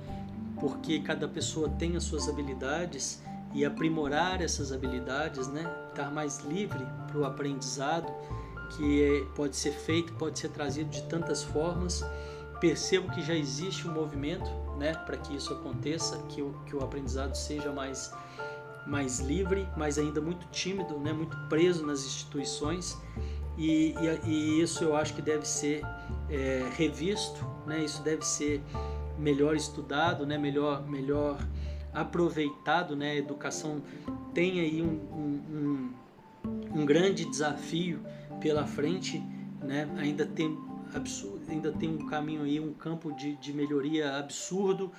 porque 0.60 1.00
cada 1.00 1.26
pessoa 1.26 1.68
tem 1.68 1.96
as 1.96 2.04
suas 2.04 2.28
habilidades 2.28 3.22
e 3.54 3.64
aprimorar 3.64 4.40
essas 4.42 4.72
habilidades, 4.72 5.48
né? 5.48 5.70
Estar 5.90 6.10
mais 6.10 6.38
livre 6.40 6.84
para 7.06 7.18
o 7.18 7.24
aprendizado, 7.24 8.12
que 8.76 9.02
é, 9.02 9.24
pode 9.34 9.56
ser 9.56 9.72
feito, 9.72 10.12
pode 10.14 10.38
ser 10.38 10.50
trazido 10.50 10.90
de 10.90 11.02
tantas 11.04 11.42
formas. 11.42 12.04
Percebo 12.60 13.10
que 13.12 13.22
já 13.22 13.34
existe 13.34 13.86
um 13.86 13.92
movimento, 13.92 14.50
né, 14.78 14.92
para 14.94 15.16
que 15.16 15.34
isso 15.36 15.52
aconteça, 15.52 16.18
que 16.28 16.42
o, 16.42 16.52
que 16.66 16.74
o 16.74 16.82
aprendizado 16.82 17.34
seja 17.34 17.72
mais 17.72 18.12
mais 18.86 19.20
livre, 19.20 19.68
mas 19.76 19.98
ainda 19.98 20.18
muito 20.18 20.46
tímido, 20.46 20.98
né, 20.98 21.12
muito 21.12 21.36
preso 21.46 21.84
nas 21.84 22.06
instituições. 22.06 22.96
E, 23.58 23.92
e, 24.24 24.28
e 24.28 24.62
isso 24.62 24.84
eu 24.84 24.96
acho 24.96 25.14
que 25.14 25.20
deve 25.20 25.46
ser 25.46 25.82
é, 26.30 26.70
revisto, 26.76 27.44
né? 27.66 27.82
isso 27.82 28.02
deve 28.02 28.24
ser 28.24 28.62
melhor 29.18 29.56
estudado, 29.56 30.24
né? 30.24 30.38
melhor, 30.38 30.88
melhor 30.88 31.38
aproveitado. 31.92 32.94
Né? 32.94 33.10
A 33.10 33.16
educação 33.16 33.82
tem 34.32 34.60
aí 34.60 34.80
um, 34.80 35.00
um, 35.12 35.90
um, 36.46 36.80
um 36.80 36.86
grande 36.86 37.24
desafio 37.24 38.00
pela 38.40 38.64
frente, 38.64 39.20
né? 39.60 39.90
ainda, 39.98 40.24
tem 40.24 40.56
absurdo, 40.94 41.42
ainda 41.48 41.72
tem 41.72 41.88
um 41.88 42.06
caminho 42.06 42.42
aí, 42.42 42.58
um 42.60 42.72
campo 42.72 43.12
de, 43.12 43.36
de 43.36 43.52
melhoria 43.52 44.16
absurdo, 44.16 44.92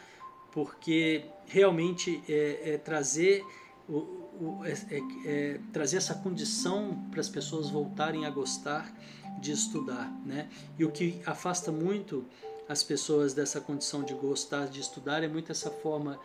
porque 0.51 1.25
realmente 1.47 2.23
é, 2.27 2.73
é 2.73 2.77
trazer 2.77 3.45
o, 3.87 3.93
o 3.97 4.61
é, 4.63 4.71
é, 4.71 5.01
é, 5.25 5.59
trazer 5.73 5.97
essa 5.97 6.13
condição 6.13 7.07
para 7.09 7.19
as 7.19 7.29
pessoas 7.29 7.69
voltarem 7.69 8.25
a 8.25 8.29
gostar 8.29 8.91
de 9.39 9.51
estudar, 9.51 10.11
né? 10.25 10.49
E 10.77 10.85
o 10.85 10.91
que 10.91 11.21
afasta 11.25 11.71
muito 11.71 12.25
as 12.67 12.83
pessoas 12.83 13.33
dessa 13.33 13.59
condição 13.59 14.03
de 14.03 14.13
gostar 14.13 14.67
de 14.67 14.79
estudar 14.79 15.23
é 15.23 15.27
muito 15.27 15.51
essa 15.51 15.71
forma, 15.71 16.19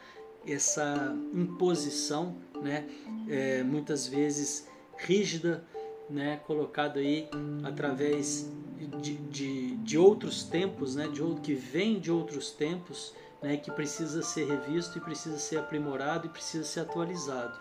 essa 0.46 1.16
imposição, 1.32 2.36
né? 2.62 2.86
É, 3.28 3.62
muitas 3.62 4.06
vezes 4.06 4.66
rígida, 4.98 5.64
né? 6.08 6.40
Colocada 6.46 7.00
aí 7.00 7.28
através 7.62 8.50
de, 9.00 9.16
de, 9.16 9.76
de 9.76 9.98
outros 9.98 10.42
tempos, 10.44 10.94
né? 10.94 11.08
De 11.08 11.22
que 11.42 11.54
vem 11.54 11.98
de 11.98 12.10
outros 12.10 12.50
tempos, 12.50 13.14
né? 13.42 13.56
Que 13.56 13.70
precisa 13.70 14.22
ser 14.22 14.46
revisto 14.46 14.98
e 14.98 15.00
precisa 15.00 15.38
ser 15.38 15.58
aprimorado 15.58 16.26
e 16.26 16.28
precisa 16.28 16.64
ser 16.64 16.80
atualizado. 16.80 17.58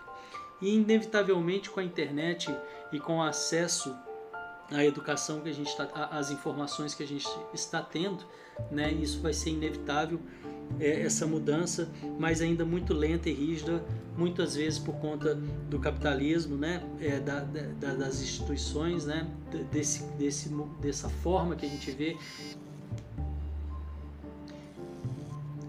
E 0.60 0.74
inevitavelmente 0.76 1.70
com 1.70 1.80
a 1.80 1.84
internet 1.84 2.54
e 2.92 3.00
com 3.00 3.18
o 3.18 3.22
acesso 3.22 3.94
a 4.70 4.84
educação 4.84 5.40
que 5.40 5.48
a 5.48 5.52
gente 5.52 5.68
está, 5.68 5.84
as 6.10 6.30
informações 6.30 6.94
que 6.94 7.02
a 7.02 7.06
gente 7.06 7.28
está 7.52 7.82
tendo, 7.82 8.24
né? 8.70 8.92
Isso 8.92 9.20
vai 9.20 9.32
ser 9.32 9.50
inevitável 9.50 10.20
é, 10.80 11.02
essa 11.02 11.26
mudança, 11.26 11.88
mas 12.18 12.40
ainda 12.40 12.64
muito 12.64 12.92
lenta 12.92 13.28
e 13.28 13.32
rígida, 13.32 13.84
muitas 14.16 14.56
vezes 14.56 14.78
por 14.78 14.94
conta 14.96 15.34
do 15.34 15.78
capitalismo, 15.78 16.56
né? 16.56 16.82
É, 17.00 17.20
da, 17.20 17.40
da, 17.40 17.94
das 17.94 18.22
instituições, 18.22 19.06
né? 19.06 19.28
Desse, 19.70 20.04
desse, 20.18 20.50
dessa 20.80 21.08
forma 21.08 21.54
que 21.54 21.66
a 21.66 21.68
gente 21.68 21.90
vê. 21.90 22.16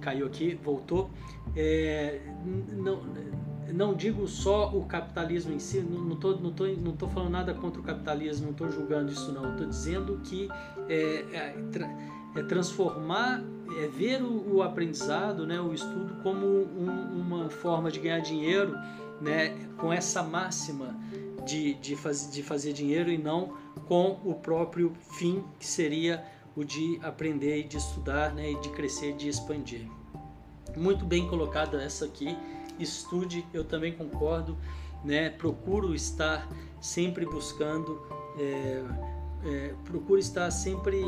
Caiu 0.02 0.28
aqui, 0.28 0.58
voltou. 0.64 1.10
É, 1.56 2.22
não, 2.74 3.02
não 3.74 3.94
digo 3.94 4.28
só 4.28 4.70
o 4.76 4.86
capitalismo 4.86 5.54
em 5.54 5.60
si, 5.60 5.80
não 5.80 6.14
estou 6.14 6.40
não 6.40 6.52
tô, 6.52 6.66
não 6.68 6.92
tô 6.92 7.08
falando 7.08 7.32
nada 7.32 7.54
contra 7.54 7.80
o 7.80 7.84
capitalismo, 7.84 8.46
não 8.46 8.52
estou 8.52 8.70
julgando 8.70 9.12
isso 9.12 9.32
não, 9.32 9.52
estou 9.52 9.68
dizendo 9.68 10.20
que 10.24 10.50
é, 10.90 11.26
é, 11.34 11.56
é, 12.36 12.44
transformar, 12.44 13.44
é 13.82 13.88
ver 13.88 14.22
o, 14.22 14.56
o, 14.56 14.64
aprendizado, 14.64 15.46
né, 15.46 15.60
o 15.60 15.74
estudo 15.74 16.16
como 16.22 16.46
um, 16.46 17.20
uma 17.20 17.50
forma 17.50 17.92
de 17.92 18.00
ganhar 18.00 18.20
dinheiro, 18.20 18.76
né, 19.22 19.56
com 19.78 19.92
essa 19.92 20.22
máxima 20.22 20.96
de, 21.46 21.76
de, 21.76 21.96
faz, 21.96 22.30
de 22.32 22.44
fazer 22.44 22.74
dinheiro 22.74 23.10
e 23.10 23.18
não 23.18 23.54
com 23.88 24.20
o 24.24 24.34
próprio 24.34 24.94
fim 25.18 25.44
que 25.60 25.66
seria 25.66 26.24
o 26.56 26.64
de 26.64 27.00
aprender 27.04 27.60
e 27.60 27.64
de 27.64 27.78
estudar 27.78 28.34
né, 28.34 28.52
e 28.52 28.60
de 28.60 28.70
crescer, 28.70 29.14
de 29.14 29.28
expandir. 29.28 29.88
Muito 30.76 31.06
bem 31.06 31.28
colocada 31.28 31.82
essa 31.82 32.06
aqui. 32.06 32.38
Estude, 32.80 33.46
eu 33.54 33.64
também 33.64 33.94
concordo. 33.94 34.58
Né? 35.04 35.30
Procuro 35.30 35.94
estar 35.94 36.50
sempre 36.82 37.26
buscando, 37.26 38.02
é, 38.40 38.84
é, 39.46 39.74
procuro 39.84 40.20
estar 40.20 40.50
sempre 40.50 41.04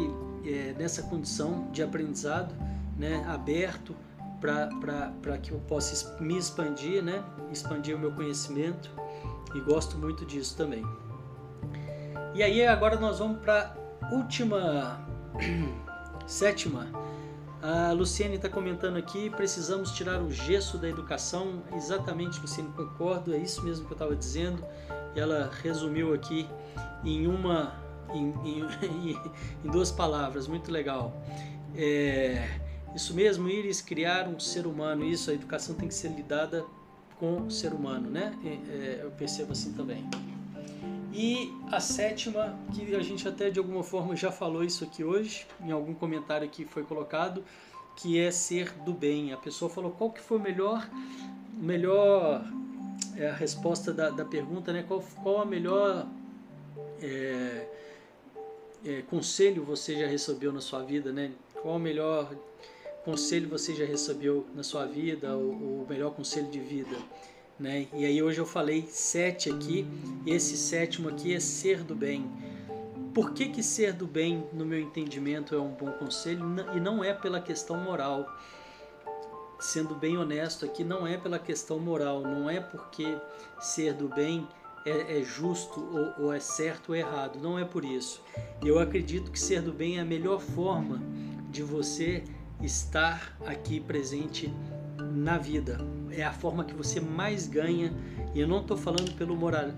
é, 0.47 0.73
nessa 0.77 1.03
condição 1.03 1.69
de 1.71 1.83
aprendizado, 1.83 2.55
né? 2.97 3.23
aberto 3.27 3.95
para 4.39 5.37
que 5.39 5.51
eu 5.51 5.59
possa 5.67 6.17
me 6.21 6.37
expandir, 6.37 7.03
né? 7.03 7.23
expandir 7.51 7.95
o 7.95 7.99
meu 7.99 8.11
conhecimento 8.11 8.89
e 9.53 9.59
gosto 9.59 9.97
muito 9.97 10.25
disso 10.25 10.55
também. 10.55 10.83
E 12.33 12.43
aí 12.43 12.65
agora 12.65 12.99
nós 12.99 13.19
vamos 13.19 13.39
para 13.39 13.75
última 14.11 15.05
sétima. 16.25 16.87
A 17.61 17.91
Luciene 17.91 18.35
está 18.35 18.47
comentando 18.47 18.97
aqui, 18.97 19.31
precisamos 19.31 19.91
tirar 19.91 20.21
o 20.21 20.31
gesso 20.31 20.77
da 20.77 20.87
educação. 20.87 21.63
Exatamente, 21.73 22.39
Luciene, 22.39 22.69
concordo, 22.69 23.33
é 23.33 23.37
isso 23.37 23.63
mesmo 23.63 23.85
que 23.85 23.91
eu 23.91 23.95
estava 23.95 24.15
dizendo. 24.15 24.63
Ela 25.15 25.49
resumiu 25.63 26.13
aqui 26.13 26.47
em 27.03 27.25
uma, 27.25 27.73
em, 28.13 28.33
em, 28.83 29.19
em 29.65 29.71
duas 29.71 29.91
palavras, 29.91 30.47
muito 30.47 30.71
legal. 30.71 31.13
É, 31.75 32.59
isso 32.95 33.13
mesmo, 33.13 33.47
Iris, 33.47 33.81
criar 33.81 34.27
um 34.27 34.39
ser 34.39 34.65
humano. 34.65 35.05
Isso, 35.05 35.29
a 35.29 35.33
educação 35.33 35.75
tem 35.75 35.87
que 35.87 35.93
ser 35.93 36.09
lidada 36.09 36.65
com 37.19 37.41
o 37.41 37.51
ser 37.51 37.73
humano, 37.73 38.09
né? 38.09 38.33
É, 38.43 39.01
eu 39.03 39.11
percebo 39.11 39.51
assim 39.51 39.73
também. 39.73 40.07
E 41.13 41.51
a 41.71 41.79
sétima, 41.79 42.57
que 42.73 42.95
a 42.95 43.01
gente 43.01 43.27
até 43.27 43.49
de 43.49 43.57
alguma 43.57 43.83
forma 43.83 44.15
já 44.15 44.31
falou 44.31 44.63
isso 44.63 44.83
aqui 44.83 45.03
hoje, 45.03 45.47
em 45.61 45.71
algum 45.71 45.93
comentário 45.93 46.47
que 46.47 46.63
foi 46.65 46.83
colocado, 46.83 47.43
que 47.95 48.19
é 48.19 48.29
ser 48.29 48.71
do 48.83 48.93
bem. 48.93 49.33
A 49.33 49.37
pessoa 49.37 49.69
falou 49.69 49.91
qual 49.91 50.11
que 50.11 50.21
foi 50.21 50.37
o 50.37 50.41
melhor, 50.41 50.87
melhor 51.53 52.45
é 53.15 53.29
a 53.29 53.33
resposta 53.33 53.91
da, 53.91 54.11
da 54.11 54.23
pergunta, 54.23 54.71
né? 54.71 54.83
Qual, 54.87 55.03
qual 55.23 55.41
a 55.41 55.45
melhor 55.45 56.07
é, 57.01 57.67
é, 58.85 59.01
conselho 59.03 59.63
você 59.63 59.99
já 59.99 60.07
recebeu 60.07 60.51
na 60.51 60.61
sua 60.61 60.83
vida, 60.83 61.11
né? 61.11 61.31
Qual 61.61 61.75
o 61.75 61.79
melhor 61.79 62.33
conselho 63.03 63.49
você 63.49 63.73
já 63.73 63.85
recebeu 63.85 64.45
na 64.53 64.63
sua 64.63 64.85
vida, 64.85 65.35
o, 65.35 65.83
o 65.83 65.85
melhor 65.89 66.11
conselho 66.11 66.47
de 66.47 66.59
vida? 66.59 66.97
Né? 67.59 67.87
E 67.93 68.05
aí 68.05 68.21
hoje 68.21 68.39
eu 68.39 68.45
falei 68.45 68.85
sete 68.87 69.49
aqui, 69.49 69.87
esse 70.25 70.55
sétimo 70.55 71.09
aqui 71.09 71.33
é 71.33 71.39
ser 71.39 71.83
do 71.83 71.95
bem. 71.95 72.29
Por 73.13 73.33
que, 73.33 73.49
que 73.49 73.63
ser 73.63 73.93
do 73.93 74.05
bem, 74.05 74.47
no 74.53 74.63
meu 74.63 74.79
entendimento, 74.79 75.55
é 75.55 75.59
um 75.59 75.71
bom 75.71 75.91
conselho? 75.93 76.43
E 76.75 76.79
não 76.79 77.03
é 77.03 77.13
pela 77.13 77.41
questão 77.41 77.75
moral. 77.77 78.31
Sendo 79.59 79.95
bem 79.95 80.17
honesto 80.17 80.65
aqui, 80.65 80.83
não 80.83 81.07
é 81.07 81.17
pela 81.17 81.39
questão 81.39 81.79
moral, 81.79 82.21
não 82.21 82.47
é 82.47 82.59
porque 82.59 83.17
ser 83.59 83.93
do 83.93 84.07
bem 84.07 84.47
é, 84.87 85.19
é 85.19 85.23
justo 85.23 85.79
ou, 85.79 86.25
ou 86.25 86.33
é 86.33 86.39
certo 86.39 86.89
ou 86.89 86.95
errado, 86.95 87.39
não 87.41 87.59
é 87.59 87.65
por 87.65 87.83
isso. 87.83 88.21
Eu 88.63 88.79
acredito 88.79 89.31
que 89.31 89.39
ser 89.39 89.61
do 89.61 89.73
bem 89.73 89.97
é 89.97 90.01
a 90.01 90.05
melhor 90.05 90.39
forma 90.39 91.01
de 91.49 91.61
você 91.61 92.23
estar 92.61 93.37
aqui 93.45 93.79
presente 93.79 94.53
na 95.13 95.37
vida. 95.37 95.79
É 96.11 96.23
a 96.23 96.31
forma 96.31 96.63
que 96.63 96.73
você 96.73 96.99
mais 96.99 97.47
ganha. 97.47 97.93
E 98.33 98.39
eu 98.39 98.47
não 98.47 98.61
estou 98.61 98.77
falando 98.77 99.15
pelo 99.15 99.35
moral, 99.35 99.71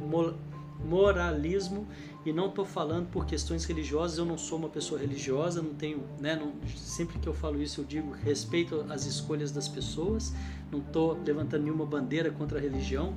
moralismo 0.86 1.86
e 2.26 2.32
não 2.32 2.48
estou 2.48 2.66
falando 2.66 3.08
por 3.10 3.26
questões 3.26 3.66
religiosas. 3.66 4.18
Eu 4.18 4.26
não 4.26 4.38
sou 4.38 4.58
uma 4.58 4.70
pessoa 4.70 5.00
religiosa, 5.00 5.62
não 5.62 5.74
tenho, 5.74 6.04
né? 6.20 6.36
Não, 6.36 6.54
sempre 6.76 7.20
que 7.20 7.28
eu 7.28 7.34
falo 7.34 7.62
isso 7.62 7.82
eu 7.82 7.86
digo 7.86 8.12
respeito 8.12 8.86
às 8.90 9.06
escolhas 9.06 9.52
das 9.52 9.68
pessoas. 9.68 10.34
Não 10.72 10.80
estou 10.80 11.20
levantando 11.26 11.64
nenhuma 11.64 11.86
bandeira 11.86 12.32
contra 12.32 12.60
a 12.60 12.62
religião. 12.62 13.14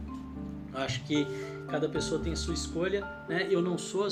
Acho 0.74 1.04
que 1.04 1.26
cada 1.72 1.88
pessoa 1.88 2.20
tem 2.20 2.36
sua 2.36 2.54
escolha, 2.54 3.04
né? 3.28 3.48
Eu 3.50 3.60
não 3.60 3.76
sou, 3.76 4.06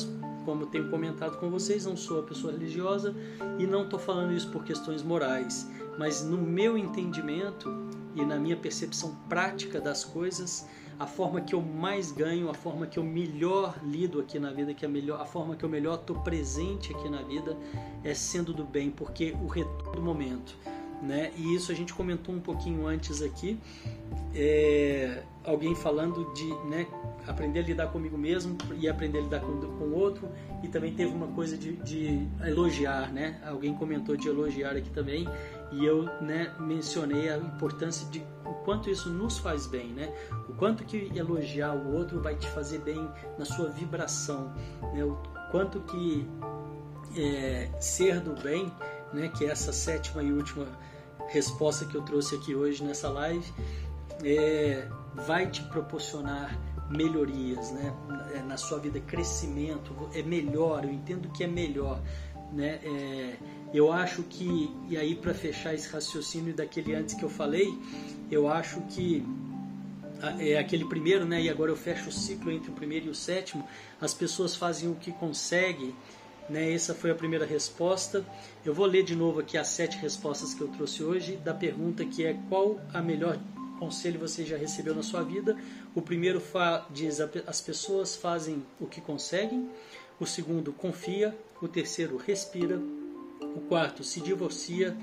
como 0.45 0.67
tenho 0.67 0.91
comentado 0.91 1.39
com 1.39 1.49
vocês, 1.49 1.87
não 1.87 1.97
sou 1.97 2.19
a 2.19 2.23
pessoa 2.25 2.53
religiosa 2.53 3.15
e 3.59 3.67
não 3.67 3.85
estou 3.85 4.01
falando 4.01 4.33
isso 4.33 4.51
por 4.51 4.65
questões 4.65 5.03
morais 5.03 5.69
mas 6.01 6.25
no 6.25 6.39
meu 6.39 6.79
entendimento 6.79 7.71
e 8.15 8.25
na 8.25 8.39
minha 8.39 8.57
percepção 8.57 9.15
prática 9.29 9.79
das 9.79 10.03
coisas, 10.03 10.67
a 10.99 11.07
forma 11.07 11.43
que 11.43 11.55
eu 11.55 11.61
mais 11.61 12.11
ganho, 12.11 12.49
a 12.49 12.55
forma 12.55 12.87
que 12.87 12.99
eu 12.99 13.05
melhor 13.05 13.79
lido 13.85 14.19
aqui 14.19 14.39
na 14.39 14.51
vida, 14.51 14.73
que 14.73 14.83
é 14.83 14.89
a, 14.89 14.91
melhor, 14.91 15.21
a 15.21 15.27
forma 15.27 15.55
que 15.55 15.63
eu 15.63 15.69
melhor 15.69 15.97
estou 15.97 16.19
presente 16.21 16.91
aqui 16.95 17.09
na 17.11 17.21
vida 17.21 17.55
é 18.03 18.15
sendo 18.15 18.55
do 18.55 18.65
bem, 18.65 18.91
porque 18.91 19.37
o 19.43 19.47
retorno 19.47 19.93
do 19.93 20.01
momento. 20.01 20.57
Né? 21.03 21.33
E 21.37 21.55
isso 21.55 21.73
a 21.73 21.75
gente 21.75 21.95
comentou 21.95 22.35
um 22.35 22.41
pouquinho 22.41 22.87
antes 22.87 23.23
aqui, 23.23 23.59
é, 24.35 25.23
alguém 25.45 25.75
falando 25.75 26.33
de 26.35 26.47
né, 26.69 26.87
aprender 27.27 27.61
a 27.61 27.63
lidar 27.63 27.87
comigo 27.89 28.19
mesmo 28.19 28.57
e 28.79 28.89
aprender 28.89 29.19
a 29.19 29.23
lidar 29.23 29.41
com 29.41 29.49
o 29.49 29.95
outro, 29.95 30.29
e 30.63 30.69
também 30.69 30.93
teve 30.93 31.13
uma 31.13 31.29
coisa 31.29 31.57
de, 31.57 31.77
de 31.77 32.29
elogiar, 32.45 33.11
né? 33.13 33.41
Alguém 33.47 33.75
comentou 33.75 34.17
de 34.17 34.29
elogiar 34.29 34.77
aqui 34.77 34.91
também, 34.91 35.27
e 35.73 35.85
eu 35.85 36.05
né, 36.21 36.53
mencionei 36.59 37.31
a 37.31 37.39
importância 37.39 38.07
de 38.11 38.23
o 38.45 38.55
quanto 38.65 38.91
isso 38.91 39.09
nos 39.09 39.39
faz 39.39 39.67
bem, 39.67 39.89
né? 39.89 40.13
O 40.49 40.55
quanto 40.55 40.85
que 40.85 41.11
elogiar 41.15 41.75
o 41.75 41.95
outro 41.95 42.21
vai 42.21 42.35
te 42.35 42.47
fazer 42.49 42.81
bem 42.81 43.09
na 43.39 43.45
sua 43.45 43.69
vibração, 43.69 44.53
né? 44.93 45.05
O 45.05 45.17
quanto 45.51 45.81
que 45.81 46.27
é, 47.17 47.71
ser 47.81 48.21
do 48.21 48.41
bem, 48.41 48.71
né? 49.13 49.29
Que 49.29 49.45
é 49.45 49.49
essa 49.49 49.73
sétima 49.73 50.23
e 50.23 50.33
última 50.33 50.67
resposta 51.29 51.85
que 51.85 51.95
eu 51.95 52.03
trouxe 52.03 52.35
aqui 52.35 52.55
hoje 52.55 52.83
nessa 52.83 53.09
live, 53.09 53.53
é, 54.25 54.89
vai 55.15 55.49
te 55.49 55.63
proporcionar 55.65 56.59
melhorias, 56.91 57.71
né? 57.71 57.95
Na 58.47 58.57
sua 58.57 58.79
vida, 58.79 59.01
crescimento, 59.01 59.95
é 60.13 60.23
melhor. 60.23 60.85
Eu 60.85 60.91
entendo 60.91 61.29
que 61.31 61.45
é 61.45 61.47
melhor, 61.47 62.01
né? 62.53 62.81
É, 62.83 63.37
eu 63.73 63.93
acho 63.93 64.23
que, 64.25 64.75
e 64.89 64.97
aí 64.97 65.15
para 65.15 65.33
fechar 65.33 65.73
esse 65.75 65.89
raciocínio 65.89 66.53
daquele 66.53 66.95
antes 66.95 67.15
que 67.15 67.23
eu 67.23 67.31
falei, 67.31 67.73
eu 68.31 68.49
acho 68.49 68.81
que 68.83 69.25
é 70.39 70.59
aquele 70.59 70.85
primeiro, 70.85 71.25
né? 71.25 71.41
E 71.41 71.49
agora 71.49 71.71
eu 71.71 71.77
fecho 71.77 72.09
o 72.09 72.13
ciclo 72.13 72.51
entre 72.51 72.71
o 72.71 72.75
primeiro 72.75 73.07
e 73.07 73.11
o 73.11 73.15
sétimo. 73.15 73.67
As 74.01 74.13
pessoas 74.13 74.55
fazem 74.55 74.91
o 74.91 74.95
que 74.95 75.13
conseguem, 75.13 75.95
né? 76.51 76.73
Essa 76.73 76.95
foi 76.95 77.11
a 77.11 77.15
primeira 77.15 77.47
resposta. 77.47 78.25
Eu 78.65 78.75
vou 78.75 78.87
ler 78.87 79.03
de 79.03 79.15
novo 79.15 79.41
aqui 79.41 79.57
as 79.57 79.69
sete 79.69 79.97
respostas 79.99 80.53
que 80.53 80.61
eu 80.61 80.69
trouxe 80.69 81.03
hoje 81.03 81.37
da 81.37 81.55
pergunta 81.55 82.05
que 82.05 82.25
é 82.25 82.37
qual 82.49 82.81
a 82.93 83.01
melhor 83.01 83.39
conselho 83.79 84.21
você 84.21 84.45
já 84.45 84.57
recebeu 84.57 84.95
na 84.95 85.03
sua 85.03 85.23
vida. 85.23 85.57
O 85.95 86.03
primeiro 86.03 86.43
diz 86.91 87.21
as 87.47 87.61
pessoas 87.61 88.15
fazem 88.17 88.63
o 88.79 88.87
que 88.87 89.01
conseguem. 89.01 89.71
O 90.19 90.27
segundo 90.27 90.73
confia. 90.73 91.37
O 91.63 91.69
terceiro 91.69 92.17
respira. 92.17 92.79
O 93.57 93.61
quarto, 93.69 94.05
se 94.05 94.21
divorcia. 94.21 94.97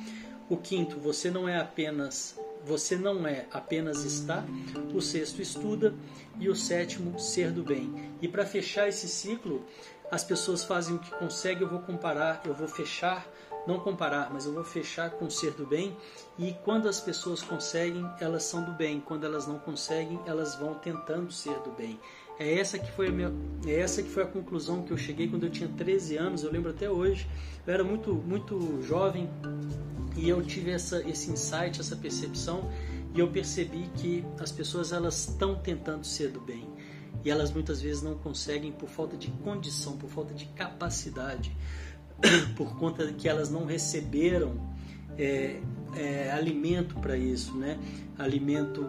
O 0.50 0.58
quinto, 0.58 1.00
você 1.00 1.32
não 1.32 1.50
é 1.50 1.60
apenas 1.60 2.38
você 2.68 2.98
não 2.98 3.26
é 3.26 3.46
apenas 3.52 4.04
está. 4.04 4.46
O 4.94 5.02
sexto, 5.02 5.42
estuda. 5.42 5.94
E 6.40 6.50
o 6.50 6.56
sétimo, 6.56 7.20
ser 7.20 7.52
do 7.52 7.64
bem. 7.64 8.12
E 8.22 8.28
para 8.28 8.46
fechar 8.46 8.88
esse 8.88 9.08
ciclo, 9.08 9.66
as 10.10 10.24
pessoas 10.24 10.64
fazem 10.64 10.96
o 10.96 11.00
que 11.00 11.12
conseguem. 11.12 11.64
Eu 11.64 11.70
vou 11.70 11.80
comparar, 11.80 12.42
eu 12.46 12.54
vou 12.54 12.68
fechar, 12.68 13.28
não 13.66 13.80
comparar, 13.80 14.30
mas 14.32 14.46
eu 14.46 14.54
vou 14.54 14.64
fechar 14.64 15.12
com 15.12 15.30
ser 15.30 15.52
do 15.52 15.66
bem. 15.66 15.96
E 16.38 16.54
quando 16.64 16.88
as 16.88 17.00
pessoas 17.00 17.42
conseguem, 17.42 18.10
elas 18.20 18.44
são 18.44 18.64
do 18.64 18.72
bem. 18.72 19.02
Quando 19.02 19.26
elas 19.26 19.48
não 19.48 19.60
conseguem, 19.60 20.20
elas 20.26 20.56
vão 20.56 20.76
tentando 20.76 21.32
ser 21.32 21.60
do 21.60 21.72
bem. 21.72 22.00
É 22.40 22.60
essa 22.60 22.78
que 22.78 22.92
foi 22.92 23.08
a 23.08 23.12
minha, 23.12 23.34
é 23.66 23.80
essa 23.80 24.04
que 24.04 24.10
foi 24.10 24.24
a 24.24 24.28
conclusão 24.28 24.84
que 24.84 24.92
eu 24.92 24.98
cheguei 24.98 25.28
quando 25.28 25.46
eu 25.46 25.50
tinha 25.50 25.68
13 25.68 26.18
anos, 26.18 26.44
eu 26.44 26.52
lembro 26.52 26.70
até 26.70 26.90
hoje. 26.90 27.28
Eu 27.66 27.74
era 27.74 27.84
muito 27.84 28.14
muito 28.14 28.82
jovem 28.84 29.28
e 30.16 30.30
eu 30.30 30.42
tive 30.44 30.72
essa 30.72 31.02
esse 31.10 31.32
insight, 31.32 31.80
essa 31.80 31.96
percepção 31.96 32.70
e 33.16 33.20
eu 33.20 33.28
percebi 33.28 33.90
que 33.96 34.24
as 34.40 34.52
pessoas 34.52 34.92
elas 34.92 35.28
estão 35.28 35.56
tentando 35.56 36.06
ser 36.06 36.30
do 36.30 36.40
bem 36.40 36.77
e 37.24 37.30
elas 37.30 37.52
muitas 37.52 37.82
vezes 37.82 38.02
não 38.02 38.16
conseguem 38.16 38.72
por 38.72 38.90
falta 38.90 39.18
de 39.18 39.30
condição, 39.44 39.98
por 39.98 40.10
falta 40.10 40.34
de 40.34 40.46
capacidade, 40.48 41.56
por 42.56 42.78
conta 42.78 43.12
que 43.14 43.28
elas 43.28 43.50
não 43.50 43.66
receberam 43.66 44.56
é, 45.18 45.60
é, 45.96 46.32
alimento 46.32 46.96
para 46.96 47.18
isso, 47.18 47.56
né? 47.56 47.80
Alimento 48.18 48.88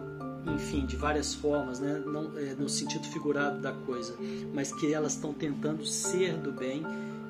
enfim, 0.55 0.85
de 0.85 0.95
várias 0.95 1.33
formas, 1.33 1.79
né? 1.79 2.01
Não, 2.05 2.37
é, 2.37 2.53
no 2.55 2.69
sentido 2.69 3.05
figurado 3.07 3.59
da 3.59 3.71
coisa, 3.71 4.15
mas 4.53 4.71
que 4.71 4.93
elas 4.93 5.13
estão 5.13 5.33
tentando 5.33 5.85
ser 5.85 6.37
do 6.37 6.51
bem 6.51 6.83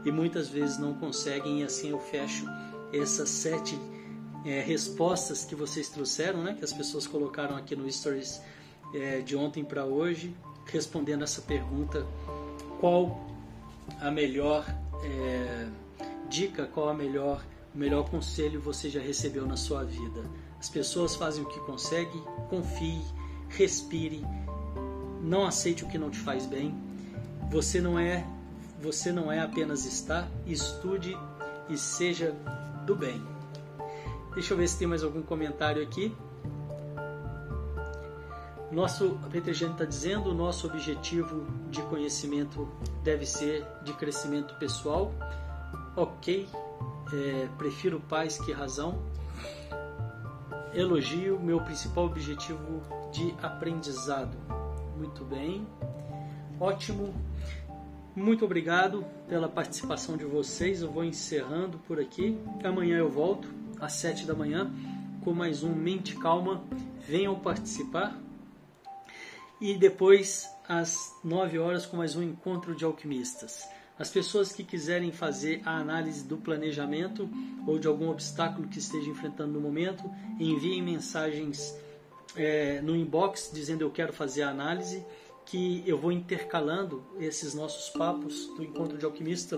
e 0.06 0.12
muitas 0.12 0.50
vezes 0.50 0.78
não 0.78 0.94
conseguem, 0.94 1.62
e 1.62 1.64
assim 1.64 1.90
eu 1.90 2.00
fecho 2.00 2.46
essas 2.94 3.30
sete 3.30 3.78
é, 4.46 4.62
respostas 4.62 5.44
que 5.44 5.56
vocês 5.56 5.90
trouxeram, 5.90 6.44
né? 6.44 6.56
que 6.58 6.64
as 6.64 6.74
pessoas 6.74 7.06
colocaram 7.06 7.56
aqui 7.56 7.76
no 7.76 7.92
Stories 7.92 8.42
é, 8.94 9.20
de 9.20 9.36
ontem 9.36 9.64
para 9.64 9.86
hoje, 9.86 10.36
respondendo 10.72 11.24
essa 11.24 11.42
pergunta: 11.42 12.06
qual 12.80 13.28
a 14.00 14.12
melhor 14.12 14.66
é, 15.04 15.68
dica, 16.30 16.66
qual 16.66 16.90
a 16.90 16.94
melhor, 16.94 17.44
o 17.74 17.78
melhor 17.78 18.10
conselho 18.10 18.60
você 18.62 18.90
já 18.90 19.00
recebeu 19.00 19.46
na 19.46 19.58
sua 19.58 19.84
vida? 19.84 20.24
As 20.60 20.70
pessoas 20.70 21.16
fazem 21.16 21.44
o 21.44 21.48
que 21.48 21.60
conseguem, 21.62 22.22
confie, 22.50 23.02
respire, 23.50 24.26
não 25.22 25.46
aceite 25.46 25.84
o 25.84 25.88
que 25.88 25.98
não 25.98 26.10
te 26.10 26.20
faz 26.20 26.46
bem. 26.46 26.76
Você 27.50 27.82
não 27.82 27.98
é, 27.98 28.26
você 28.82 29.12
não 29.12 29.32
é 29.32 29.40
apenas 29.40 29.86
estar, 29.86 30.30
estude 30.46 31.18
e 31.70 31.78
seja 31.78 32.36
do 32.86 32.96
bem. 32.96 33.22
Deixa 34.34 34.54
eu 34.54 34.58
ver 34.58 34.68
se 34.68 34.78
tem 34.78 34.88
mais 34.88 35.04
algum 35.04 35.22
comentário 35.22 35.82
aqui. 35.82 36.16
Nosso 38.72 39.18
Peter 39.32 39.52
está 39.52 39.84
dizendo, 39.84 40.30
o 40.30 40.34
nosso 40.34 40.68
objetivo 40.68 41.48
de 41.72 41.82
conhecimento 41.84 42.70
deve 43.04 43.26
ser 43.26 43.66
de 43.84 43.94
crescimento 43.94 44.54
pessoal. 44.56 45.12
Ok, 45.96 46.48
é, 47.12 47.48
prefiro 47.58 48.00
paz 48.00 48.38
que 48.38 48.52
razão. 48.52 49.02
Elogio, 50.72 51.40
meu 51.40 51.60
principal 51.62 52.06
objetivo 52.06 52.84
de 53.12 53.34
aprendizado. 53.42 54.38
Muito 54.96 55.26
bem, 55.26 55.66
ótimo. 56.60 57.16
Muito 58.16 58.46
obrigado 58.46 59.04
pela 59.28 59.50
participação 59.50 60.16
de 60.16 60.26
vocês. 60.26 60.84
Eu 60.84 60.92
vou 60.92 61.04
encerrando 61.04 61.80
por 61.88 62.00
aqui. 62.00 62.38
Amanhã 62.64 62.98
eu 62.98 63.10
volto 63.10 63.48
às 63.80 63.94
sete 63.94 64.28
da 64.28 64.36
manhã 64.36 64.72
com 65.24 65.34
mais 65.34 65.64
um 65.64 65.74
Mente 65.74 66.16
Calma. 66.18 66.62
Venham 67.08 67.40
participar 67.40 68.16
e 69.60 69.76
depois 69.76 70.50
às 70.68 71.16
9 71.24 71.60
horas 71.60 71.86
com 71.86 71.98
mais 71.98 72.16
um 72.16 72.24
encontro 72.24 72.76
de 72.76 72.86
alquimistas. 72.86 73.68
As 73.98 74.10
pessoas 74.10 74.54
que 74.54 74.64
quiserem 74.64 75.12
fazer 75.12 75.62
a 75.66 75.78
análise 75.78 76.26
do 76.26 76.38
planejamento 76.38 77.30
ou 77.68 77.78
de 77.78 77.88
algum 77.88 78.10
obstáculo 78.10 78.68
que 78.68 78.80
esteja 78.80 79.10
enfrentando 79.10 79.54
no 79.54 79.60
momento, 79.60 80.10
enviem 80.40 80.82
mensagens 80.82 81.78
é, 82.36 82.80
no 82.82 82.96
inbox 82.96 83.52
dizendo 83.54 83.82
eu 83.82 83.92
quero 83.92 84.14
fazer 84.14 84.44
a 84.44 84.50
análise, 84.50 85.06
que 85.46 85.84
eu 85.86 85.98
vou 85.98 86.12
intercalando 86.12 87.04
esses 87.20 87.54
nossos 87.54 87.90
papos 87.90 88.48
do 88.56 88.64
encontro 88.64 88.98
de 88.98 89.04
alquimista 89.04 89.58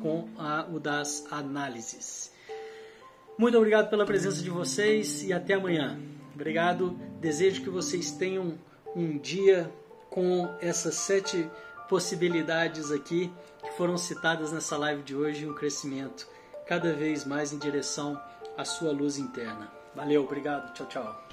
com 0.00 0.28
a, 0.38 0.66
o 0.70 0.78
das 0.78 1.26
análises. 1.32 2.32
Muito 3.36 3.56
obrigado 3.56 3.90
pela 3.90 4.06
presença 4.06 4.40
de 4.40 4.50
vocês 4.50 5.24
e 5.24 5.32
até 5.32 5.54
amanhã. 5.54 5.98
Obrigado. 6.34 6.90
Desejo 7.20 7.62
que 7.62 7.70
vocês 7.70 8.12
tenham 8.12 8.56
um 8.94 9.18
dia 9.18 9.72
com 10.10 10.54
essas 10.60 10.94
sete 10.94 11.50
possibilidades 11.88 12.90
aqui 12.90 13.32
que 13.62 13.72
foram 13.72 13.96
citadas 13.96 14.52
nessa 14.52 14.76
live 14.76 15.02
de 15.02 15.14
hoje, 15.14 15.46
um 15.46 15.54
crescimento 15.54 16.28
cada 16.66 16.92
vez 16.92 17.24
mais 17.24 17.52
em 17.52 17.58
direção 17.58 18.20
à 18.56 18.64
sua 18.64 18.92
luz 18.92 19.18
interna. 19.18 19.70
Valeu, 19.94 20.24
obrigado, 20.24 20.72
tchau, 20.74 20.86
tchau. 20.86 21.24